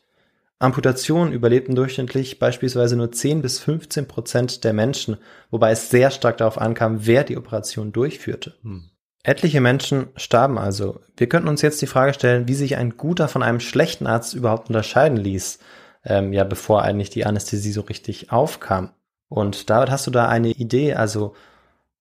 Amputationen 0.59 1.33
überlebten 1.33 1.73
durchschnittlich 1.73 2.37
beispielsweise 2.37 2.97
nur 2.97 3.11
10 3.11 3.41
bis 3.41 3.59
15 3.59 4.07
Prozent 4.07 4.63
der 4.65 4.73
Menschen, 4.73 5.17
wobei 5.49 5.71
es 5.71 5.89
sehr 5.89 6.11
stark 6.11 6.37
darauf 6.37 6.59
ankam, 6.59 7.05
wer 7.07 7.23
die 7.23 7.37
Operation 7.37 7.93
durchführte. 7.93 8.55
Hm. 8.61 8.89
Etliche 9.23 9.61
Menschen 9.61 10.07
starben 10.15 10.57
also. 10.57 11.01
Wir 11.15 11.27
könnten 11.27 11.47
uns 11.47 11.61
jetzt 11.61 11.81
die 11.81 11.87
Frage 11.87 12.13
stellen, 12.13 12.47
wie 12.47 12.53
sich 12.53 12.75
ein 12.75 12.97
guter 12.97 13.27
von 13.27 13.43
einem 13.43 13.59
schlechten 13.61 14.05
Arzt 14.05 14.33
überhaupt 14.33 14.67
unterscheiden 14.67 15.17
ließ, 15.17 15.59
ähm, 16.05 16.33
ja, 16.33 16.43
bevor 16.43 16.83
eigentlich 16.83 17.09
die 17.09 17.25
Anästhesie 17.25 17.71
so 17.71 17.81
richtig 17.81 18.31
aufkam. 18.31 18.91
Und 19.29 19.69
David, 19.69 19.91
hast 19.91 20.07
du 20.07 20.11
da 20.11 20.27
eine 20.27 20.49
Idee? 20.49 20.93
Also, 20.93 21.35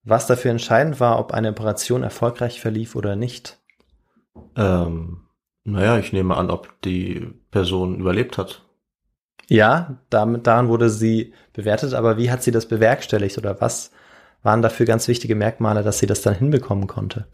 was 0.03 0.27
dafür 0.27 0.51
entscheidend 0.51 1.01
war, 1.01 1.18
ob 1.18 1.33
eine 1.33 1.51
Operation 1.51 2.03
erfolgreich 2.03 2.61
verlief 2.61 2.97
oder 2.97 3.14
nicht? 3.14 3.59
Ähm, 4.57 5.28
naja, 5.73 5.99
ich 5.99 6.13
nehme 6.13 6.37
an, 6.37 6.51
ob 6.51 6.81
die 6.83 7.29
Person 7.51 8.01
überlebt 8.01 8.39
hat. 8.39 8.63
Ja, 9.49 9.99
damit, 10.11 10.47
daran 10.47 10.69
wurde 10.69 10.91
sie 10.91 11.33
bewertet, 11.53 11.95
aber 11.95 12.19
wie 12.19 12.31
hat 12.31 12.43
sie 12.43 12.51
das 12.51 12.67
bewerkstelligt 12.69 13.39
oder 13.39 13.61
was 13.61 13.91
waren 14.43 14.63
dafür 14.63 14.87
ganz 14.87 15.09
wichtige 15.09 15.35
Merkmale, 15.35 15.83
dass 15.83 15.99
sie 15.99 16.07
das 16.07 16.23
dann 16.23 16.35
hinbekommen 16.35 16.87
konnte? 16.87 17.27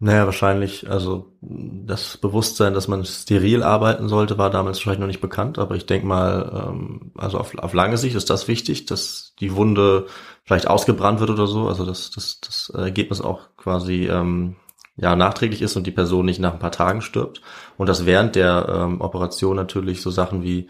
Naja, 0.00 0.26
wahrscheinlich, 0.26 0.90
also 0.90 1.32
das 1.40 2.16
Bewusstsein, 2.16 2.74
dass 2.74 2.88
man 2.88 3.04
steril 3.04 3.62
arbeiten 3.62 4.08
sollte, 4.08 4.38
war 4.38 4.50
damals 4.50 4.78
wahrscheinlich 4.78 5.00
noch 5.00 5.06
nicht 5.06 5.20
bekannt, 5.20 5.58
aber 5.58 5.76
ich 5.76 5.86
denke 5.86 6.06
mal, 6.06 6.68
ähm, 6.68 7.12
also 7.16 7.38
auf, 7.38 7.56
auf 7.56 7.72
lange 7.72 7.96
Sicht 7.96 8.16
ist 8.16 8.28
das 8.28 8.48
wichtig, 8.48 8.86
dass 8.86 9.34
die 9.40 9.54
Wunde 9.54 10.06
vielleicht 10.44 10.66
ausgebrannt 10.66 11.20
wird 11.20 11.30
oder 11.30 11.46
so, 11.46 11.68
also 11.68 11.86
dass, 11.86 12.10
dass 12.10 12.40
das 12.40 12.70
Ergebnis 12.70 13.20
auch 13.20 13.56
quasi 13.56 14.08
ähm, 14.08 14.56
ja 14.96 15.16
nachträglich 15.16 15.62
ist 15.62 15.76
und 15.76 15.86
die 15.86 15.92
Person 15.92 16.26
nicht 16.26 16.40
nach 16.40 16.52
ein 16.52 16.58
paar 16.58 16.72
Tagen 16.72 17.02
stirbt. 17.02 17.40
Und 17.76 17.88
dass 17.88 18.06
während 18.06 18.36
der 18.36 18.66
ähm, 18.68 19.00
Operation 19.00 19.56
natürlich 19.56 20.02
so 20.02 20.10
Sachen 20.10 20.42
wie 20.42 20.68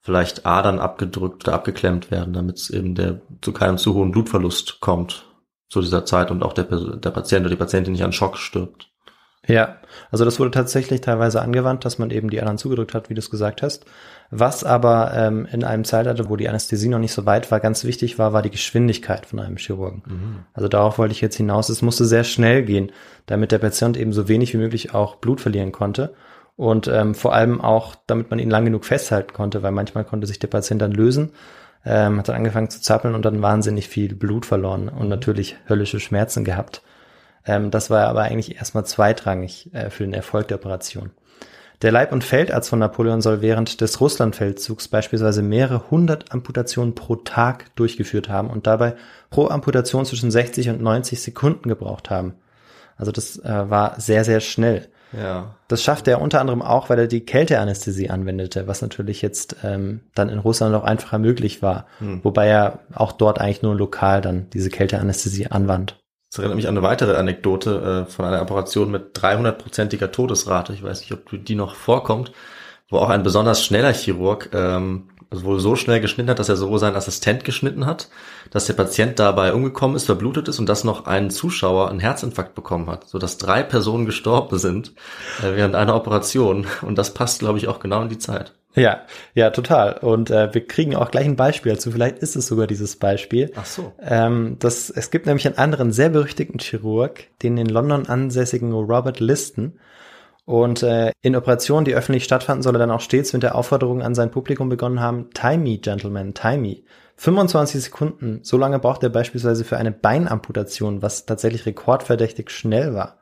vielleicht 0.00 0.46
Adern 0.46 0.78
abgedrückt 0.78 1.46
oder 1.46 1.54
abgeklemmt 1.54 2.10
werden, 2.10 2.32
damit 2.32 2.58
es 2.58 2.70
eben 2.70 2.94
der 2.94 3.20
zu 3.42 3.52
keinem 3.52 3.78
zu 3.78 3.94
hohen 3.94 4.10
Blutverlust 4.10 4.80
kommt 4.80 5.26
zu 5.68 5.80
dieser 5.80 6.04
Zeit 6.04 6.30
und 6.30 6.42
auch 6.42 6.52
der, 6.52 6.64
der 6.64 7.10
Patient 7.10 7.42
oder 7.42 7.50
die 7.50 7.60
Patientin 7.60 7.92
nicht 7.92 8.02
an 8.02 8.12
Schock 8.12 8.38
stirbt. 8.38 8.89
Ja, 9.46 9.78
also 10.10 10.24
das 10.24 10.38
wurde 10.38 10.50
tatsächlich 10.50 11.00
teilweise 11.00 11.40
angewandt, 11.40 11.84
dass 11.84 11.98
man 11.98 12.10
eben 12.10 12.28
die 12.28 12.40
Adern 12.42 12.58
zugedrückt 12.58 12.94
hat, 12.94 13.08
wie 13.08 13.14
du 13.14 13.20
es 13.20 13.30
gesagt 13.30 13.62
hast. 13.62 13.86
Was 14.30 14.64
aber 14.64 15.12
ähm, 15.14 15.48
in 15.50 15.64
einem 15.64 15.84
Zeitalter, 15.84 16.28
wo 16.28 16.36
die 16.36 16.48
Anästhesie 16.48 16.88
noch 16.88 16.98
nicht 16.98 17.12
so 17.12 17.26
weit 17.26 17.50
war, 17.50 17.58
ganz 17.58 17.84
wichtig 17.84 18.18
war, 18.18 18.32
war 18.32 18.42
die 18.42 18.50
Geschwindigkeit 18.50 19.26
von 19.26 19.40
einem 19.40 19.56
Chirurgen. 19.56 20.02
Mhm. 20.06 20.36
Also 20.52 20.68
darauf 20.68 20.98
wollte 20.98 21.12
ich 21.12 21.20
jetzt 21.20 21.36
hinaus. 21.36 21.68
Es 21.68 21.82
musste 21.82 22.04
sehr 22.04 22.22
schnell 22.22 22.62
gehen, 22.62 22.92
damit 23.26 23.50
der 23.50 23.58
Patient 23.58 23.96
eben 23.96 24.12
so 24.12 24.28
wenig 24.28 24.52
wie 24.52 24.58
möglich 24.58 24.94
auch 24.94 25.16
Blut 25.16 25.40
verlieren 25.40 25.72
konnte. 25.72 26.14
Und 26.56 26.86
ähm, 26.88 27.14
vor 27.14 27.34
allem 27.34 27.60
auch, 27.60 27.96
damit 28.06 28.30
man 28.30 28.38
ihn 28.38 28.50
lang 28.50 28.66
genug 28.66 28.84
festhalten 28.84 29.32
konnte, 29.32 29.62
weil 29.62 29.72
manchmal 29.72 30.04
konnte 30.04 30.26
sich 30.26 30.38
der 30.38 30.48
Patient 30.48 30.82
dann 30.82 30.92
lösen, 30.92 31.32
ähm, 31.86 32.18
hat 32.18 32.28
dann 32.28 32.36
angefangen 32.36 32.68
zu 32.68 32.82
zappeln 32.82 33.14
und 33.14 33.24
dann 33.24 33.40
wahnsinnig 33.40 33.88
viel 33.88 34.14
Blut 34.14 34.44
verloren 34.44 34.90
und 34.90 35.08
natürlich 35.08 35.56
höllische 35.68 35.98
Schmerzen 35.98 36.44
gehabt. 36.44 36.82
Ähm, 37.46 37.70
das 37.70 37.90
war 37.90 38.06
aber 38.08 38.22
eigentlich 38.22 38.56
erstmal 38.56 38.84
zweitrangig 38.84 39.72
äh, 39.74 39.90
für 39.90 40.04
den 40.04 40.14
Erfolg 40.14 40.48
der 40.48 40.58
Operation. 40.58 41.10
Der 41.82 41.92
Leib- 41.92 42.12
und 42.12 42.24
Feldarzt 42.24 42.68
von 42.68 42.78
Napoleon 42.78 43.22
soll 43.22 43.40
während 43.40 43.80
des 43.80 44.00
Russlandfeldzugs 44.00 44.88
beispielsweise 44.88 45.40
mehrere 45.42 45.90
hundert 45.90 46.30
Amputationen 46.32 46.94
pro 46.94 47.16
Tag 47.16 47.74
durchgeführt 47.74 48.28
haben 48.28 48.50
und 48.50 48.66
dabei 48.66 48.96
pro 49.30 49.48
Amputation 49.48 50.04
zwischen 50.04 50.30
60 50.30 50.68
und 50.68 50.82
90 50.82 51.22
Sekunden 51.22 51.68
gebraucht 51.70 52.10
haben. 52.10 52.34
Also 52.96 53.12
das 53.12 53.38
äh, 53.38 53.70
war 53.70 53.98
sehr, 53.98 54.24
sehr 54.24 54.40
schnell. 54.40 54.88
Ja. 55.16 55.54
Das 55.68 55.82
schaffte 55.82 56.10
er 56.10 56.20
unter 56.20 56.40
anderem 56.40 56.62
auch, 56.62 56.90
weil 56.90 56.98
er 56.98 57.06
die 57.06 57.24
Kälteanästhesie 57.24 58.10
anwendete, 58.10 58.66
was 58.66 58.82
natürlich 58.82 59.22
jetzt 59.22 59.56
ähm, 59.64 60.00
dann 60.14 60.28
in 60.28 60.38
Russland 60.38 60.74
auch 60.74 60.84
einfacher 60.84 61.18
möglich 61.18 61.62
war, 61.62 61.86
hm. 61.98 62.20
wobei 62.22 62.46
er 62.46 62.80
auch 62.94 63.12
dort 63.12 63.40
eigentlich 63.40 63.62
nur 63.62 63.74
lokal 63.74 64.20
dann 64.20 64.48
diese 64.50 64.70
Kälteanästhesie 64.70 65.48
anwandt. 65.48 65.99
Das 66.30 66.38
erinnert 66.38 66.56
mich 66.56 66.68
an 66.68 66.76
eine 66.76 66.86
weitere 66.86 67.16
Anekdote 67.16 68.06
äh, 68.06 68.10
von 68.10 68.24
einer 68.24 68.40
Operation 68.40 68.90
mit 68.90 69.18
300-prozentiger 69.18 70.12
Todesrate. 70.12 70.72
Ich 70.72 70.82
weiß 70.82 71.00
nicht, 71.00 71.12
ob 71.12 71.44
die 71.44 71.56
noch 71.56 71.74
vorkommt, 71.74 72.30
wo 72.88 72.98
auch 72.98 73.08
ein 73.08 73.24
besonders 73.24 73.64
schneller 73.64 73.92
Chirurg 73.92 74.50
ähm, 74.52 75.08
also 75.30 75.44
wohl 75.44 75.60
so 75.60 75.76
schnell 75.76 76.00
geschnitten 76.00 76.30
hat, 76.30 76.40
dass 76.40 76.48
er 76.48 76.56
sowohl 76.56 76.80
seinen 76.80 76.96
Assistent 76.96 77.44
geschnitten 77.44 77.86
hat, 77.86 78.08
dass 78.50 78.66
der 78.66 78.74
Patient 78.74 79.18
dabei 79.18 79.54
umgekommen 79.54 79.96
ist, 79.96 80.06
verblutet 80.06 80.48
ist 80.48 80.58
und 80.58 80.68
dass 80.68 80.82
noch 80.82 81.06
ein 81.06 81.30
Zuschauer 81.30 81.88
einen 81.88 82.00
Herzinfarkt 82.00 82.54
bekommen 82.54 82.88
hat, 82.88 83.08
so 83.08 83.18
dass 83.18 83.38
drei 83.38 83.62
Personen 83.62 84.06
gestorben 84.06 84.58
sind 84.58 84.92
äh, 85.40 85.54
während 85.54 85.76
einer 85.76 85.94
Operation. 85.94 86.66
Und 86.82 86.96
das 86.96 87.14
passt, 87.14 87.40
glaube 87.40 87.58
ich, 87.58 87.68
auch 87.68 87.78
genau 87.78 88.02
in 88.02 88.08
die 88.08 88.18
Zeit. 88.18 88.54
Ja, 88.74 89.02
ja, 89.34 89.50
total. 89.50 89.94
Und 89.98 90.30
äh, 90.30 90.54
wir 90.54 90.66
kriegen 90.66 90.94
auch 90.94 91.10
gleich 91.10 91.24
ein 91.24 91.36
Beispiel 91.36 91.72
dazu. 91.72 91.90
Vielleicht 91.90 92.18
ist 92.18 92.36
es 92.36 92.46
sogar 92.46 92.66
dieses 92.66 92.96
Beispiel. 92.96 93.50
Ach 93.56 93.66
so. 93.66 93.92
Ähm, 94.00 94.56
das, 94.60 94.90
es 94.90 95.10
gibt 95.10 95.26
nämlich 95.26 95.46
einen 95.46 95.58
anderen 95.58 95.92
sehr 95.92 96.08
berüchtigten 96.08 96.60
Chirurg, 96.60 97.24
den 97.42 97.58
in 97.58 97.68
London 97.68 98.06
ansässigen 98.06 98.72
Robert 98.72 99.18
Liston. 99.18 99.78
Und 100.44 100.82
äh, 100.82 101.12
in 101.22 101.36
Operationen, 101.36 101.84
die 101.84 101.94
öffentlich 101.94 102.24
stattfanden, 102.24 102.62
soll 102.62 102.74
er 102.76 102.80
dann 102.80 102.90
auch 102.90 103.00
stets 103.00 103.32
mit 103.32 103.42
der 103.42 103.54
Aufforderung 103.54 104.02
an 104.02 104.14
sein 104.14 104.30
Publikum 104.30 104.68
begonnen 104.68 105.00
haben, 105.00 105.30
Time 105.34 105.58
me, 105.58 105.78
Gentlemen, 105.78 106.34
time 106.34 106.58
me. 106.58 106.76
25 107.16 107.84
Sekunden, 107.84 108.40
so 108.42 108.56
lange 108.56 108.78
braucht 108.78 109.02
er 109.02 109.10
beispielsweise 109.10 109.64
für 109.64 109.76
eine 109.76 109.92
Beinamputation, 109.92 111.02
was 111.02 111.26
tatsächlich 111.26 111.66
rekordverdächtig 111.66 112.48
schnell 112.50 112.94
war. 112.94 113.19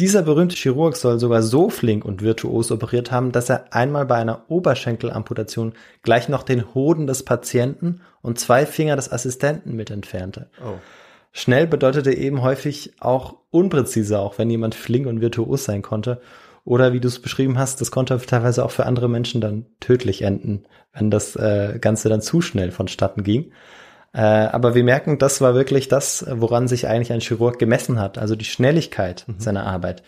Dieser 0.00 0.22
berühmte 0.22 0.56
Chirurg 0.56 0.96
soll 0.96 1.20
sogar 1.20 1.40
so 1.42 1.70
flink 1.70 2.04
und 2.04 2.20
virtuos 2.20 2.72
operiert 2.72 3.12
haben, 3.12 3.30
dass 3.30 3.48
er 3.48 3.72
einmal 3.72 4.06
bei 4.06 4.16
einer 4.16 4.44
Oberschenkelamputation 4.48 5.74
gleich 6.02 6.28
noch 6.28 6.42
den 6.42 6.74
Hoden 6.74 7.06
des 7.06 7.22
Patienten 7.22 8.00
und 8.20 8.40
zwei 8.40 8.66
Finger 8.66 8.96
des 8.96 9.12
Assistenten 9.12 9.76
mit 9.76 9.90
entfernte. 9.90 10.50
Oh. 10.60 10.78
Schnell 11.30 11.68
bedeutete 11.68 12.12
eben 12.12 12.42
häufig 12.42 12.94
auch 12.98 13.36
unpräziser, 13.50 14.20
auch 14.20 14.36
wenn 14.36 14.50
jemand 14.50 14.74
flink 14.74 15.06
und 15.06 15.20
virtuos 15.20 15.64
sein 15.64 15.82
konnte. 15.82 16.20
Oder 16.64 16.92
wie 16.92 17.00
du 17.00 17.06
es 17.06 17.20
beschrieben 17.20 17.58
hast, 17.58 17.80
das 17.80 17.92
konnte 17.92 18.18
teilweise 18.18 18.64
auch 18.64 18.70
für 18.72 18.86
andere 18.86 19.08
Menschen 19.08 19.40
dann 19.40 19.66
tödlich 19.78 20.22
enden, 20.22 20.64
wenn 20.92 21.10
das 21.10 21.36
äh, 21.36 21.78
Ganze 21.80 22.08
dann 22.08 22.20
zu 22.20 22.40
schnell 22.40 22.72
vonstatten 22.72 23.22
ging. 23.22 23.52
Äh, 24.14 24.20
aber 24.20 24.74
wir 24.74 24.84
merken, 24.84 25.18
das 25.18 25.40
war 25.40 25.54
wirklich 25.54 25.88
das, 25.88 26.24
woran 26.30 26.68
sich 26.68 26.86
eigentlich 26.86 27.12
ein 27.12 27.20
Chirurg 27.20 27.58
gemessen 27.58 27.98
hat, 28.00 28.16
also 28.16 28.36
die 28.36 28.44
Schnelligkeit 28.44 29.24
mhm. 29.26 29.40
seiner 29.40 29.66
Arbeit. 29.66 30.02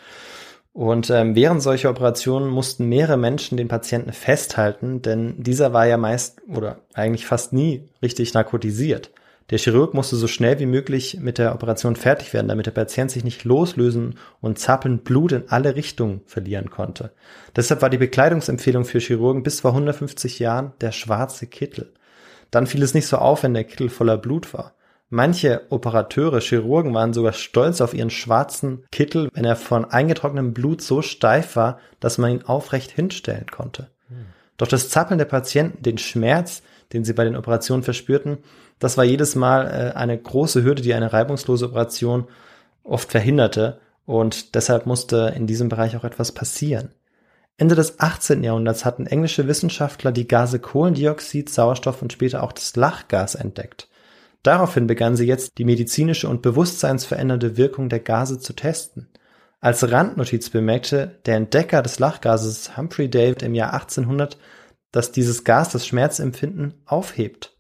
Und 0.73 1.11
ähm, 1.11 1.35
während 1.35 1.63
solcher 1.63 1.91
Operationen 1.91 2.49
mussten 2.49 2.87
mehrere 2.87 3.17
Menschen 3.17 3.57
den 3.57 3.67
Patienten 3.67 4.13
festhalten, 4.13 5.03
denn 5.03 5.43
dieser 5.43 5.73
war 5.73 5.87
ja 5.87 5.97
meist 5.97 6.41
oder 6.55 6.79
eigentlich 6.95 7.27
fast 7.27 7.53
nie 7.53 7.89
richtig 8.03 8.35
narkotisiert. 8.35 9.11
Der 9.51 9.59
Chirurg 9.59 9.95
musste 9.95 10.17
so 10.17 10.27
schnell 10.27 10.59
wie 10.59 10.67
möglich 10.67 11.19
mit 11.21 11.39
der 11.39 11.55
Operation 11.55 11.97
fertig 11.97 12.35
werden, 12.35 12.49
damit 12.49 12.67
der 12.67 12.73
Patient 12.73 13.11
sich 13.11 13.25
nicht 13.25 13.45
loslösen 13.45 14.19
und 14.41 14.59
zappelnd 14.59 15.05
Blut 15.05 15.33
in 15.33 15.49
alle 15.49 15.77
Richtungen 15.77 16.21
verlieren 16.27 16.69
konnte. 16.69 17.13
Deshalb 17.55 17.81
war 17.81 17.91
die 17.91 17.99
Bekleidungsempfehlung 17.99 18.85
für 18.85 18.99
Chirurgen 18.99 19.45
bis 19.45 19.61
vor 19.61 19.71
150 19.71 20.41
Jahren 20.41 20.73
der 20.81 20.93
schwarze 20.93 21.47
Kittel. 21.47 21.93
Dann 22.51 22.67
fiel 22.67 22.83
es 22.83 22.95
nicht 22.95 23.07
so 23.07 23.19
auf, 23.19 23.43
wenn 23.43 23.55
der 23.55 23.65
Kittel 23.65 23.89
voller 23.89 24.17
Blut 24.17 24.55
war. 24.55 24.75
Manche 25.09 25.63
Operateure, 25.71 26.41
Chirurgen 26.41 26.93
waren 26.93 27.13
sogar 27.13 27.33
stolz 27.33 27.81
auf 27.81 27.95
ihren 27.95 28.11
schwarzen 28.11 28.85
Kittel, 28.91 29.29
wenn 29.33 29.45
er 29.45 29.55
von 29.55 29.85
eingetrocknetem 29.85 30.53
Blut 30.53 30.83
so 30.83 31.01
steif 31.01 31.55
war, 31.55 31.79
dass 32.01 32.19
man 32.19 32.33
ihn 32.33 32.43
aufrecht 32.43 32.91
hinstellen 32.91 33.47
konnte. 33.47 33.89
Doch 34.57 34.67
das 34.67 34.89
Zappeln 34.89 35.19
der 35.19 35.27
Patienten, 35.27 35.83
den 35.83 35.99
Schmerz, 35.99 36.63
den 36.93 37.05
sie 37.05 37.13
bei 37.13 37.25
den 37.25 37.37
Operationen 37.37 37.83
verspürten, 37.83 38.39
das 38.79 38.97
war 38.97 39.05
jedes 39.05 39.35
Mal 39.35 39.67
äh, 39.67 39.97
eine 39.97 40.19
große 40.19 40.63
Hürde, 40.63 40.83
die 40.83 40.95
eine 40.95 41.13
reibungslose 41.13 41.67
Operation 41.67 42.27
oft 42.85 43.11
verhinderte. 43.11 43.81
Und 44.05 44.55
deshalb 44.55 44.87
musste 44.87 45.33
in 45.35 45.47
diesem 45.47 45.69
Bereich 45.69 45.97
auch 45.97 46.05
etwas 46.05 46.33
passieren. 46.33 46.91
Ende 47.59 47.75
des 47.75 48.01
18. 48.01 48.45
Jahrhunderts 48.45 48.85
hatten 48.85 49.07
englische 49.07 49.49
Wissenschaftler 49.49 50.13
die 50.13 50.29
Gase 50.29 50.59
Kohlendioxid, 50.59 51.49
Sauerstoff 51.49 52.03
und 52.03 52.13
später 52.13 52.43
auch 52.43 52.53
das 52.53 52.77
Lachgas 52.77 53.35
entdeckt. 53.35 53.89
Daraufhin 54.43 54.87
begannen 54.87 55.17
sie 55.17 55.27
jetzt 55.27 55.59
die 55.59 55.65
medizinische 55.65 56.29
und 56.29 56.43
bewusstseinsverändernde 56.43 57.57
Wirkung 57.57 57.89
der 57.89 58.01
Gase 58.01 58.39
zu 58.39 58.53
testen. 58.53 59.09
Als 59.61 59.91
Randnotiz 59.91 60.51
bemerkte 60.51 61.19
der 61.25 61.37
Entdecker 61.37 61.83
des 61.83 61.99
Lachgases 61.99 62.77
Humphrey 62.77 63.09
David 63.11 63.43
im 63.43 63.55
Jahr 63.55 63.73
1800, 63.73 64.37
dass 64.93 65.11
dieses 65.11 65.45
Gas 65.45 65.71
das 65.71 65.87
Schmerzempfinden 65.87 66.75
aufhebt. 66.85 67.57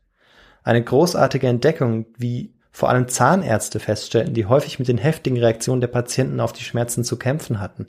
Eine 0.63 0.85
großartige 0.85 1.49
Entdeckung, 1.49 2.07
wie 2.19 2.55
vor 2.71 2.91
allem 2.91 3.09
Zahnärzte 3.09 3.81
feststellten, 3.81 4.35
die 4.35 4.47
häufig 4.47 4.79
mit 4.79 4.89
den 4.89 4.99
heftigen 4.99 5.39
Reaktionen 5.39 5.81
der 5.81 5.89
Patienten 5.89 6.41
auf 6.41 6.53
die 6.53 6.65
Schmerzen 6.65 7.03
zu 7.03 7.17
kämpfen 7.17 7.61
hatten. 7.61 7.87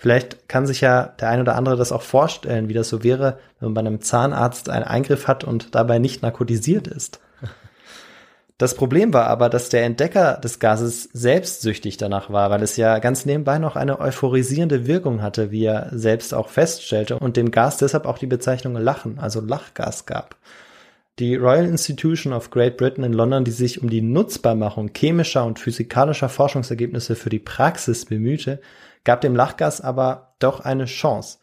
Vielleicht 0.00 0.48
kann 0.48 0.66
sich 0.66 0.80
ja 0.80 1.12
der 1.20 1.28
ein 1.28 1.42
oder 1.42 1.56
andere 1.56 1.76
das 1.76 1.92
auch 1.92 2.00
vorstellen, 2.00 2.70
wie 2.70 2.72
das 2.72 2.88
so 2.88 3.04
wäre, 3.04 3.38
wenn 3.58 3.66
man 3.66 3.74
bei 3.74 3.80
einem 3.80 4.00
Zahnarzt 4.00 4.70
einen 4.70 4.86
Eingriff 4.86 5.28
hat 5.28 5.44
und 5.44 5.74
dabei 5.74 5.98
nicht 5.98 6.22
narkotisiert 6.22 6.88
ist. 6.88 7.20
Das 8.56 8.74
Problem 8.74 9.12
war 9.12 9.26
aber, 9.26 9.50
dass 9.50 9.68
der 9.68 9.84
Entdecker 9.84 10.38
des 10.42 10.58
Gases 10.58 11.10
selbst 11.12 11.60
süchtig 11.60 11.98
danach 11.98 12.30
war, 12.30 12.48
weil 12.48 12.62
es 12.62 12.78
ja 12.78 12.98
ganz 12.98 13.26
nebenbei 13.26 13.58
noch 13.58 13.76
eine 13.76 14.00
euphorisierende 14.00 14.86
Wirkung 14.86 15.20
hatte, 15.20 15.50
wie 15.50 15.66
er 15.66 15.90
selbst 15.92 16.32
auch 16.32 16.48
feststellte 16.48 17.18
und 17.18 17.36
dem 17.36 17.50
Gas 17.50 17.76
deshalb 17.76 18.06
auch 18.06 18.16
die 18.16 18.26
Bezeichnung 18.26 18.76
Lachen, 18.76 19.18
also 19.18 19.42
Lachgas 19.42 20.06
gab. 20.06 20.36
Die 21.18 21.36
Royal 21.36 21.66
Institution 21.66 22.32
of 22.32 22.50
Great 22.50 22.78
Britain 22.78 23.04
in 23.04 23.12
London, 23.12 23.44
die 23.44 23.50
sich 23.50 23.82
um 23.82 23.90
die 23.90 24.00
Nutzbarmachung 24.00 24.92
chemischer 24.96 25.44
und 25.44 25.58
physikalischer 25.58 26.30
Forschungsergebnisse 26.30 27.16
für 27.16 27.28
die 27.28 27.38
Praxis 27.38 28.06
bemühte, 28.06 28.60
gab 29.04 29.20
dem 29.20 29.36
Lachgas 29.36 29.80
aber 29.80 30.34
doch 30.38 30.60
eine 30.60 30.86
Chance. 30.86 31.38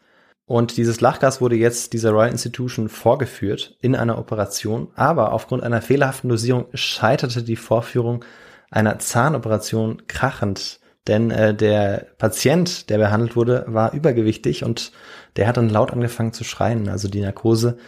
Und 0.46 0.78
dieses 0.78 1.02
Lachgas 1.02 1.42
wurde 1.42 1.56
jetzt 1.56 1.92
dieser 1.92 2.10
Royal 2.10 2.30
Institution 2.30 2.88
vorgeführt 2.88 3.76
in 3.82 3.94
einer 3.94 4.18
Operation, 4.18 4.88
aber 4.94 5.32
aufgrund 5.32 5.62
einer 5.62 5.82
fehlerhaften 5.82 6.30
Dosierung 6.30 6.66
scheiterte 6.72 7.42
die 7.42 7.56
Vorführung 7.56 8.24
einer 8.70 8.98
Zahnoperation 8.98 10.06
krachend, 10.06 10.80
denn 11.06 11.30
äh, 11.30 11.54
der 11.54 12.06
Patient, 12.18 12.88
der 12.90 12.98
behandelt 12.98 13.36
wurde, 13.36 13.64
war 13.66 13.92
übergewichtig 13.92 14.64
und 14.64 14.92
der 15.36 15.48
hat 15.48 15.56
dann 15.56 15.68
laut 15.68 15.92
angefangen 15.92 16.32
zu 16.32 16.44
schreien. 16.44 16.88
Also 16.88 17.08
die 17.08 17.20
Narkose 17.20 17.78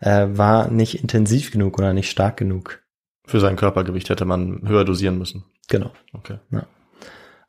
äh, 0.00 0.26
war 0.30 0.68
nicht 0.70 1.00
intensiv 1.00 1.50
genug 1.50 1.78
oder 1.78 1.92
nicht 1.92 2.10
stark 2.10 2.36
genug. 2.36 2.82
Für 3.26 3.40
sein 3.40 3.56
Körpergewicht 3.56 4.08
hätte 4.08 4.24
man 4.24 4.62
höher 4.66 4.84
dosieren 4.84 5.18
müssen. 5.18 5.44
Genau. 5.68 5.92
Okay. 6.12 6.38
Ja. 6.50 6.66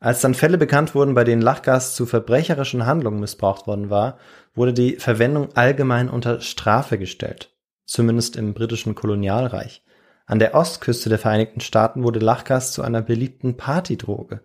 Als 0.04 0.20
dann 0.20 0.34
Fälle 0.34 0.58
bekannt 0.58 0.96
wurden, 0.96 1.14
bei 1.14 1.24
denen 1.24 1.44
Lachgas 1.44 1.94
zu 1.94 2.08
verbrecherischen 2.08 2.88
Handlungen 2.88 3.20
missbraucht 3.20 3.68
worden 3.68 3.92
war, 3.92 4.18
wurde 4.56 4.74
die 4.74 4.96
Verwendung 4.96 5.50
allgemein 5.56 6.10
unter 6.10 6.42
Strafe 6.42 6.98
gestellt. 6.98 7.52
Zumindest 7.86 8.36
im 8.36 8.56
britischen 8.56 8.96
Kolonialreich. 8.96 9.84
An 10.26 10.40
der 10.40 10.56
Ostküste 10.56 11.10
der 11.10 11.20
Vereinigten 11.20 11.62
Staaten 11.62 12.04
wurde 12.04 12.20
Lachgas 12.20 12.72
zu 12.72 12.82
einer 12.82 13.04
beliebten 13.04 13.58
Partydroge. 13.58 14.42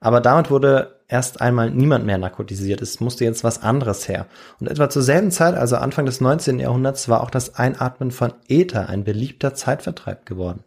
Aber 0.00 0.20
damit 0.20 0.50
wurde 0.50 0.98
erst 1.06 1.40
einmal 1.40 1.70
niemand 1.70 2.04
mehr 2.04 2.18
narkotisiert. 2.18 2.82
Es 2.82 2.98
musste 2.98 3.24
jetzt 3.24 3.44
was 3.44 3.62
anderes 3.62 4.08
her. 4.08 4.26
Und 4.58 4.68
etwa 4.68 4.90
zur 4.90 5.02
selben 5.02 5.30
Zeit, 5.30 5.54
also 5.54 5.76
Anfang 5.76 6.04
des 6.04 6.20
19. 6.20 6.58
Jahrhunderts, 6.58 7.08
war 7.08 7.22
auch 7.22 7.30
das 7.30 7.54
Einatmen 7.54 8.10
von 8.10 8.32
Ether 8.48 8.88
ein 8.88 9.04
beliebter 9.04 9.54
Zeitvertreib 9.54 10.26
geworden. 10.26 10.64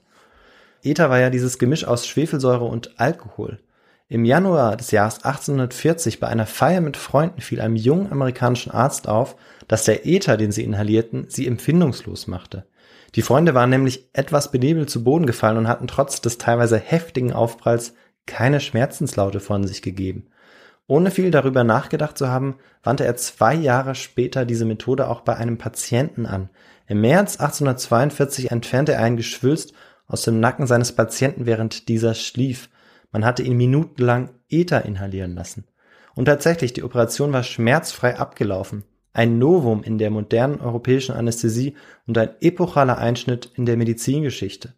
Ether 0.81 1.09
war 1.09 1.19
ja 1.19 1.29
dieses 1.29 1.59
Gemisch 1.59 1.83
aus 1.83 2.07
Schwefelsäure 2.07 2.65
und 2.65 2.97
Alkohol. 3.01 3.59
Im 4.13 4.25
Januar 4.25 4.77
des 4.77 4.91
Jahres 4.91 5.23
1840 5.23 6.19
bei 6.19 6.27
einer 6.27 6.45
Feier 6.45 6.81
mit 6.81 6.97
Freunden 6.97 7.41
fiel 7.41 7.59
einem 7.59 7.75
jungen 7.75 8.11
amerikanischen 8.11 8.69
Arzt 8.71 9.07
auf, 9.07 9.35
dass 9.67 9.85
der 9.85 10.05
Ether, 10.05 10.37
den 10.37 10.51
sie 10.51 10.63
inhalierten, 10.63 11.25
sie 11.29 11.47
empfindungslos 11.47 12.27
machte. 12.27 12.67
Die 13.15 13.23
Freunde 13.23 13.55
waren 13.55 13.71
nämlich 13.71 14.11
etwas 14.13 14.51
benebelt 14.51 14.91
zu 14.91 15.03
Boden 15.03 15.25
gefallen 15.25 15.57
und 15.57 15.67
hatten 15.67 15.87
trotz 15.87 16.21
des 16.21 16.37
teilweise 16.37 16.77
heftigen 16.77 17.33
Aufpralls 17.33 17.95
keine 18.27 18.59
Schmerzenslaute 18.59 19.39
von 19.39 19.65
sich 19.65 19.81
gegeben. 19.81 20.27
Ohne 20.85 21.09
viel 21.09 21.31
darüber 21.31 21.63
nachgedacht 21.63 22.15
zu 22.15 22.27
haben, 22.27 22.57
wandte 22.83 23.05
er 23.05 23.15
zwei 23.15 23.55
Jahre 23.55 23.95
später 23.95 24.45
diese 24.45 24.65
Methode 24.65 25.07
auch 25.07 25.21
bei 25.21 25.37
einem 25.37 25.57
Patienten 25.57 26.27
an. 26.27 26.51
Im 26.85 27.01
März 27.01 27.39
1842 27.39 28.51
entfernte 28.51 28.91
er 28.91 29.01
ein 29.01 29.17
Geschwülst 29.17 29.73
aus 30.05 30.21
dem 30.21 30.39
Nacken 30.39 30.67
seines 30.67 30.91
Patienten, 30.91 31.47
während 31.47 31.87
dieser 31.87 32.13
schlief. 32.13 32.69
Man 33.13 33.23
hatte 33.23 33.43
ihn 33.43 33.55
minutenlang 33.55 34.31
Ether 34.49 34.83
inhalieren 34.83 35.35
lassen. 35.35 35.65
Und 36.15 36.25
tatsächlich, 36.25 36.73
die 36.73 36.83
Operation 36.83 37.31
war 37.31 37.43
schmerzfrei 37.43 38.17
abgelaufen. 38.17 38.83
Ein 39.13 39.37
Novum 39.37 39.83
in 39.83 39.99
der 39.99 40.09
modernen 40.09 40.59
europäischen 40.59 41.15
Anästhesie 41.15 41.75
und 42.07 42.17
ein 42.17 42.31
epochaler 42.41 42.97
Einschnitt 42.97 43.51
in 43.55 43.65
der 43.65 43.77
Medizingeschichte. 43.77 44.73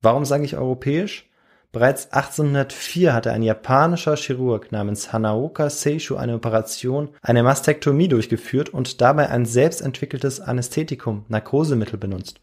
Warum 0.00 0.24
sage 0.24 0.44
ich 0.44 0.56
europäisch? 0.56 1.28
Bereits 1.72 2.12
1804 2.12 3.14
hatte 3.14 3.32
ein 3.32 3.42
japanischer 3.42 4.14
Chirurg 4.16 4.70
namens 4.70 5.12
Hanaoka 5.12 5.70
Seishu 5.70 6.16
eine 6.16 6.34
Operation, 6.34 7.08
eine 7.22 7.42
Mastektomie 7.42 8.08
durchgeführt 8.08 8.68
und 8.68 9.00
dabei 9.00 9.30
ein 9.30 9.46
selbst 9.46 9.80
entwickeltes 9.80 10.38
Anästhetikum, 10.40 11.24
Narkosemittel 11.28 11.98
benutzt. 11.98 12.40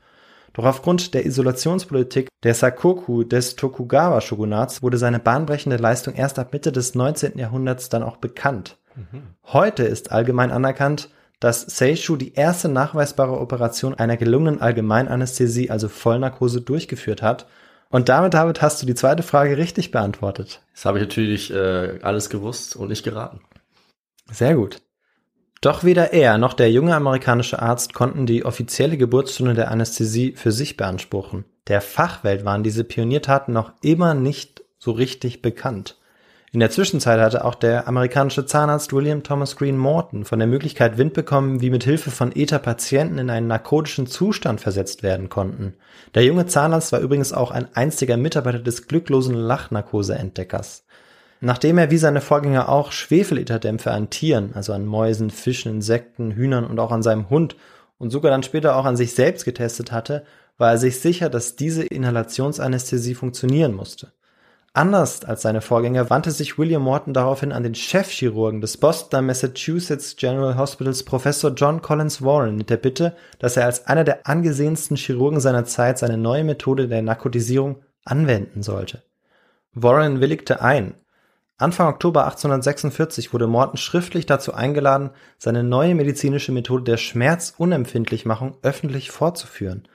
Doch 0.53 0.65
aufgrund 0.65 1.13
der 1.13 1.25
Isolationspolitik 1.25 2.27
der 2.43 2.53
Sakoku 2.53 3.23
des 3.23 3.55
Tokugawa-Shogunats 3.55 4.81
wurde 4.81 4.97
seine 4.97 5.19
bahnbrechende 5.19 5.77
Leistung 5.77 6.15
erst 6.15 6.39
ab 6.39 6.53
Mitte 6.53 6.71
des 6.71 6.95
19. 6.95 7.37
Jahrhunderts 7.37 7.89
dann 7.89 8.03
auch 8.03 8.17
bekannt. 8.17 8.77
Mhm. 8.95 9.23
Heute 9.45 9.83
ist 9.83 10.11
allgemein 10.11 10.51
anerkannt, 10.51 11.09
dass 11.39 11.61
Seishu 11.61 12.17
die 12.17 12.33
erste 12.33 12.67
nachweisbare 12.67 13.39
Operation 13.39 13.93
einer 13.93 14.17
gelungenen 14.17 14.61
Allgemeinanästhesie, 14.61 15.69
also 15.69 15.87
Vollnarkose, 15.87 16.61
durchgeführt 16.61 17.21
hat. 17.21 17.47
Und 17.89 18.09
damit, 18.09 18.33
David, 18.33 18.61
hast 18.61 18.81
du 18.81 18.85
die 18.85 18.95
zweite 18.95 19.23
Frage 19.23 19.57
richtig 19.57 19.91
beantwortet. 19.91 20.61
Das 20.73 20.85
habe 20.85 20.99
ich 20.99 21.03
natürlich 21.03 21.51
äh, 21.51 21.99
alles 22.01 22.29
gewusst 22.29 22.75
und 22.75 22.89
nicht 22.89 23.03
geraten. 23.03 23.41
Sehr 24.31 24.55
gut. 24.55 24.81
Doch 25.61 25.83
weder 25.83 26.13
er 26.13 26.37
noch 26.37 26.53
der 26.53 26.71
junge 26.71 26.95
amerikanische 26.95 27.61
Arzt 27.61 27.93
konnten 27.93 28.25
die 28.25 28.45
offizielle 28.45 28.97
Geburtsstunde 28.97 29.55
der 29.55 29.71
Anästhesie 29.71 30.33
für 30.37 30.53
sich 30.53 30.77
beanspruchen. 30.77 31.43
Der 31.67 31.81
Fachwelt 31.81 32.45
waren 32.45 32.63
diese 32.63 32.85
Pioniertaten 32.85 33.53
noch 33.53 33.73
immer 33.81 34.13
nicht 34.13 34.63
so 34.77 34.91
richtig 34.91 35.41
bekannt. 35.41 35.97
In 36.51 36.61
der 36.61 36.71
Zwischenzeit 36.71 37.19
hatte 37.19 37.45
auch 37.45 37.53
der 37.53 37.87
amerikanische 37.87 38.45
Zahnarzt 38.45 38.91
William 38.91 39.21
Thomas 39.21 39.55
Green 39.55 39.77
Morton 39.77 40.25
von 40.25 40.39
der 40.39 40.47
Möglichkeit 40.47 40.97
Wind 40.97 41.13
bekommen, 41.13 41.61
wie 41.61 41.69
mit 41.69 41.83
Hilfe 41.83 42.09
von 42.09 42.35
Ether 42.35 42.57
Patienten 42.57 43.19
in 43.19 43.29
einen 43.29 43.45
narkotischen 43.45 44.07
Zustand 44.07 44.59
versetzt 44.59 45.03
werden 45.03 45.29
konnten. 45.29 45.75
Der 46.15 46.23
junge 46.23 46.47
Zahnarzt 46.47 46.91
war 46.91 47.01
übrigens 47.01 47.33
auch 47.33 47.51
ein 47.51 47.67
einziger 47.75 48.17
Mitarbeiter 48.17 48.59
des 48.59 48.87
glücklosen 48.87 49.35
Lachnarkose-Entdeckers. 49.35 50.85
Nachdem 51.41 51.77
er 51.77 51.89
wie 51.89 51.97
seine 51.97 52.21
Vorgänger 52.21 52.69
auch 52.69 52.91
Schwefeletherdämpfe 52.91 53.91
an 53.91 54.09
Tieren, 54.09 54.51
also 54.53 54.73
an 54.73 54.85
Mäusen, 54.85 55.29
Fischen, 55.29 55.71
Insekten, 55.71 56.31
Hühnern 56.31 56.65
und 56.65 56.79
auch 56.79 56.91
an 56.91 57.03
seinem 57.03 57.29
Hund 57.29 57.55
und 57.97 58.09
sogar 58.09 58.31
dann 58.31 58.43
später 58.43 58.75
auch 58.75 58.85
an 58.85 58.97
sich 58.97 59.13
selbst 59.13 59.45
getestet 59.45 59.91
hatte, 59.91 60.25
war 60.57 60.71
er 60.71 60.77
sich 60.77 60.99
sicher, 60.99 61.29
dass 61.29 61.55
diese 61.55 61.83
Inhalationsanästhesie 61.83 63.15
funktionieren 63.15 63.73
musste. 63.73 64.11
Anders 64.73 65.25
als 65.25 65.41
seine 65.41 65.61
Vorgänger 65.61 66.09
wandte 66.09 66.29
sich 66.29 66.59
William 66.59 66.83
Morton 66.83 67.13
daraufhin 67.13 67.51
an 67.51 67.63
den 67.63 67.73
Chefchirurgen 67.73 68.61
des 68.61 68.77
Boston 68.77 69.25
Massachusetts 69.25 70.15
General 70.15 70.57
Hospitals 70.57 71.03
Professor 71.03 71.51
John 71.51 71.81
Collins 71.81 72.21
Warren 72.21 72.55
mit 72.55 72.69
der 72.69 72.77
Bitte, 72.77 73.15
dass 73.39 73.57
er 73.57 73.65
als 73.65 73.87
einer 73.87 74.03
der 74.03 74.27
angesehensten 74.27 74.95
Chirurgen 74.95 75.39
seiner 75.39 75.65
Zeit 75.65 75.97
seine 75.97 76.17
neue 76.17 76.43
Methode 76.43 76.87
der 76.87 77.01
Narkotisierung 77.01 77.77
anwenden 78.05 78.61
sollte. 78.61 79.01
Warren 79.73 80.21
willigte 80.21 80.61
ein. 80.61 80.93
Anfang 81.59 81.89
Oktober 81.89 82.23
1846 82.23 83.33
wurde 83.33 83.45
Morton 83.45 83.75
schriftlich 83.75 84.25
dazu 84.25 84.53
eingeladen, 84.53 85.09
seine 85.37 85.61
neue 85.61 85.93
medizinische 85.93 86.53
Methode 86.53 86.85
der 86.85 86.95
Schmerzunempfindlichmachung 86.95 88.55
öffentlich 88.61 89.11
fortzuführen. 89.11 89.85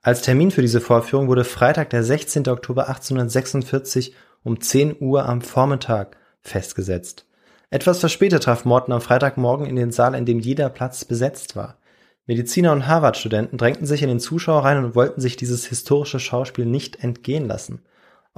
Als 0.00 0.22
Termin 0.22 0.52
für 0.52 0.62
diese 0.62 0.80
Vorführung 0.80 1.26
wurde 1.26 1.42
Freitag, 1.42 1.90
der 1.90 2.04
16. 2.04 2.48
Oktober 2.48 2.88
1846 2.88 4.14
um 4.44 4.60
10 4.60 4.98
Uhr 5.00 5.28
am 5.28 5.42
Vormittag 5.42 6.16
festgesetzt. 6.40 7.26
Etwas 7.68 7.98
verspätet 7.98 8.44
traf 8.44 8.64
Morton 8.64 8.94
am 8.94 9.00
Freitagmorgen 9.00 9.66
in 9.66 9.74
den 9.74 9.90
Saal, 9.90 10.14
in 10.14 10.24
dem 10.24 10.38
jeder 10.38 10.68
Platz 10.68 11.04
besetzt 11.04 11.56
war. 11.56 11.78
Mediziner 12.26 12.70
und 12.70 12.86
Harvard-Studenten 12.86 13.56
drängten 13.56 13.86
sich 13.86 14.02
in 14.02 14.08
den 14.08 14.20
Zuschauer 14.20 14.64
rein 14.64 14.84
und 14.84 14.94
wollten 14.94 15.20
sich 15.20 15.36
dieses 15.36 15.66
historische 15.66 16.20
Schauspiel 16.20 16.64
nicht 16.64 17.02
entgehen 17.02 17.48
lassen. 17.48 17.82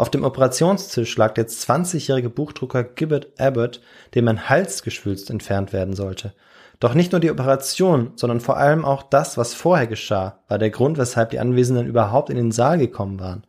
Auf 0.01 0.09
dem 0.09 0.25
Operationstisch 0.25 1.15
lag 1.19 1.35
der 1.35 1.47
20-jährige 1.47 2.31
Buchdrucker 2.31 2.85
Gibbet 2.85 3.39
Abbott, 3.39 3.83
dem 4.15 4.29
ein 4.29 4.49
Halsgeschwülst 4.49 5.29
entfernt 5.29 5.75
werden 5.75 5.95
sollte. 5.95 6.33
Doch 6.79 6.95
nicht 6.95 7.13
nur 7.13 7.21
die 7.21 7.31
Operation, 7.31 8.13
sondern 8.17 8.41
vor 8.41 8.57
allem 8.57 8.87
auch 8.87 9.03
das, 9.03 9.37
was 9.37 9.53
vorher 9.53 9.87
geschah, 9.87 10.39
war 10.49 10.57
der 10.57 10.71
Grund, 10.71 10.97
weshalb 10.97 11.29
die 11.29 11.39
Anwesenden 11.39 11.87
überhaupt 11.87 12.31
in 12.31 12.37
den 12.37 12.51
Saal 12.51 12.79
gekommen 12.79 13.21
waren. 13.21 13.45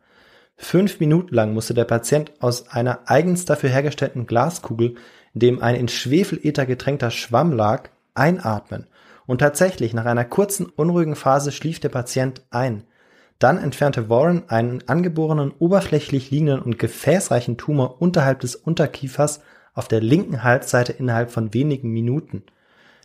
Fünf 0.54 1.00
Minuten 1.00 1.34
lang 1.34 1.54
musste 1.54 1.72
der 1.72 1.86
Patient 1.86 2.32
aus 2.40 2.68
einer 2.68 2.98
eigens 3.06 3.46
dafür 3.46 3.70
hergestellten 3.70 4.26
Glaskugel, 4.26 4.96
in 5.32 5.40
dem 5.40 5.62
ein 5.62 5.74
in 5.74 5.88
Schwefelether 5.88 6.66
getränkter 6.66 7.10
Schwamm 7.10 7.52
lag, 7.52 7.88
einatmen. 8.12 8.88
Und 9.24 9.38
tatsächlich, 9.38 9.94
nach 9.94 10.04
einer 10.04 10.26
kurzen, 10.26 10.66
unruhigen 10.66 11.16
Phase 11.16 11.50
schlief 11.50 11.80
der 11.80 11.88
Patient 11.88 12.42
ein. 12.50 12.84
Dann 13.42 13.58
entfernte 13.58 14.08
Warren 14.08 14.44
einen 14.46 14.84
angeborenen, 14.86 15.52
oberflächlich 15.58 16.30
liegenden 16.30 16.60
und 16.60 16.78
gefäßreichen 16.78 17.56
Tumor 17.56 18.00
unterhalb 18.00 18.38
des 18.38 18.54
Unterkiefers 18.54 19.40
auf 19.74 19.88
der 19.88 20.00
linken 20.00 20.44
Halsseite 20.44 20.92
innerhalb 20.92 21.32
von 21.32 21.52
wenigen 21.52 21.90
Minuten. 21.90 22.44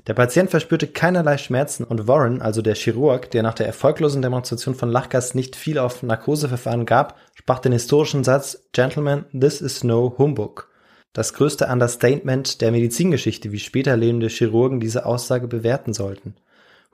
Der 0.05 0.13
Patient 0.13 0.51
verspürte 0.51 0.85
keinerlei 0.85 1.39
Schmerzen 1.39 1.83
und 1.83 2.07
Warren, 2.07 2.39
also 2.39 2.61
der 2.61 2.75
Chirurg, 2.75 3.31
der 3.31 3.41
nach 3.41 3.55
der 3.55 3.65
erfolglosen 3.65 4.21
Demonstration 4.21 4.75
von 4.75 4.91
Lachgas 4.91 5.33
nicht 5.33 5.55
viel 5.55 5.79
auf 5.79 6.03
Narkoseverfahren 6.03 6.85
gab, 6.85 7.17
sprach 7.33 7.57
den 7.57 7.71
historischen 7.71 8.23
Satz 8.23 8.69
Gentlemen, 8.73 9.25
this 9.31 9.59
is 9.59 9.83
no 9.83 10.13
humbug. 10.19 10.69
Das 11.13 11.33
größte 11.33 11.65
Understatement 11.65 12.61
der 12.61 12.71
Medizingeschichte, 12.71 13.51
wie 13.51 13.59
später 13.59 13.97
lebende 13.97 14.27
Chirurgen 14.27 14.79
diese 14.79 15.07
Aussage 15.07 15.47
bewerten 15.47 15.93
sollten. 15.93 16.35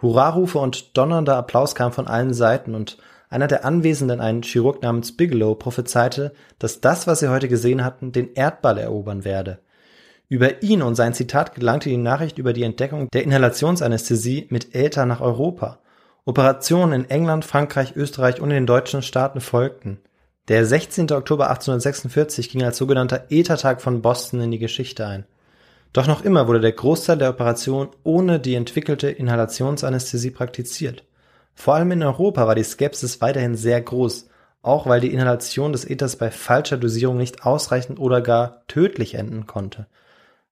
Hurrarufe 0.01 0.59
und 0.59 0.97
donnernder 0.97 1.35
Applaus 1.35 1.75
kamen 1.75 1.91
von 1.91 2.07
allen 2.07 2.33
Seiten 2.33 2.73
und 2.73 2.97
einer 3.33 3.47
der 3.47 3.65
Anwesenden, 3.65 4.21
ein 4.21 4.43
Chirurg 4.43 4.81
namens 4.81 5.17
Bigelow, 5.17 5.55
prophezeite, 5.55 6.33
dass 6.59 6.79
das, 6.81 7.07
was 7.07 7.19
sie 7.19 7.29
heute 7.29 7.49
gesehen 7.49 7.83
hatten, 7.83 8.11
den 8.11 8.33
Erdball 8.33 8.77
erobern 8.77 9.25
werde. 9.25 9.59
Über 10.29 10.63
ihn 10.63 10.81
und 10.81 10.95
sein 10.95 11.13
Zitat 11.13 11.53
gelangte 11.53 11.89
die 11.89 11.97
Nachricht 11.97 12.37
über 12.37 12.53
die 12.53 12.63
Entdeckung 12.63 13.09
der 13.11 13.23
Inhalationsanästhesie 13.23 14.47
mit 14.49 14.73
Äther 14.73 15.05
nach 15.05 15.21
Europa. 15.21 15.79
Operationen 16.25 17.01
in 17.01 17.09
England, 17.09 17.43
Frankreich, 17.43 17.95
Österreich 17.95 18.39
und 18.39 18.49
in 18.49 18.55
den 18.55 18.65
deutschen 18.65 19.01
Staaten 19.01 19.41
folgten. 19.41 19.99
Der 20.47 20.65
16. 20.65 21.11
Oktober 21.11 21.49
1846 21.49 22.49
ging 22.49 22.63
als 22.63 22.77
sogenannter 22.77 23.25
Äthertag 23.29 23.81
von 23.81 24.01
Boston 24.01 24.41
in 24.41 24.51
die 24.51 24.59
Geschichte 24.59 25.05
ein. 25.05 25.25
Doch 25.91 26.07
noch 26.07 26.23
immer 26.23 26.47
wurde 26.47 26.61
der 26.61 26.71
Großteil 26.71 27.17
der 27.17 27.29
Operation 27.29 27.89
ohne 28.03 28.39
die 28.39 28.55
entwickelte 28.55 29.09
Inhalationsanästhesie 29.09 30.31
praktiziert. 30.31 31.03
Vor 31.55 31.75
allem 31.75 31.91
in 31.91 32.03
Europa 32.03 32.47
war 32.47 32.55
die 32.55 32.63
Skepsis 32.63 33.21
weiterhin 33.21 33.55
sehr 33.55 33.81
groß, 33.81 34.27
auch 34.61 34.87
weil 34.87 35.01
die 35.01 35.13
Inhalation 35.13 35.71
des 35.71 35.89
Ethers 35.89 36.15
bei 36.15 36.31
falscher 36.31 36.77
Dosierung 36.77 37.17
nicht 37.17 37.45
ausreichend 37.45 37.99
oder 37.99 38.21
gar 38.21 38.65
tödlich 38.67 39.15
enden 39.15 39.45
konnte. 39.45 39.87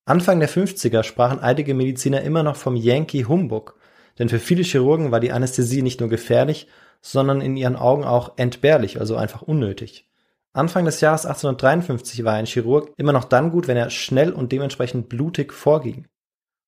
Anfang 0.06 0.40
der 0.40 0.50
50er 0.50 1.04
sprachen 1.04 1.40
einige 1.40 1.74
Mediziner 1.74 2.22
immer 2.22 2.44
noch 2.44 2.56
vom 2.56 2.76
Yankee 2.76 3.26
Humbug, 3.26 3.76
denn 4.20 4.30
für 4.30 4.40
viele 4.40 4.64
Chirurgen 4.64 5.12
war 5.12 5.20
die 5.20 5.32
Anästhesie 5.32 5.82
nicht 5.82 6.00
nur 6.00 6.10
gefährlich, 6.10 6.68
sondern 7.02 7.42
in 7.42 7.56
ihren 7.56 7.76
Augen 7.76 8.04
auch 8.04 8.34
entbehrlich, 8.38 9.00
also 9.00 9.16
einfach 9.16 9.42
unnötig. 9.42 10.08
Anfang 10.54 10.84
des 10.84 11.00
Jahres 11.00 11.26
1853 11.26 12.26
war 12.26 12.34
ein 12.34 12.46
Chirurg 12.46 12.92
immer 12.98 13.14
noch 13.14 13.24
dann 13.24 13.52
gut, 13.52 13.68
wenn 13.68 13.78
er 13.78 13.90
schnell 13.90 14.34
und 14.34 14.52
dementsprechend 14.52 15.08
blutig 15.08 15.54
vorging. 15.54 16.08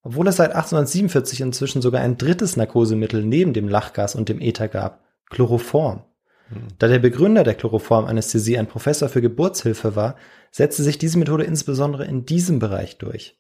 Obwohl 0.04 0.28
es 0.28 0.36
seit 0.36 0.52
1847 0.52 1.42
inzwischen 1.42 1.82
sogar 1.82 2.02
ein 2.02 2.18
drittes 2.18 2.58
Narkosemittel 2.58 3.24
neben 3.24 3.54
dem 3.54 3.70
Lachgas 3.70 4.16
und 4.16 4.28
dem 4.30 4.42
Ether 4.42 4.68
gab, 4.68 5.02
Chloroform. 5.30 6.04
Hm. 6.50 6.68
Da 6.78 6.90
der 6.90 7.00
Begründer 7.00 7.44
der 7.44 7.56
Chloroformanästhesie 7.56 8.58
ein 8.58 8.68
Professor 8.68 9.08
für 9.08 9.22
Geburtshilfe 9.22 9.96
war, 9.96 10.16
setzte 10.52 10.84
sich 10.84 10.98
diese 10.98 11.18
Methode 11.18 11.46
insbesondere 11.46 12.06
in 12.06 12.26
diesem 12.26 12.60
Bereich 12.60 12.98
durch. 12.98 13.40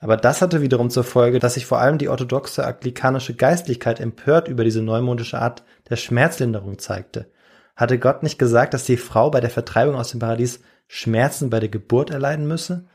Aber 0.00 0.16
das 0.16 0.40
hatte 0.40 0.62
wiederum 0.62 0.90
zur 0.90 1.02
Folge, 1.02 1.40
dass 1.40 1.54
sich 1.54 1.66
vor 1.66 1.80
allem 1.80 1.98
die 1.98 2.08
orthodoxe 2.08 2.64
anglikanische 2.64 3.34
Geistlichkeit 3.34 3.98
empört 3.98 4.46
über 4.46 4.62
diese 4.62 4.80
neumodische 4.80 5.40
Art 5.40 5.64
der 5.90 5.96
Schmerzlinderung 5.96 6.78
zeigte. 6.78 7.26
Hatte 7.74 7.98
Gott 7.98 8.22
nicht 8.22 8.38
gesagt, 8.38 8.74
dass 8.74 8.84
die 8.84 8.96
Frau 8.96 9.30
bei 9.30 9.40
der 9.40 9.50
Vertreibung 9.50 9.96
aus 9.96 10.10
dem 10.10 10.20
Paradies 10.20 10.60
Schmerzen 10.86 11.50
bei 11.50 11.58
der 11.58 11.68
Geburt 11.68 12.10
erleiden 12.10 12.46
müsse? 12.46 12.86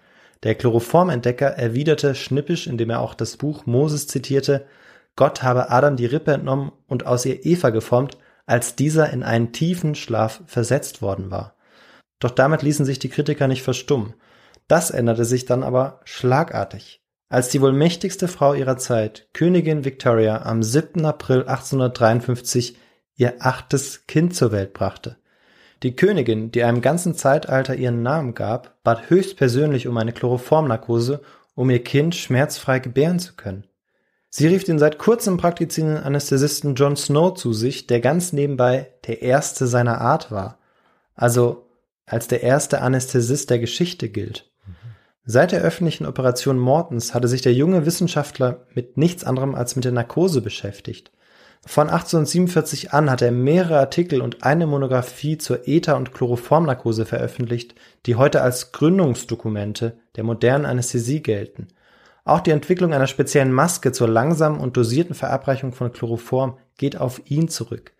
Der 0.43 0.55
Chloroformentdecker 0.55 1.47
erwiderte 1.47 2.15
schnippisch, 2.15 2.67
indem 2.67 2.89
er 2.89 2.99
auch 2.99 3.13
das 3.13 3.37
Buch 3.37 3.65
Moses 3.65 4.07
zitierte, 4.07 4.65
Gott 5.15 5.43
habe 5.43 5.69
Adam 5.69 5.95
die 5.95 6.05
Rippe 6.05 6.33
entnommen 6.33 6.71
und 6.87 7.05
aus 7.05 7.25
ihr 7.25 7.45
Eva 7.45 7.69
geformt, 7.69 8.17
als 8.45 8.75
dieser 8.75 9.11
in 9.11 9.23
einen 9.23 9.53
tiefen 9.53 9.95
Schlaf 9.95 10.41
versetzt 10.47 11.01
worden 11.01 11.31
war. 11.31 11.55
Doch 12.19 12.31
damit 12.31 12.61
ließen 12.61 12.85
sich 12.85 12.99
die 12.99 13.09
Kritiker 13.09 13.47
nicht 13.47 13.63
verstummen. 13.63 14.15
Das 14.67 14.91
änderte 14.91 15.25
sich 15.25 15.45
dann 15.45 15.63
aber 15.63 16.01
schlagartig. 16.03 17.01
Als 17.29 17.49
die 17.49 17.61
wohl 17.61 17.73
mächtigste 17.73 18.27
Frau 18.27 18.53
ihrer 18.53 18.77
Zeit, 18.77 19.27
Königin 19.33 19.85
Victoria, 19.85 20.43
am 20.43 20.61
7. 20.61 21.05
April 21.05 21.39
1853 21.41 22.77
ihr 23.15 23.35
achtes 23.39 24.07
Kind 24.07 24.35
zur 24.35 24.51
Welt 24.51 24.73
brachte. 24.73 25.17
Die 25.83 25.95
Königin, 25.95 26.51
die 26.51 26.63
einem 26.63 26.81
ganzen 26.81 27.13
Zeitalter 27.13 27.75
ihren 27.75 28.03
Namen 28.03 28.33
gab, 28.33 28.81
bat 28.83 29.09
höchstpersönlich 29.09 29.87
um 29.87 29.97
eine 29.97 30.13
Chloroformnarkose, 30.13 31.21
um 31.55 31.69
ihr 31.69 31.83
Kind 31.83 32.15
schmerzfrei 32.15 32.79
gebären 32.79 33.19
zu 33.19 33.33
können. 33.33 33.65
Sie 34.29 34.47
rief 34.47 34.63
den 34.63 34.79
seit 34.79 34.97
kurzem 34.97 35.37
praktizierenden 35.37 36.01
Anästhesisten 36.01 36.73
John 36.75 36.95
Snow 36.95 37.35
zu 37.35 37.53
sich, 37.53 37.85
der 37.85 37.99
ganz 37.99 38.33
nebenbei 38.33 38.93
der 39.05 39.21
erste 39.21 39.67
seiner 39.67 40.01
Art 40.01 40.31
war. 40.31 40.57
Also 41.15 41.67
als 42.05 42.27
der 42.27 42.41
erste 42.41 42.81
Anästhesist 42.81 43.49
der 43.49 43.59
Geschichte 43.59 44.09
gilt. 44.09 44.49
Seit 45.25 45.51
der 45.51 45.61
öffentlichen 45.61 46.05
Operation 46.05 46.57
Mortens 46.57 47.13
hatte 47.13 47.27
sich 47.27 47.41
der 47.41 47.53
junge 47.53 47.85
Wissenschaftler 47.85 48.65
mit 48.73 48.97
nichts 48.97 49.23
anderem 49.23 49.53
als 49.53 49.75
mit 49.75 49.85
der 49.85 49.91
Narkose 49.91 50.41
beschäftigt. 50.41 51.11
Von 51.65 51.89
1847 51.89 52.93
an 52.93 53.09
hat 53.09 53.21
er 53.21 53.31
mehrere 53.31 53.79
Artikel 53.79 54.21
und 54.21 54.43
eine 54.43 54.67
Monographie 54.67 55.37
zur 55.37 55.67
Ether- 55.67 55.95
und 55.95 56.13
Chloroformnarkose 56.13 57.05
veröffentlicht, 57.05 57.73
die 58.05 58.15
heute 58.15 58.41
als 58.41 58.73
Gründungsdokumente 58.73 59.97
der 60.17 60.25
modernen 60.25 60.65
Anästhesie 60.65 61.21
gelten. 61.23 61.69
Auch 62.25 62.41
die 62.41 62.51
Entwicklung 62.51 62.93
einer 62.93 63.07
speziellen 63.07 63.51
Maske 63.51 63.93
zur 63.93 64.09
langsamen 64.09 64.59
und 64.59 64.75
dosierten 64.75 65.15
Verabreichung 65.15 65.71
von 65.71 65.91
Chloroform 65.91 66.57
geht 66.77 66.99
auf 66.99 67.21
ihn 67.25 67.47
zurück. 67.47 67.93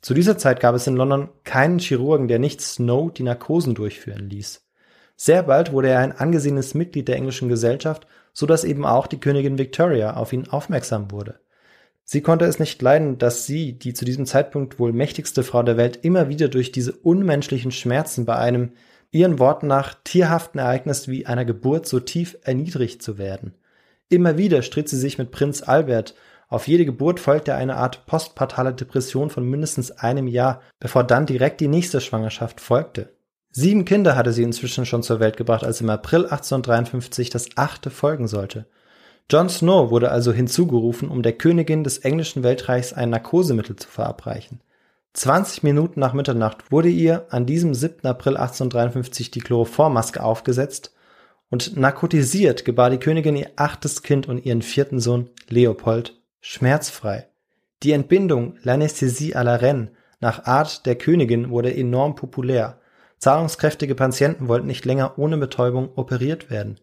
Zu 0.00 0.14
dieser 0.14 0.38
Zeit 0.38 0.60
gab 0.60 0.74
es 0.74 0.86
in 0.86 0.96
London 0.96 1.28
keinen 1.44 1.78
Chirurgen, 1.78 2.26
der 2.26 2.38
nicht 2.38 2.62
Snow 2.62 3.12
die 3.12 3.22
Narkosen 3.22 3.74
durchführen 3.74 4.30
ließ. 4.30 4.62
Sehr 5.16 5.42
bald 5.42 5.72
wurde 5.72 5.90
er 5.90 5.98
ein 5.98 6.12
angesehenes 6.12 6.72
Mitglied 6.72 7.06
der 7.06 7.16
englischen 7.16 7.50
Gesellschaft, 7.50 8.06
so 8.32 8.46
dass 8.46 8.64
eben 8.64 8.86
auch 8.86 9.06
die 9.06 9.20
Königin 9.20 9.58
Victoria 9.58 10.14
auf 10.14 10.32
ihn 10.32 10.48
aufmerksam 10.48 11.10
wurde. 11.10 11.38
Sie 12.12 12.22
konnte 12.22 12.44
es 12.44 12.58
nicht 12.58 12.82
leiden, 12.82 13.18
dass 13.18 13.46
sie, 13.46 13.72
die 13.72 13.94
zu 13.94 14.04
diesem 14.04 14.26
Zeitpunkt 14.26 14.80
wohl 14.80 14.92
mächtigste 14.92 15.44
Frau 15.44 15.62
der 15.62 15.76
Welt, 15.76 16.00
immer 16.02 16.28
wieder 16.28 16.48
durch 16.48 16.72
diese 16.72 16.90
unmenschlichen 16.90 17.70
Schmerzen 17.70 18.24
bei 18.24 18.34
einem, 18.34 18.72
ihren 19.12 19.38
Worten 19.38 19.68
nach, 19.68 19.94
tierhaften 20.02 20.58
Ereignis 20.58 21.06
wie 21.06 21.26
einer 21.26 21.44
Geburt 21.44 21.86
so 21.86 22.00
tief 22.00 22.36
erniedrigt 22.42 23.00
zu 23.00 23.16
werden. 23.16 23.54
Immer 24.08 24.36
wieder 24.36 24.62
stritt 24.62 24.88
sie 24.88 24.98
sich 24.98 25.18
mit 25.18 25.30
Prinz 25.30 25.62
Albert. 25.62 26.16
Auf 26.48 26.66
jede 26.66 26.84
Geburt 26.84 27.20
folgte 27.20 27.54
eine 27.54 27.76
Art 27.76 28.06
postpartale 28.06 28.74
Depression 28.74 29.30
von 29.30 29.48
mindestens 29.48 29.92
einem 29.92 30.26
Jahr, 30.26 30.62
bevor 30.80 31.04
dann 31.04 31.26
direkt 31.26 31.60
die 31.60 31.68
nächste 31.68 32.00
Schwangerschaft 32.00 32.60
folgte. 32.60 33.12
Sieben 33.52 33.84
Kinder 33.84 34.16
hatte 34.16 34.32
sie 34.32 34.42
inzwischen 34.42 34.84
schon 34.84 35.04
zur 35.04 35.20
Welt 35.20 35.36
gebracht, 35.36 35.62
als 35.62 35.80
im 35.80 35.90
April 35.90 36.24
1853 36.24 37.30
das 37.30 37.50
achte 37.54 37.90
folgen 37.90 38.26
sollte. 38.26 38.66
John 39.30 39.48
Snow 39.48 39.90
wurde 39.90 40.10
also 40.10 40.32
hinzugerufen, 40.32 41.08
um 41.08 41.22
der 41.22 41.34
Königin 41.34 41.84
des 41.84 41.98
englischen 41.98 42.42
Weltreichs 42.42 42.92
ein 42.92 43.10
Narkosemittel 43.10 43.76
zu 43.76 43.88
verabreichen. 43.88 44.60
20 45.12 45.62
Minuten 45.62 46.00
nach 46.00 46.14
Mitternacht 46.14 46.72
wurde 46.72 46.88
ihr 46.88 47.26
an 47.30 47.46
diesem 47.46 47.72
7. 47.72 48.04
April 48.08 48.36
1853 48.36 49.30
die 49.30 49.38
Chloroformmaske 49.38 50.20
aufgesetzt 50.20 50.92
und 51.48 51.76
narkotisiert 51.76 52.64
gebar 52.64 52.90
die 52.90 52.98
Königin 52.98 53.36
ihr 53.36 53.50
achtes 53.54 54.02
Kind 54.02 54.26
und 54.26 54.44
ihren 54.44 54.62
vierten 54.62 54.98
Sohn 54.98 55.30
Leopold 55.48 56.20
schmerzfrei. 56.40 57.28
Die 57.84 57.92
Entbindung 57.92 58.56
L'anesthésie 58.64 59.36
à 59.36 59.44
la 59.44 59.54
Reine 59.54 59.92
nach 60.18 60.44
Art 60.44 60.86
der 60.86 60.96
Königin 60.96 61.50
wurde 61.50 61.72
enorm 61.72 62.16
populär. 62.16 62.80
Zahlungskräftige 63.18 63.94
Patienten 63.94 64.48
wollten 64.48 64.66
nicht 64.66 64.84
länger 64.84 65.18
ohne 65.18 65.38
Betäubung 65.38 65.90
operiert 65.94 66.50
werden. 66.50 66.80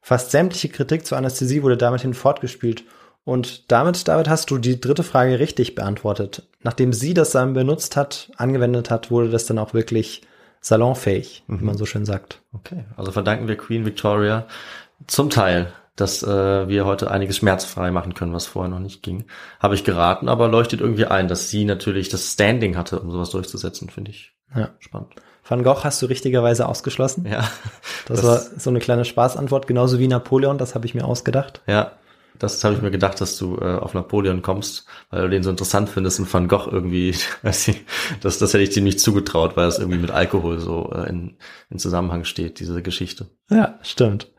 Fast 0.00 0.30
sämtliche 0.30 0.68
Kritik 0.68 1.06
zur 1.06 1.18
Anästhesie 1.18 1.62
wurde 1.62 1.76
damit 1.76 2.02
hin 2.02 2.14
fortgespielt. 2.14 2.84
Und 3.24 3.70
damit, 3.70 4.08
David, 4.08 4.28
hast 4.28 4.50
du 4.50 4.58
die 4.58 4.80
dritte 4.80 5.02
Frage 5.02 5.38
richtig 5.38 5.74
beantwortet. 5.74 6.48
Nachdem 6.62 6.94
sie 6.94 7.12
das 7.12 7.32
dann 7.32 7.52
benutzt 7.52 7.96
hat, 7.96 8.30
angewendet 8.36 8.90
hat, 8.90 9.10
wurde 9.10 9.28
das 9.28 9.44
dann 9.44 9.58
auch 9.58 9.74
wirklich 9.74 10.22
salonfähig, 10.60 11.44
mhm. 11.46 11.60
wie 11.60 11.64
man 11.64 11.76
so 11.76 11.84
schön 11.84 12.06
sagt. 12.06 12.40
Okay, 12.52 12.84
also 12.96 13.12
verdanken 13.12 13.48
wir 13.48 13.56
Queen 13.56 13.84
Victoria 13.84 14.46
zum 15.06 15.30
Teil, 15.30 15.72
dass 15.94 16.22
äh, 16.22 16.68
wir 16.68 16.86
heute 16.86 17.10
einiges 17.10 17.36
schmerzfrei 17.36 17.90
machen 17.90 18.14
können, 18.14 18.32
was 18.32 18.46
vorher 18.46 18.70
noch 18.70 18.78
nicht 18.78 19.02
ging. 19.02 19.24
Habe 19.60 19.74
ich 19.74 19.84
geraten, 19.84 20.28
aber 20.28 20.48
leuchtet 20.48 20.80
irgendwie 20.80 21.06
ein, 21.06 21.28
dass 21.28 21.50
sie 21.50 21.64
natürlich 21.64 22.08
das 22.08 22.32
Standing 22.32 22.76
hatte, 22.76 23.00
um 23.00 23.10
sowas 23.10 23.30
durchzusetzen, 23.30 23.90
finde 23.90 24.12
ich 24.12 24.32
ja. 24.54 24.70
spannend. 24.78 25.14
Van 25.48 25.62
Gogh 25.62 25.82
hast 25.82 26.02
du 26.02 26.06
richtigerweise 26.06 26.68
ausgeschlossen. 26.68 27.26
Ja. 27.26 27.48
Das, 28.06 28.20
das 28.20 28.24
war 28.24 28.60
so 28.60 28.70
eine 28.70 28.78
kleine 28.80 29.04
Spaßantwort, 29.04 29.66
genauso 29.66 29.98
wie 29.98 30.08
Napoleon, 30.08 30.58
das 30.58 30.74
habe 30.74 30.86
ich 30.86 30.94
mir 30.94 31.04
ausgedacht. 31.04 31.62
Ja, 31.66 31.92
das 32.38 32.62
habe 32.62 32.74
ich 32.74 32.82
mir 32.82 32.90
gedacht, 32.90 33.20
dass 33.20 33.36
du 33.36 33.56
äh, 33.56 33.76
auf 33.76 33.94
Napoleon 33.94 34.42
kommst, 34.42 34.86
weil 35.10 35.22
du 35.22 35.30
den 35.30 35.42
so 35.42 35.50
interessant 35.50 35.88
findest 35.88 36.20
und 36.20 36.32
Van 36.32 36.48
Gogh 36.48 36.70
irgendwie, 36.70 37.14
weiß 37.42 37.68
ich, 37.68 37.84
das, 38.20 38.38
das 38.38 38.52
hätte 38.52 38.62
ich 38.62 38.72
ziemlich 38.72 38.98
zugetraut, 38.98 39.56
weil 39.56 39.66
das 39.66 39.78
irgendwie 39.78 39.98
mit 39.98 40.10
Alkohol 40.10 40.58
so 40.58 40.92
äh, 40.92 41.08
in, 41.08 41.36
in 41.70 41.78
Zusammenhang 41.78 42.24
steht, 42.24 42.60
diese 42.60 42.82
Geschichte. 42.82 43.26
Ja, 43.50 43.78
stimmt. 43.82 44.30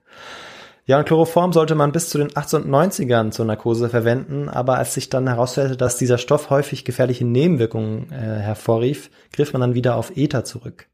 Ja, 0.85 0.97
und 0.97 1.05
Chloroform 1.05 1.53
sollte 1.53 1.75
man 1.75 1.91
bis 1.91 2.09
zu 2.09 2.17
den 2.17 2.29
1890ern 2.29 3.29
zur 3.29 3.45
Narkose 3.45 3.89
verwenden, 3.89 4.49
aber 4.49 4.77
als 4.77 4.95
sich 4.95 5.09
dann 5.09 5.27
herausstellte, 5.27 5.77
dass 5.77 5.97
dieser 5.97 6.17
Stoff 6.17 6.49
häufig 6.49 6.83
gefährliche 6.83 7.25
Nebenwirkungen 7.25 8.11
äh, 8.11 8.15
hervorrief, 8.15 9.11
griff 9.31 9.53
man 9.53 9.61
dann 9.61 9.75
wieder 9.75 9.95
auf 9.95 10.17
Ether 10.17 10.45
zurück. 10.45 10.87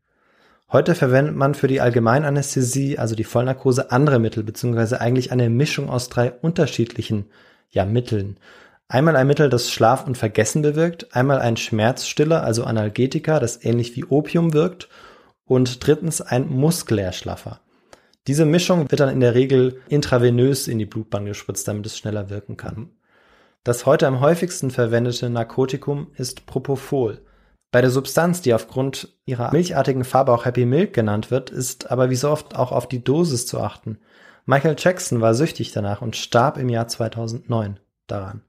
Heute 0.72 0.96
verwendet 0.96 1.36
man 1.36 1.54
für 1.54 1.68
die 1.68 1.80
Allgemeinanästhesie, 1.80 2.98
also 2.98 3.16
die 3.16 3.24
Vollnarkose, 3.24 3.92
andere 3.92 4.20
Mittel, 4.20 4.44
beziehungsweise 4.44 5.00
eigentlich 5.00 5.32
eine 5.32 5.50
Mischung 5.50 5.90
aus 5.90 6.10
drei 6.10 6.32
unterschiedlichen 6.32 7.26
ja, 7.70 7.86
Mitteln. 7.86 8.38
Einmal 8.88 9.16
ein 9.16 9.28
Mittel, 9.28 9.50
das 9.50 9.72
Schlaf 9.72 10.06
und 10.06 10.18
Vergessen 10.18 10.62
bewirkt, 10.62 11.16
einmal 11.16 11.40
ein 11.40 11.58
Schmerzstiller, 11.58 12.44
also 12.44 12.64
Analgetika, 12.64 13.40
das 13.40 13.64
ähnlich 13.64 13.96
wie 13.96 14.06
Opium 14.06 14.54
wirkt, 14.54 14.90
und 15.46 15.86
drittens 15.86 16.22
ein 16.22 16.50
Muskelerschlaffer. 16.50 17.60
Diese 18.28 18.46
Mischung 18.46 18.90
wird 18.90 19.00
dann 19.00 19.10
in 19.10 19.20
der 19.20 19.36
Regel 19.36 19.82
intravenös 19.88 20.68
in 20.68 20.80
die 20.80 20.86
Blutbahn 20.86 21.26
gespritzt, 21.26 21.68
damit 21.68 21.86
es 21.86 21.98
schneller 21.98 22.32
wirken 22.32 22.58
kann. 22.58 22.90
Das 23.64 23.86
heute 23.86 24.08
am 24.08 24.20
häufigsten 24.20 24.72
verwendete 24.72 25.30
Narkotikum 25.30 26.08
ist 26.16 26.48
Propofol. 26.48 27.22
Bei 27.76 27.82
der 27.82 27.92
Substanz, 27.92 28.42
die 28.42 28.54
aufgrund 28.54 29.10
ihrer 29.26 29.52
milchartigen 29.52 30.06
Farbe 30.06 30.32
auch 30.32 30.46
Happy 30.46 30.66
Milk 30.66 30.94
genannt 30.94 31.30
wird, 31.30 31.50
ist 31.50 31.92
aber 31.92 32.10
wie 32.10 32.16
so 32.16 32.30
oft 32.30 32.56
auch 32.56 32.72
auf 32.72 32.88
die 32.88 33.04
Dosis 33.04 33.48
zu 33.48 33.60
achten. 33.60 33.98
Michael 34.46 34.78
Jackson 34.80 35.20
war 35.20 35.34
süchtig 35.34 35.74
danach 35.74 36.02
und 36.02 36.16
starb 36.16 36.58
im 36.58 36.70
Jahr 36.70 36.88
2009 36.88 37.82
daran. 38.08 38.44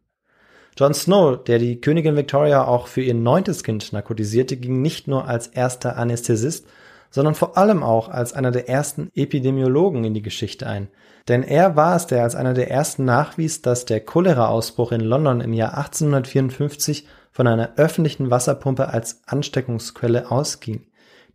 Jon 0.79 0.95
Snow, 0.95 1.43
der 1.43 1.59
die 1.59 1.81
Königin 1.81 2.15
Victoria 2.15 2.67
auch 2.67 2.87
für 2.87 3.03
ihr 3.03 3.15
neuntes 3.15 3.65
Kind 3.65 3.93
narkotisierte, 3.93 4.57
ging 4.59 4.81
nicht 4.81 5.09
nur 5.09 5.27
als 5.27 5.49
erster 5.49 5.97
Anästhesist, 5.97 6.69
sondern 7.11 7.35
vor 7.35 7.59
allem 7.59 7.83
auch 7.83 8.09
als 8.09 8.33
einer 8.33 8.53
der 8.53 8.69
ersten 8.69 9.11
Epidemiologen 9.17 10.05
in 10.05 10.15
die 10.15 10.23
Geschichte 10.23 10.69
ein. 10.69 10.87
Denn 11.27 11.43
er 11.43 11.75
war 11.75 11.97
es, 11.97 12.07
der 12.07 12.23
als 12.23 12.37
einer 12.37 12.55
der 12.55 12.71
ersten 12.71 13.05
nachwies, 13.05 13.61
dass 13.61 13.87
der 13.87 14.05
Cholera-Ausbruch 14.05 14.93
in 14.93 15.01
London 15.01 15.41
im 15.41 15.53
Jahr 15.53 15.77
1854 15.77 17.09
von 17.37 17.47
einer 17.47 17.75
öffentlichen 17.77 18.31
Wasserpumpe 18.31 18.89
als 18.89 19.21
Ansteckungsquelle 19.27 20.31
ausging. 20.31 20.87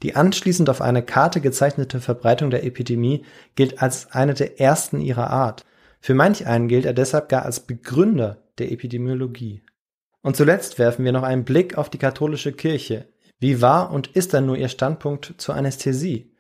Die 0.02 0.16
anschließend 0.16 0.68
auf 0.68 0.82
eine 0.82 1.04
Karte 1.04 1.42
gezeichnete 1.42 2.00
Verbreitung 2.00 2.50
der 2.50 2.64
Epidemie 2.64 3.24
gilt 3.54 3.84
als 3.84 4.12
eine 4.12 4.34
der 4.34 4.60
ersten 4.60 5.00
ihrer 5.00 5.30
Art. 5.30 5.64
Für 6.00 6.16
manch 6.16 6.48
einen 6.48 6.68
gilt 6.68 6.88
er 6.88 6.94
deshalb 6.94 7.30
gar 7.30 7.46
als 7.46 7.60
Begründer 7.60 8.42
der 8.58 8.72
Epidemiologie. 8.72 9.62
Und 10.24 10.36
zuletzt 10.36 10.80
werfen 10.80 11.06
wir 11.06 11.12
noch 11.12 11.22
einen 11.22 11.46
Blick 11.46 11.78
auf 11.78 11.92
die 11.92 12.00
katholische 12.00 12.52
Kirche. 12.52 13.06
Wie 13.38 13.62
war 13.62 13.92
und 13.92 14.08
ist 14.08 14.34
dann 14.34 14.48
nur 14.48 14.58
ihr 14.58 14.70
Standpunkt 14.70 15.36
zur 15.38 15.54
Anästhesie? 15.54 16.31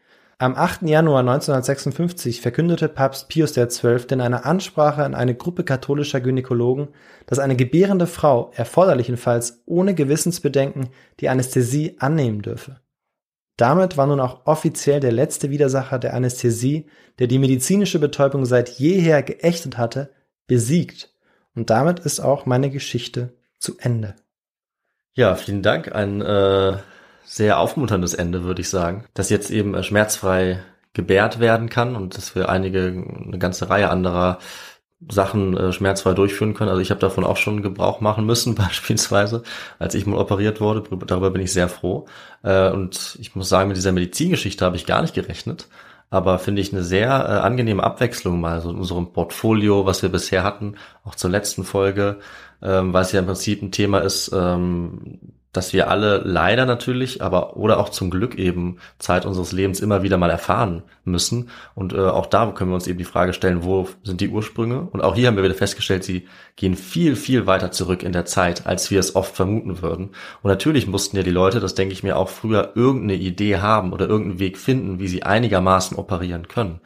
Am 0.41 0.55
8. 0.55 0.89
Januar 0.89 1.19
1956 1.19 2.41
verkündete 2.41 2.89
Papst 2.89 3.29
Pius 3.29 3.53
XII. 3.53 4.07
in 4.09 4.21
einer 4.21 4.43
Ansprache 4.43 5.03
an 5.03 5.13
eine 5.13 5.35
Gruppe 5.35 5.63
katholischer 5.63 6.19
Gynäkologen, 6.19 6.87
dass 7.27 7.37
eine 7.37 7.55
gebärende 7.55 8.07
Frau 8.07 8.51
erforderlichenfalls 8.55 9.61
ohne 9.67 9.93
Gewissensbedenken 9.93 10.89
die 11.19 11.29
Anästhesie 11.29 11.97
annehmen 11.99 12.41
dürfe. 12.41 12.81
Damit 13.55 13.97
war 13.97 14.07
nun 14.07 14.19
auch 14.19 14.47
offiziell 14.47 14.99
der 14.99 15.11
letzte 15.11 15.51
Widersacher 15.51 15.99
der 15.99 16.15
Anästhesie, 16.15 16.89
der 17.19 17.27
die 17.27 17.37
medizinische 17.37 17.99
Betäubung 17.99 18.45
seit 18.45 18.69
jeher 18.79 19.21
geächtet 19.21 19.77
hatte, 19.77 20.09
besiegt. 20.47 21.13
Und 21.53 21.69
damit 21.69 21.99
ist 21.99 22.19
auch 22.19 22.47
meine 22.47 22.71
Geschichte 22.71 23.35
zu 23.59 23.77
Ende. 23.77 24.15
Ja, 25.13 25.35
vielen 25.35 25.61
Dank. 25.61 25.93
Ein 25.93 26.19
äh, 26.21 26.77
sehr 27.23 27.59
aufmunterndes 27.59 28.13
Ende, 28.13 28.43
würde 28.43 28.61
ich 28.61 28.69
sagen. 28.69 29.05
Dass 29.13 29.29
jetzt 29.29 29.51
eben 29.51 29.75
äh, 29.75 29.83
schmerzfrei 29.83 30.63
gebärt 30.93 31.39
werden 31.39 31.69
kann 31.69 31.95
und 31.95 32.17
dass 32.17 32.35
wir 32.35 32.49
einige, 32.49 32.87
eine 32.87 33.39
ganze 33.39 33.69
Reihe 33.69 33.89
anderer 33.89 34.39
Sachen 35.09 35.57
äh, 35.57 35.73
schmerzfrei 35.73 36.13
durchführen 36.13 36.53
können. 36.53 36.69
Also 36.69 36.81
ich 36.81 36.91
habe 36.91 36.99
davon 36.99 37.23
auch 37.23 37.37
schon 37.37 37.61
Gebrauch 37.61 38.01
machen 38.01 38.25
müssen, 38.25 38.55
beispielsweise, 38.55 39.43
als 39.79 39.95
ich 39.95 40.05
mal 40.05 40.17
operiert 40.17 40.61
wurde. 40.61 40.83
Darüber 41.05 41.31
bin 41.31 41.41
ich 41.41 41.53
sehr 41.53 41.69
froh. 41.69 42.05
Äh, 42.43 42.69
und 42.69 43.17
ich 43.19 43.35
muss 43.35 43.49
sagen, 43.49 43.69
mit 43.69 43.77
dieser 43.77 43.91
Medizingeschichte 43.91 44.65
habe 44.65 44.75
ich 44.75 44.85
gar 44.85 45.01
nicht 45.01 45.13
gerechnet. 45.13 45.67
Aber 46.09 46.39
finde 46.39 46.61
ich 46.61 46.73
eine 46.73 46.83
sehr 46.83 47.07
äh, 47.07 47.39
angenehme 47.39 47.83
Abwechslung 47.83 48.41
mal 48.41 48.61
so 48.61 48.69
in 48.69 48.77
unserem 48.77 49.13
Portfolio, 49.13 49.85
was 49.85 50.01
wir 50.01 50.09
bisher 50.09 50.43
hatten, 50.43 50.75
auch 51.05 51.15
zur 51.15 51.29
letzten 51.29 51.63
Folge, 51.63 52.19
ähm, 52.61 52.91
weil 52.93 53.03
es 53.03 53.13
ja 53.13 53.21
im 53.21 53.25
Prinzip 53.27 53.61
ein 53.61 53.71
Thema 53.71 53.99
ist, 53.99 54.29
ähm, 54.33 55.19
dass 55.53 55.73
wir 55.73 55.89
alle 55.89 56.19
leider 56.19 56.65
natürlich, 56.65 57.21
aber 57.21 57.57
oder 57.57 57.79
auch 57.79 57.89
zum 57.89 58.09
Glück 58.09 58.35
eben 58.35 58.77
Zeit 58.99 59.25
unseres 59.25 59.51
Lebens 59.51 59.81
immer 59.81 60.01
wieder 60.01 60.17
mal 60.17 60.29
erfahren 60.29 60.83
müssen. 61.03 61.49
Und 61.75 61.93
äh, 61.93 61.99
auch 61.99 62.25
da 62.25 62.51
können 62.51 62.71
wir 62.71 62.75
uns 62.75 62.87
eben 62.87 62.97
die 62.97 63.03
Frage 63.03 63.33
stellen, 63.33 63.63
wo 63.63 63.87
sind 64.03 64.21
die 64.21 64.29
Ursprünge? 64.29 64.87
Und 64.91 65.03
auch 65.03 65.15
hier 65.15 65.27
haben 65.27 65.35
wir 65.35 65.43
wieder 65.43 65.53
festgestellt, 65.53 66.03
sie 66.03 66.27
gehen 66.55 66.75
viel, 66.75 67.15
viel 67.15 67.47
weiter 67.47 67.71
zurück 67.71 68.03
in 68.03 68.13
der 68.13 68.25
Zeit, 68.25 68.65
als 68.65 68.91
wir 68.91 68.99
es 68.99 69.15
oft 69.15 69.35
vermuten 69.35 69.81
würden. 69.81 70.11
Und 70.41 70.49
natürlich 70.49 70.87
mussten 70.87 71.17
ja 71.17 71.23
die 71.23 71.31
Leute, 71.31 71.59
das 71.59 71.75
denke 71.75 71.93
ich 71.93 72.03
mir 72.03 72.17
auch 72.17 72.29
früher, 72.29 72.71
irgendeine 72.75 73.15
Idee 73.15 73.57
haben 73.57 73.91
oder 73.91 74.07
irgendeinen 74.07 74.39
Weg 74.39 74.57
finden, 74.57 74.99
wie 74.99 75.07
sie 75.07 75.23
einigermaßen 75.23 75.97
operieren 75.97 76.47
können 76.47 76.79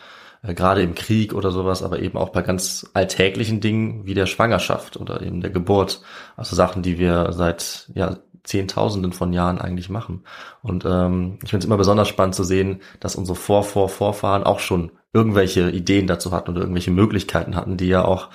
gerade 0.53 0.81
im 0.81 0.95
Krieg 0.95 1.33
oder 1.33 1.51
sowas, 1.51 1.83
aber 1.83 1.99
eben 1.99 2.17
auch 2.17 2.29
bei 2.29 2.41
ganz 2.41 2.89
alltäglichen 2.93 3.61
Dingen 3.61 4.05
wie 4.05 4.13
der 4.13 4.25
Schwangerschaft 4.25 4.97
oder 4.97 5.21
eben 5.21 5.41
der 5.41 5.49
Geburt. 5.49 6.01
Also 6.37 6.55
Sachen, 6.55 6.83
die 6.83 6.99
wir 6.99 7.31
seit 7.31 7.89
ja, 7.95 8.17
Zehntausenden 8.43 9.11
von 9.11 9.33
Jahren 9.33 9.59
eigentlich 9.59 9.89
machen. 9.89 10.23
Und 10.61 10.85
ähm, 10.85 11.39
ich 11.43 11.49
finde 11.49 11.63
es 11.63 11.65
immer 11.65 11.77
besonders 11.77 12.07
spannend 12.07 12.35
zu 12.35 12.43
sehen, 12.43 12.81
dass 12.99 13.15
unsere 13.15 13.35
Vor, 13.35 13.63
Vor, 13.63 13.89
Vorfahren 13.89 14.43
auch 14.43 14.59
schon 14.59 14.91
irgendwelche 15.13 15.69
Ideen 15.69 16.07
dazu 16.07 16.31
hatten 16.31 16.51
oder 16.51 16.61
irgendwelche 16.61 16.91
Möglichkeiten 16.91 17.55
hatten, 17.55 17.77
die 17.77 17.87
ja 17.87 18.05
auch 18.05 18.29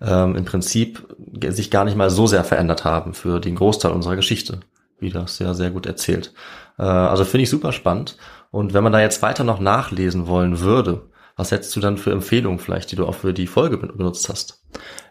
ähm, 0.00 0.36
im 0.36 0.44
Prinzip 0.44 1.06
sich 1.48 1.70
gar 1.70 1.84
nicht 1.84 1.96
mal 1.96 2.10
so 2.10 2.26
sehr 2.26 2.44
verändert 2.44 2.84
haben 2.84 3.14
für 3.14 3.40
den 3.40 3.56
Großteil 3.56 3.92
unserer 3.92 4.16
Geschichte, 4.16 4.60
wie 5.00 5.10
das 5.10 5.38
ja 5.38 5.54
sehr 5.54 5.70
gut 5.70 5.86
erzählt. 5.86 6.32
Äh, 6.78 6.82
also 6.82 7.24
finde 7.24 7.42
ich 7.42 7.50
super 7.50 7.72
spannend. 7.72 8.16
Und 8.50 8.74
wenn 8.74 8.84
man 8.84 8.92
da 8.92 9.00
jetzt 9.00 9.22
weiter 9.22 9.44
noch 9.44 9.60
nachlesen 9.60 10.26
wollen 10.26 10.60
würde, 10.60 11.02
was 11.38 11.52
hättest 11.52 11.74
du 11.76 11.80
dann 11.80 11.96
für 11.96 12.10
Empfehlungen 12.10 12.58
vielleicht, 12.58 12.90
die 12.90 12.96
du 12.96 13.06
auch 13.06 13.14
für 13.14 13.32
die 13.32 13.46
Folge 13.46 13.78
benutzt 13.78 14.28
hast? 14.28 14.64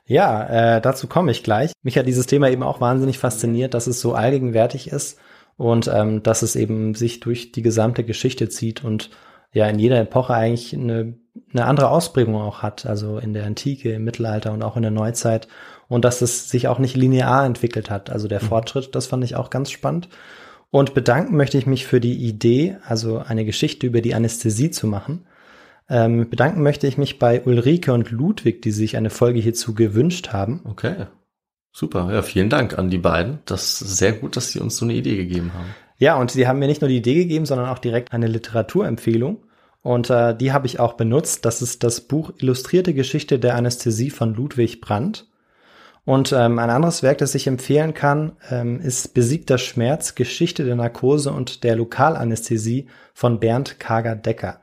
Ja, 0.05 0.75
äh, 0.75 0.81
dazu 0.81 1.07
komme 1.07 1.31
ich 1.31 1.41
gleich. 1.41 1.71
Mich 1.83 1.97
hat 1.97 2.05
dieses 2.05 2.27
Thema 2.27 2.49
eben 2.49 2.63
auch 2.63 2.81
wahnsinnig 2.81 3.17
fasziniert, 3.17 3.73
dass 3.73 3.87
es 3.87 4.01
so 4.01 4.13
allgegenwärtig 4.13 4.89
ist 4.91 5.19
und 5.55 5.87
ähm, 5.87 6.23
dass 6.23 6.41
es 6.41 6.57
eben 6.57 6.95
sich 6.95 7.21
durch 7.21 7.53
die 7.53 7.61
gesamte 7.61 8.03
Geschichte 8.03 8.49
zieht 8.49 8.83
und 8.83 9.09
ja 9.53 9.67
in 9.67 9.79
jeder 9.79 10.01
Epoche 10.01 10.33
eigentlich 10.33 10.73
eine, 10.73 11.15
eine 11.53 11.65
andere 11.65 11.89
Ausprägung 11.89 12.35
auch 12.35 12.61
hat, 12.61 12.85
also 12.85 13.19
in 13.19 13.33
der 13.33 13.45
Antike, 13.45 13.93
im 13.93 14.03
Mittelalter 14.03 14.51
und 14.51 14.63
auch 14.63 14.75
in 14.75 14.81
der 14.81 14.91
Neuzeit 14.91 15.47
und 15.87 16.03
dass 16.03 16.21
es 16.21 16.49
sich 16.49 16.67
auch 16.67 16.77
nicht 16.77 16.97
linear 16.97 17.45
entwickelt 17.45 17.89
hat. 17.89 18.09
Also 18.09 18.27
der 18.27 18.43
mhm. 18.43 18.47
Fortschritt, 18.47 18.95
das 18.95 19.07
fand 19.07 19.23
ich 19.23 19.37
auch 19.37 19.49
ganz 19.49 19.71
spannend. 19.71 20.09
Und 20.71 20.93
bedanken 20.93 21.37
möchte 21.37 21.57
ich 21.57 21.65
mich 21.65 21.87
für 21.87 22.01
die 22.01 22.17
Idee, 22.17 22.77
also 22.85 23.19
eine 23.19 23.45
Geschichte 23.45 23.87
über 23.87 24.01
die 24.01 24.13
Anästhesie 24.13 24.71
zu 24.71 24.87
machen. 24.87 25.25
Ähm, 25.89 26.29
bedanken 26.29 26.63
möchte 26.63 26.87
ich 26.87 26.97
mich 26.97 27.19
bei 27.19 27.41
Ulrike 27.43 27.93
und 27.93 28.11
Ludwig, 28.11 28.61
die 28.61 28.71
sich 28.71 28.97
eine 28.97 29.09
Folge 29.09 29.39
hierzu 29.39 29.73
gewünscht 29.73 30.29
haben. 30.33 30.61
Okay. 30.65 31.07
Super. 31.71 32.11
Ja, 32.11 32.23
vielen 32.23 32.49
Dank 32.49 32.77
an 32.77 32.89
die 32.89 32.97
beiden. 32.97 33.39
Das 33.45 33.81
ist 33.81 33.97
sehr 33.97 34.13
gut, 34.13 34.35
dass 34.35 34.51
sie 34.51 34.59
uns 34.59 34.77
so 34.77 34.85
eine 34.85 34.95
Idee 34.95 35.15
gegeben 35.15 35.51
haben. 35.53 35.75
Ja, 35.97 36.15
und 36.17 36.31
sie 36.31 36.47
haben 36.47 36.59
mir 36.59 36.67
nicht 36.67 36.81
nur 36.81 36.89
die 36.89 36.97
Idee 36.97 37.15
gegeben, 37.15 37.45
sondern 37.45 37.69
auch 37.69 37.79
direkt 37.79 38.13
eine 38.13 38.27
Literaturempfehlung. 38.27 39.43
Und 39.81 40.09
äh, 40.09 40.35
die 40.35 40.51
habe 40.51 40.67
ich 40.67 40.79
auch 40.79 40.93
benutzt. 40.93 41.45
Das 41.45 41.61
ist 41.61 41.83
das 41.83 42.01
Buch 42.01 42.31
Illustrierte 42.39 42.93
Geschichte 42.93 43.39
der 43.39 43.55
Anästhesie 43.55 44.09
von 44.09 44.33
Ludwig 44.33 44.81
Brandt. 44.81 45.27
Und 46.03 46.31
ähm, 46.31 46.57
ein 46.57 46.69
anderes 46.69 47.03
Werk, 47.03 47.17
das 47.17 47.35
ich 47.35 47.47
empfehlen 47.47 47.93
kann, 47.93 48.37
ähm, 48.49 48.79
ist 48.79 49.13
Besiegter 49.13 49.57
Schmerz, 49.57 50.15
Geschichte 50.15 50.63
der 50.63 50.75
Narkose 50.75 51.31
und 51.31 51.63
der 51.63 51.75
Lokalanästhesie 51.75 52.87
von 53.13 53.39
Bernd 53.39 53.79
Kager-Decker. 53.79 54.61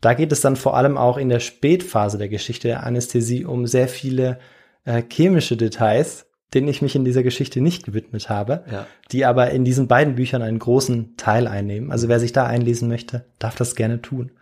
Da 0.00 0.14
geht 0.14 0.32
es 0.32 0.40
dann 0.40 0.56
vor 0.56 0.76
allem 0.76 0.96
auch 0.96 1.16
in 1.16 1.28
der 1.28 1.40
Spätphase 1.40 2.18
der 2.18 2.28
Geschichte 2.28 2.68
der 2.68 2.84
Anästhesie 2.84 3.44
um 3.44 3.66
sehr 3.66 3.88
viele 3.88 4.38
äh, 4.84 5.02
chemische 5.10 5.56
Details, 5.56 6.26
denen 6.54 6.68
ich 6.68 6.82
mich 6.82 6.94
in 6.94 7.04
dieser 7.04 7.22
Geschichte 7.22 7.60
nicht 7.60 7.84
gewidmet 7.84 8.28
habe, 8.28 8.64
ja. 8.70 8.86
die 9.10 9.24
aber 9.24 9.50
in 9.50 9.64
diesen 9.64 9.88
beiden 9.88 10.14
Büchern 10.14 10.42
einen 10.42 10.58
großen 10.58 11.16
Teil 11.16 11.48
einnehmen. 11.48 11.90
Also 11.90 12.08
wer 12.08 12.20
sich 12.20 12.32
da 12.32 12.46
einlesen 12.46 12.88
möchte, 12.88 13.26
darf 13.38 13.56
das 13.56 13.74
gerne 13.74 14.00
tun. 14.00 14.32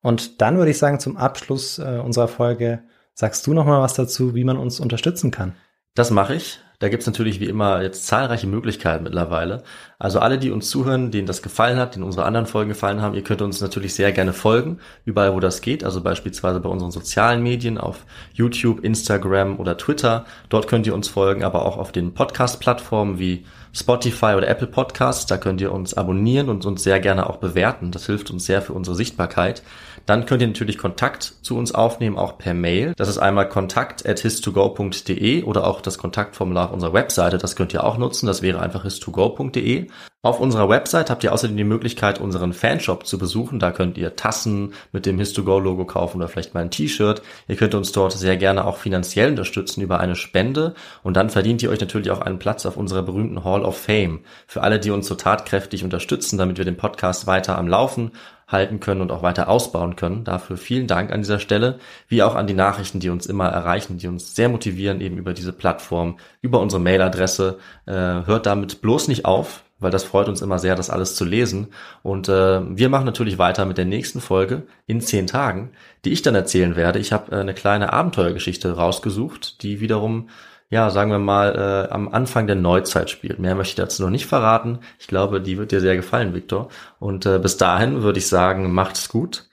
Und 0.00 0.40
dann 0.40 0.56
würde 0.56 0.70
ich 0.70 0.78
sagen, 0.78 0.98
zum 0.98 1.16
Abschluss 1.16 1.78
äh, 1.78 2.00
unserer 2.02 2.28
Folge, 2.28 2.82
sagst 3.14 3.46
du 3.46 3.54
noch 3.54 3.66
mal 3.66 3.80
was 3.80 3.94
dazu, 3.94 4.34
wie 4.34 4.44
man 4.44 4.56
uns 4.56 4.80
unterstützen 4.80 5.30
kann? 5.30 5.54
Das 5.94 6.10
mache 6.10 6.34
ich. 6.34 6.58
Da 6.82 6.88
gibt's 6.88 7.06
natürlich 7.06 7.38
wie 7.38 7.44
immer 7.44 7.80
jetzt 7.80 8.08
zahlreiche 8.08 8.48
Möglichkeiten 8.48 9.04
mittlerweile. 9.04 9.62
Also 10.00 10.18
alle, 10.18 10.36
die 10.36 10.50
uns 10.50 10.68
zuhören, 10.68 11.12
denen 11.12 11.28
das 11.28 11.40
gefallen 11.40 11.78
hat, 11.78 11.94
denen 11.94 12.02
unsere 12.02 12.26
anderen 12.26 12.46
Folgen 12.46 12.70
gefallen 12.70 13.00
haben, 13.00 13.14
ihr 13.14 13.22
könnt 13.22 13.40
uns 13.40 13.60
natürlich 13.60 13.94
sehr 13.94 14.10
gerne 14.10 14.32
folgen, 14.32 14.80
überall 15.04 15.32
wo 15.32 15.38
das 15.38 15.60
geht. 15.60 15.84
Also 15.84 16.00
beispielsweise 16.00 16.58
bei 16.58 16.68
unseren 16.68 16.90
sozialen 16.90 17.40
Medien 17.40 17.78
auf 17.78 18.04
YouTube, 18.32 18.82
Instagram 18.82 19.60
oder 19.60 19.76
Twitter. 19.76 20.24
Dort 20.48 20.66
könnt 20.66 20.88
ihr 20.88 20.94
uns 20.94 21.06
folgen, 21.06 21.44
aber 21.44 21.64
auch 21.66 21.76
auf 21.76 21.92
den 21.92 22.14
Podcast-Plattformen 22.14 23.20
wie 23.20 23.44
Spotify 23.72 24.34
oder 24.36 24.48
Apple 24.48 24.66
Podcasts. 24.66 25.26
Da 25.26 25.36
könnt 25.36 25.60
ihr 25.60 25.70
uns 25.70 25.94
abonnieren 25.94 26.48
und 26.48 26.66
uns 26.66 26.82
sehr 26.82 26.98
gerne 26.98 27.30
auch 27.30 27.36
bewerten. 27.36 27.92
Das 27.92 28.06
hilft 28.06 28.32
uns 28.32 28.44
sehr 28.44 28.60
für 28.60 28.72
unsere 28.72 28.96
Sichtbarkeit. 28.96 29.62
Dann 30.06 30.26
könnt 30.26 30.42
ihr 30.42 30.48
natürlich 30.48 30.78
Kontakt 30.78 31.34
zu 31.42 31.56
uns 31.56 31.74
aufnehmen, 31.74 32.18
auch 32.18 32.38
per 32.38 32.54
Mail. 32.54 32.92
Das 32.96 33.08
ist 33.08 33.18
einmal 33.18 33.48
kontakt 33.48 34.06
at 34.06 34.20
his2go.de 34.20 35.42
oder 35.44 35.66
auch 35.66 35.80
das 35.80 35.98
Kontaktformular 35.98 36.66
auf 36.66 36.72
unserer 36.72 36.92
Webseite. 36.92 37.38
Das 37.38 37.56
könnt 37.56 37.72
ihr 37.72 37.84
auch 37.84 37.98
nutzen. 37.98 38.26
Das 38.26 38.42
wäre 38.42 38.60
einfach 38.60 38.84
his2go.de. 38.84 39.88
Auf 40.24 40.38
unserer 40.38 40.68
Website 40.68 41.10
habt 41.10 41.24
ihr 41.24 41.32
außerdem 41.32 41.56
die 41.56 41.64
Möglichkeit, 41.64 42.20
unseren 42.20 42.52
Fanshop 42.52 43.06
zu 43.06 43.18
besuchen. 43.18 43.58
Da 43.58 43.72
könnt 43.72 43.98
ihr 43.98 44.14
Tassen 44.14 44.72
mit 44.92 45.04
dem 45.04 45.18
His2Go-Logo 45.18 45.84
kaufen 45.84 46.18
oder 46.18 46.28
vielleicht 46.28 46.54
mal 46.54 46.60
ein 46.60 46.70
T-Shirt. 46.70 47.22
Ihr 47.48 47.56
könnt 47.56 47.74
uns 47.74 47.90
dort 47.90 48.12
sehr 48.12 48.36
gerne 48.36 48.64
auch 48.64 48.76
finanziell 48.76 49.30
unterstützen 49.30 49.80
über 49.80 49.98
eine 49.98 50.14
Spende. 50.14 50.74
Und 51.02 51.16
dann 51.16 51.28
verdient 51.28 51.60
ihr 51.64 51.70
euch 51.70 51.80
natürlich 51.80 52.12
auch 52.12 52.20
einen 52.20 52.38
Platz 52.38 52.66
auf 52.66 52.76
unserer 52.76 53.02
berühmten 53.02 53.42
Hall 53.42 53.64
of 53.64 53.76
Fame. 53.76 54.20
Für 54.46 54.62
alle, 54.62 54.78
die 54.78 54.92
uns 54.92 55.08
so 55.08 55.16
tatkräftig 55.16 55.82
unterstützen, 55.82 56.38
damit 56.38 56.56
wir 56.56 56.64
den 56.64 56.76
Podcast 56.76 57.26
weiter 57.26 57.58
am 57.58 57.66
Laufen 57.66 58.12
halten 58.52 58.80
können 58.80 59.00
und 59.00 59.10
auch 59.10 59.22
weiter 59.22 59.48
ausbauen 59.48 59.96
können. 59.96 60.24
Dafür 60.24 60.56
vielen 60.56 60.86
Dank 60.86 61.10
an 61.10 61.22
dieser 61.22 61.38
Stelle, 61.38 61.78
wie 62.08 62.22
auch 62.22 62.34
an 62.34 62.46
die 62.46 62.54
Nachrichten, 62.54 63.00
die 63.00 63.10
uns 63.10 63.26
immer 63.26 63.48
erreichen, 63.48 63.98
die 63.98 64.08
uns 64.08 64.34
sehr 64.36 64.48
motivieren, 64.48 65.00
eben 65.00 65.16
über 65.16 65.32
diese 65.32 65.52
Plattform, 65.52 66.18
über 66.40 66.60
unsere 66.60 66.80
Mailadresse. 66.80 67.58
Äh, 67.86 67.92
hört 67.92 68.46
damit 68.46 68.82
bloß 68.82 69.08
nicht 69.08 69.24
auf 69.24 69.64
weil 69.82 69.90
das 69.90 70.04
freut 70.04 70.28
uns 70.28 70.40
immer 70.40 70.58
sehr, 70.58 70.76
das 70.76 70.90
alles 70.90 71.16
zu 71.16 71.24
lesen. 71.24 71.68
Und 72.02 72.28
äh, 72.28 72.60
wir 72.64 72.88
machen 72.88 73.04
natürlich 73.04 73.38
weiter 73.38 73.64
mit 73.66 73.78
der 73.78 73.84
nächsten 73.84 74.20
Folge 74.20 74.62
in 74.86 75.00
zehn 75.00 75.26
Tagen, 75.26 75.72
die 76.04 76.12
ich 76.12 76.22
dann 76.22 76.34
erzählen 76.34 76.76
werde. 76.76 76.98
Ich 76.98 77.12
habe 77.12 77.32
äh, 77.32 77.40
eine 77.40 77.54
kleine 77.54 77.92
Abenteuergeschichte 77.92 78.76
rausgesucht, 78.76 79.62
die 79.62 79.80
wiederum, 79.80 80.28
ja, 80.72 80.88
sagen 80.88 81.10
wir 81.10 81.18
mal, 81.18 81.54
äh, 81.54 81.92
am 81.92 82.08
Anfang 82.08 82.46
der 82.46 82.56
Neuzeit 82.56 83.10
spielt. 83.10 83.38
Mehr 83.38 83.54
möchte 83.54 83.72
ich 83.72 83.74
dazu 83.74 84.02
noch 84.02 84.10
nicht 84.10 84.24
verraten. 84.24 84.78
Ich 84.98 85.06
glaube, 85.06 85.42
die 85.42 85.58
wird 85.58 85.70
dir 85.70 85.82
sehr 85.82 85.96
gefallen, 85.96 86.32
Viktor. 86.32 86.68
Und 86.98 87.26
äh, 87.26 87.38
bis 87.38 87.58
dahin 87.58 88.02
würde 88.02 88.18
ich 88.18 88.26
sagen, 88.26 88.72
macht's 88.72 89.10
gut. 89.10 89.50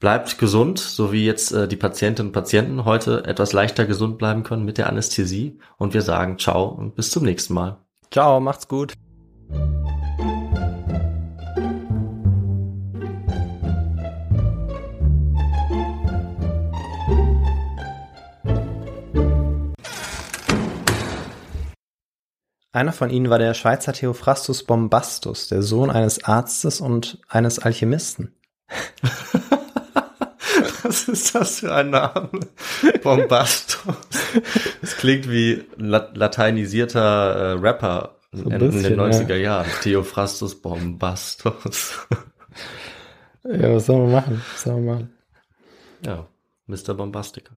Bleibt 0.00 0.38
gesund, 0.38 0.78
so 0.78 1.12
wie 1.12 1.26
jetzt 1.26 1.52
äh, 1.52 1.68
die 1.68 1.76
Patientinnen 1.76 2.30
und 2.30 2.32
Patienten 2.32 2.86
heute 2.86 3.26
etwas 3.26 3.52
leichter 3.52 3.84
gesund 3.84 4.16
bleiben 4.16 4.42
können 4.42 4.64
mit 4.64 4.78
der 4.78 4.88
Anästhesie. 4.88 5.58
Und 5.76 5.92
wir 5.92 6.00
sagen 6.00 6.38
ciao 6.38 6.64
und 6.64 6.94
bis 6.96 7.10
zum 7.10 7.24
nächsten 7.24 7.52
Mal. 7.52 7.76
Ciao, 8.10 8.40
macht's 8.40 8.66
gut. 8.66 8.94
Einer 22.74 22.92
von 22.92 23.08
ihnen 23.08 23.30
war 23.30 23.38
der 23.38 23.54
Schweizer 23.54 23.92
Theophrastus 23.92 24.64
Bombastus, 24.64 25.46
der 25.46 25.62
Sohn 25.62 25.90
eines 25.90 26.24
Arztes 26.24 26.80
und 26.80 27.20
eines 27.28 27.60
Alchemisten. 27.60 28.34
Was 30.82 31.06
ist 31.06 31.36
das 31.36 31.60
für 31.60 31.72
ein 31.72 31.90
Name? 31.90 32.30
Bombastus. 33.04 33.94
Das 34.80 34.96
klingt 34.96 35.30
wie 35.30 35.62
lateinisierter 35.76 37.00
äh, 37.00 37.52
Rapper 37.52 38.16
so 38.32 38.50
in, 38.50 38.58
bisschen, 38.58 38.84
in, 38.84 38.98
den 38.98 39.00
90er 39.00 39.28
ja. 39.28 39.36
Jahren. 39.36 39.70
Theophrastus 39.80 40.60
Bombastus. 40.60 42.08
Ja, 43.44 43.72
was 43.72 43.86
soll 43.86 43.98
man 43.98 44.10
machen? 44.10 44.42
Was 44.52 44.62
soll 44.62 44.80
man 44.80 44.84
machen? 44.84 45.12
Ja, 46.04 46.26
Mr. 46.66 46.94
Bombastiker. 46.94 47.56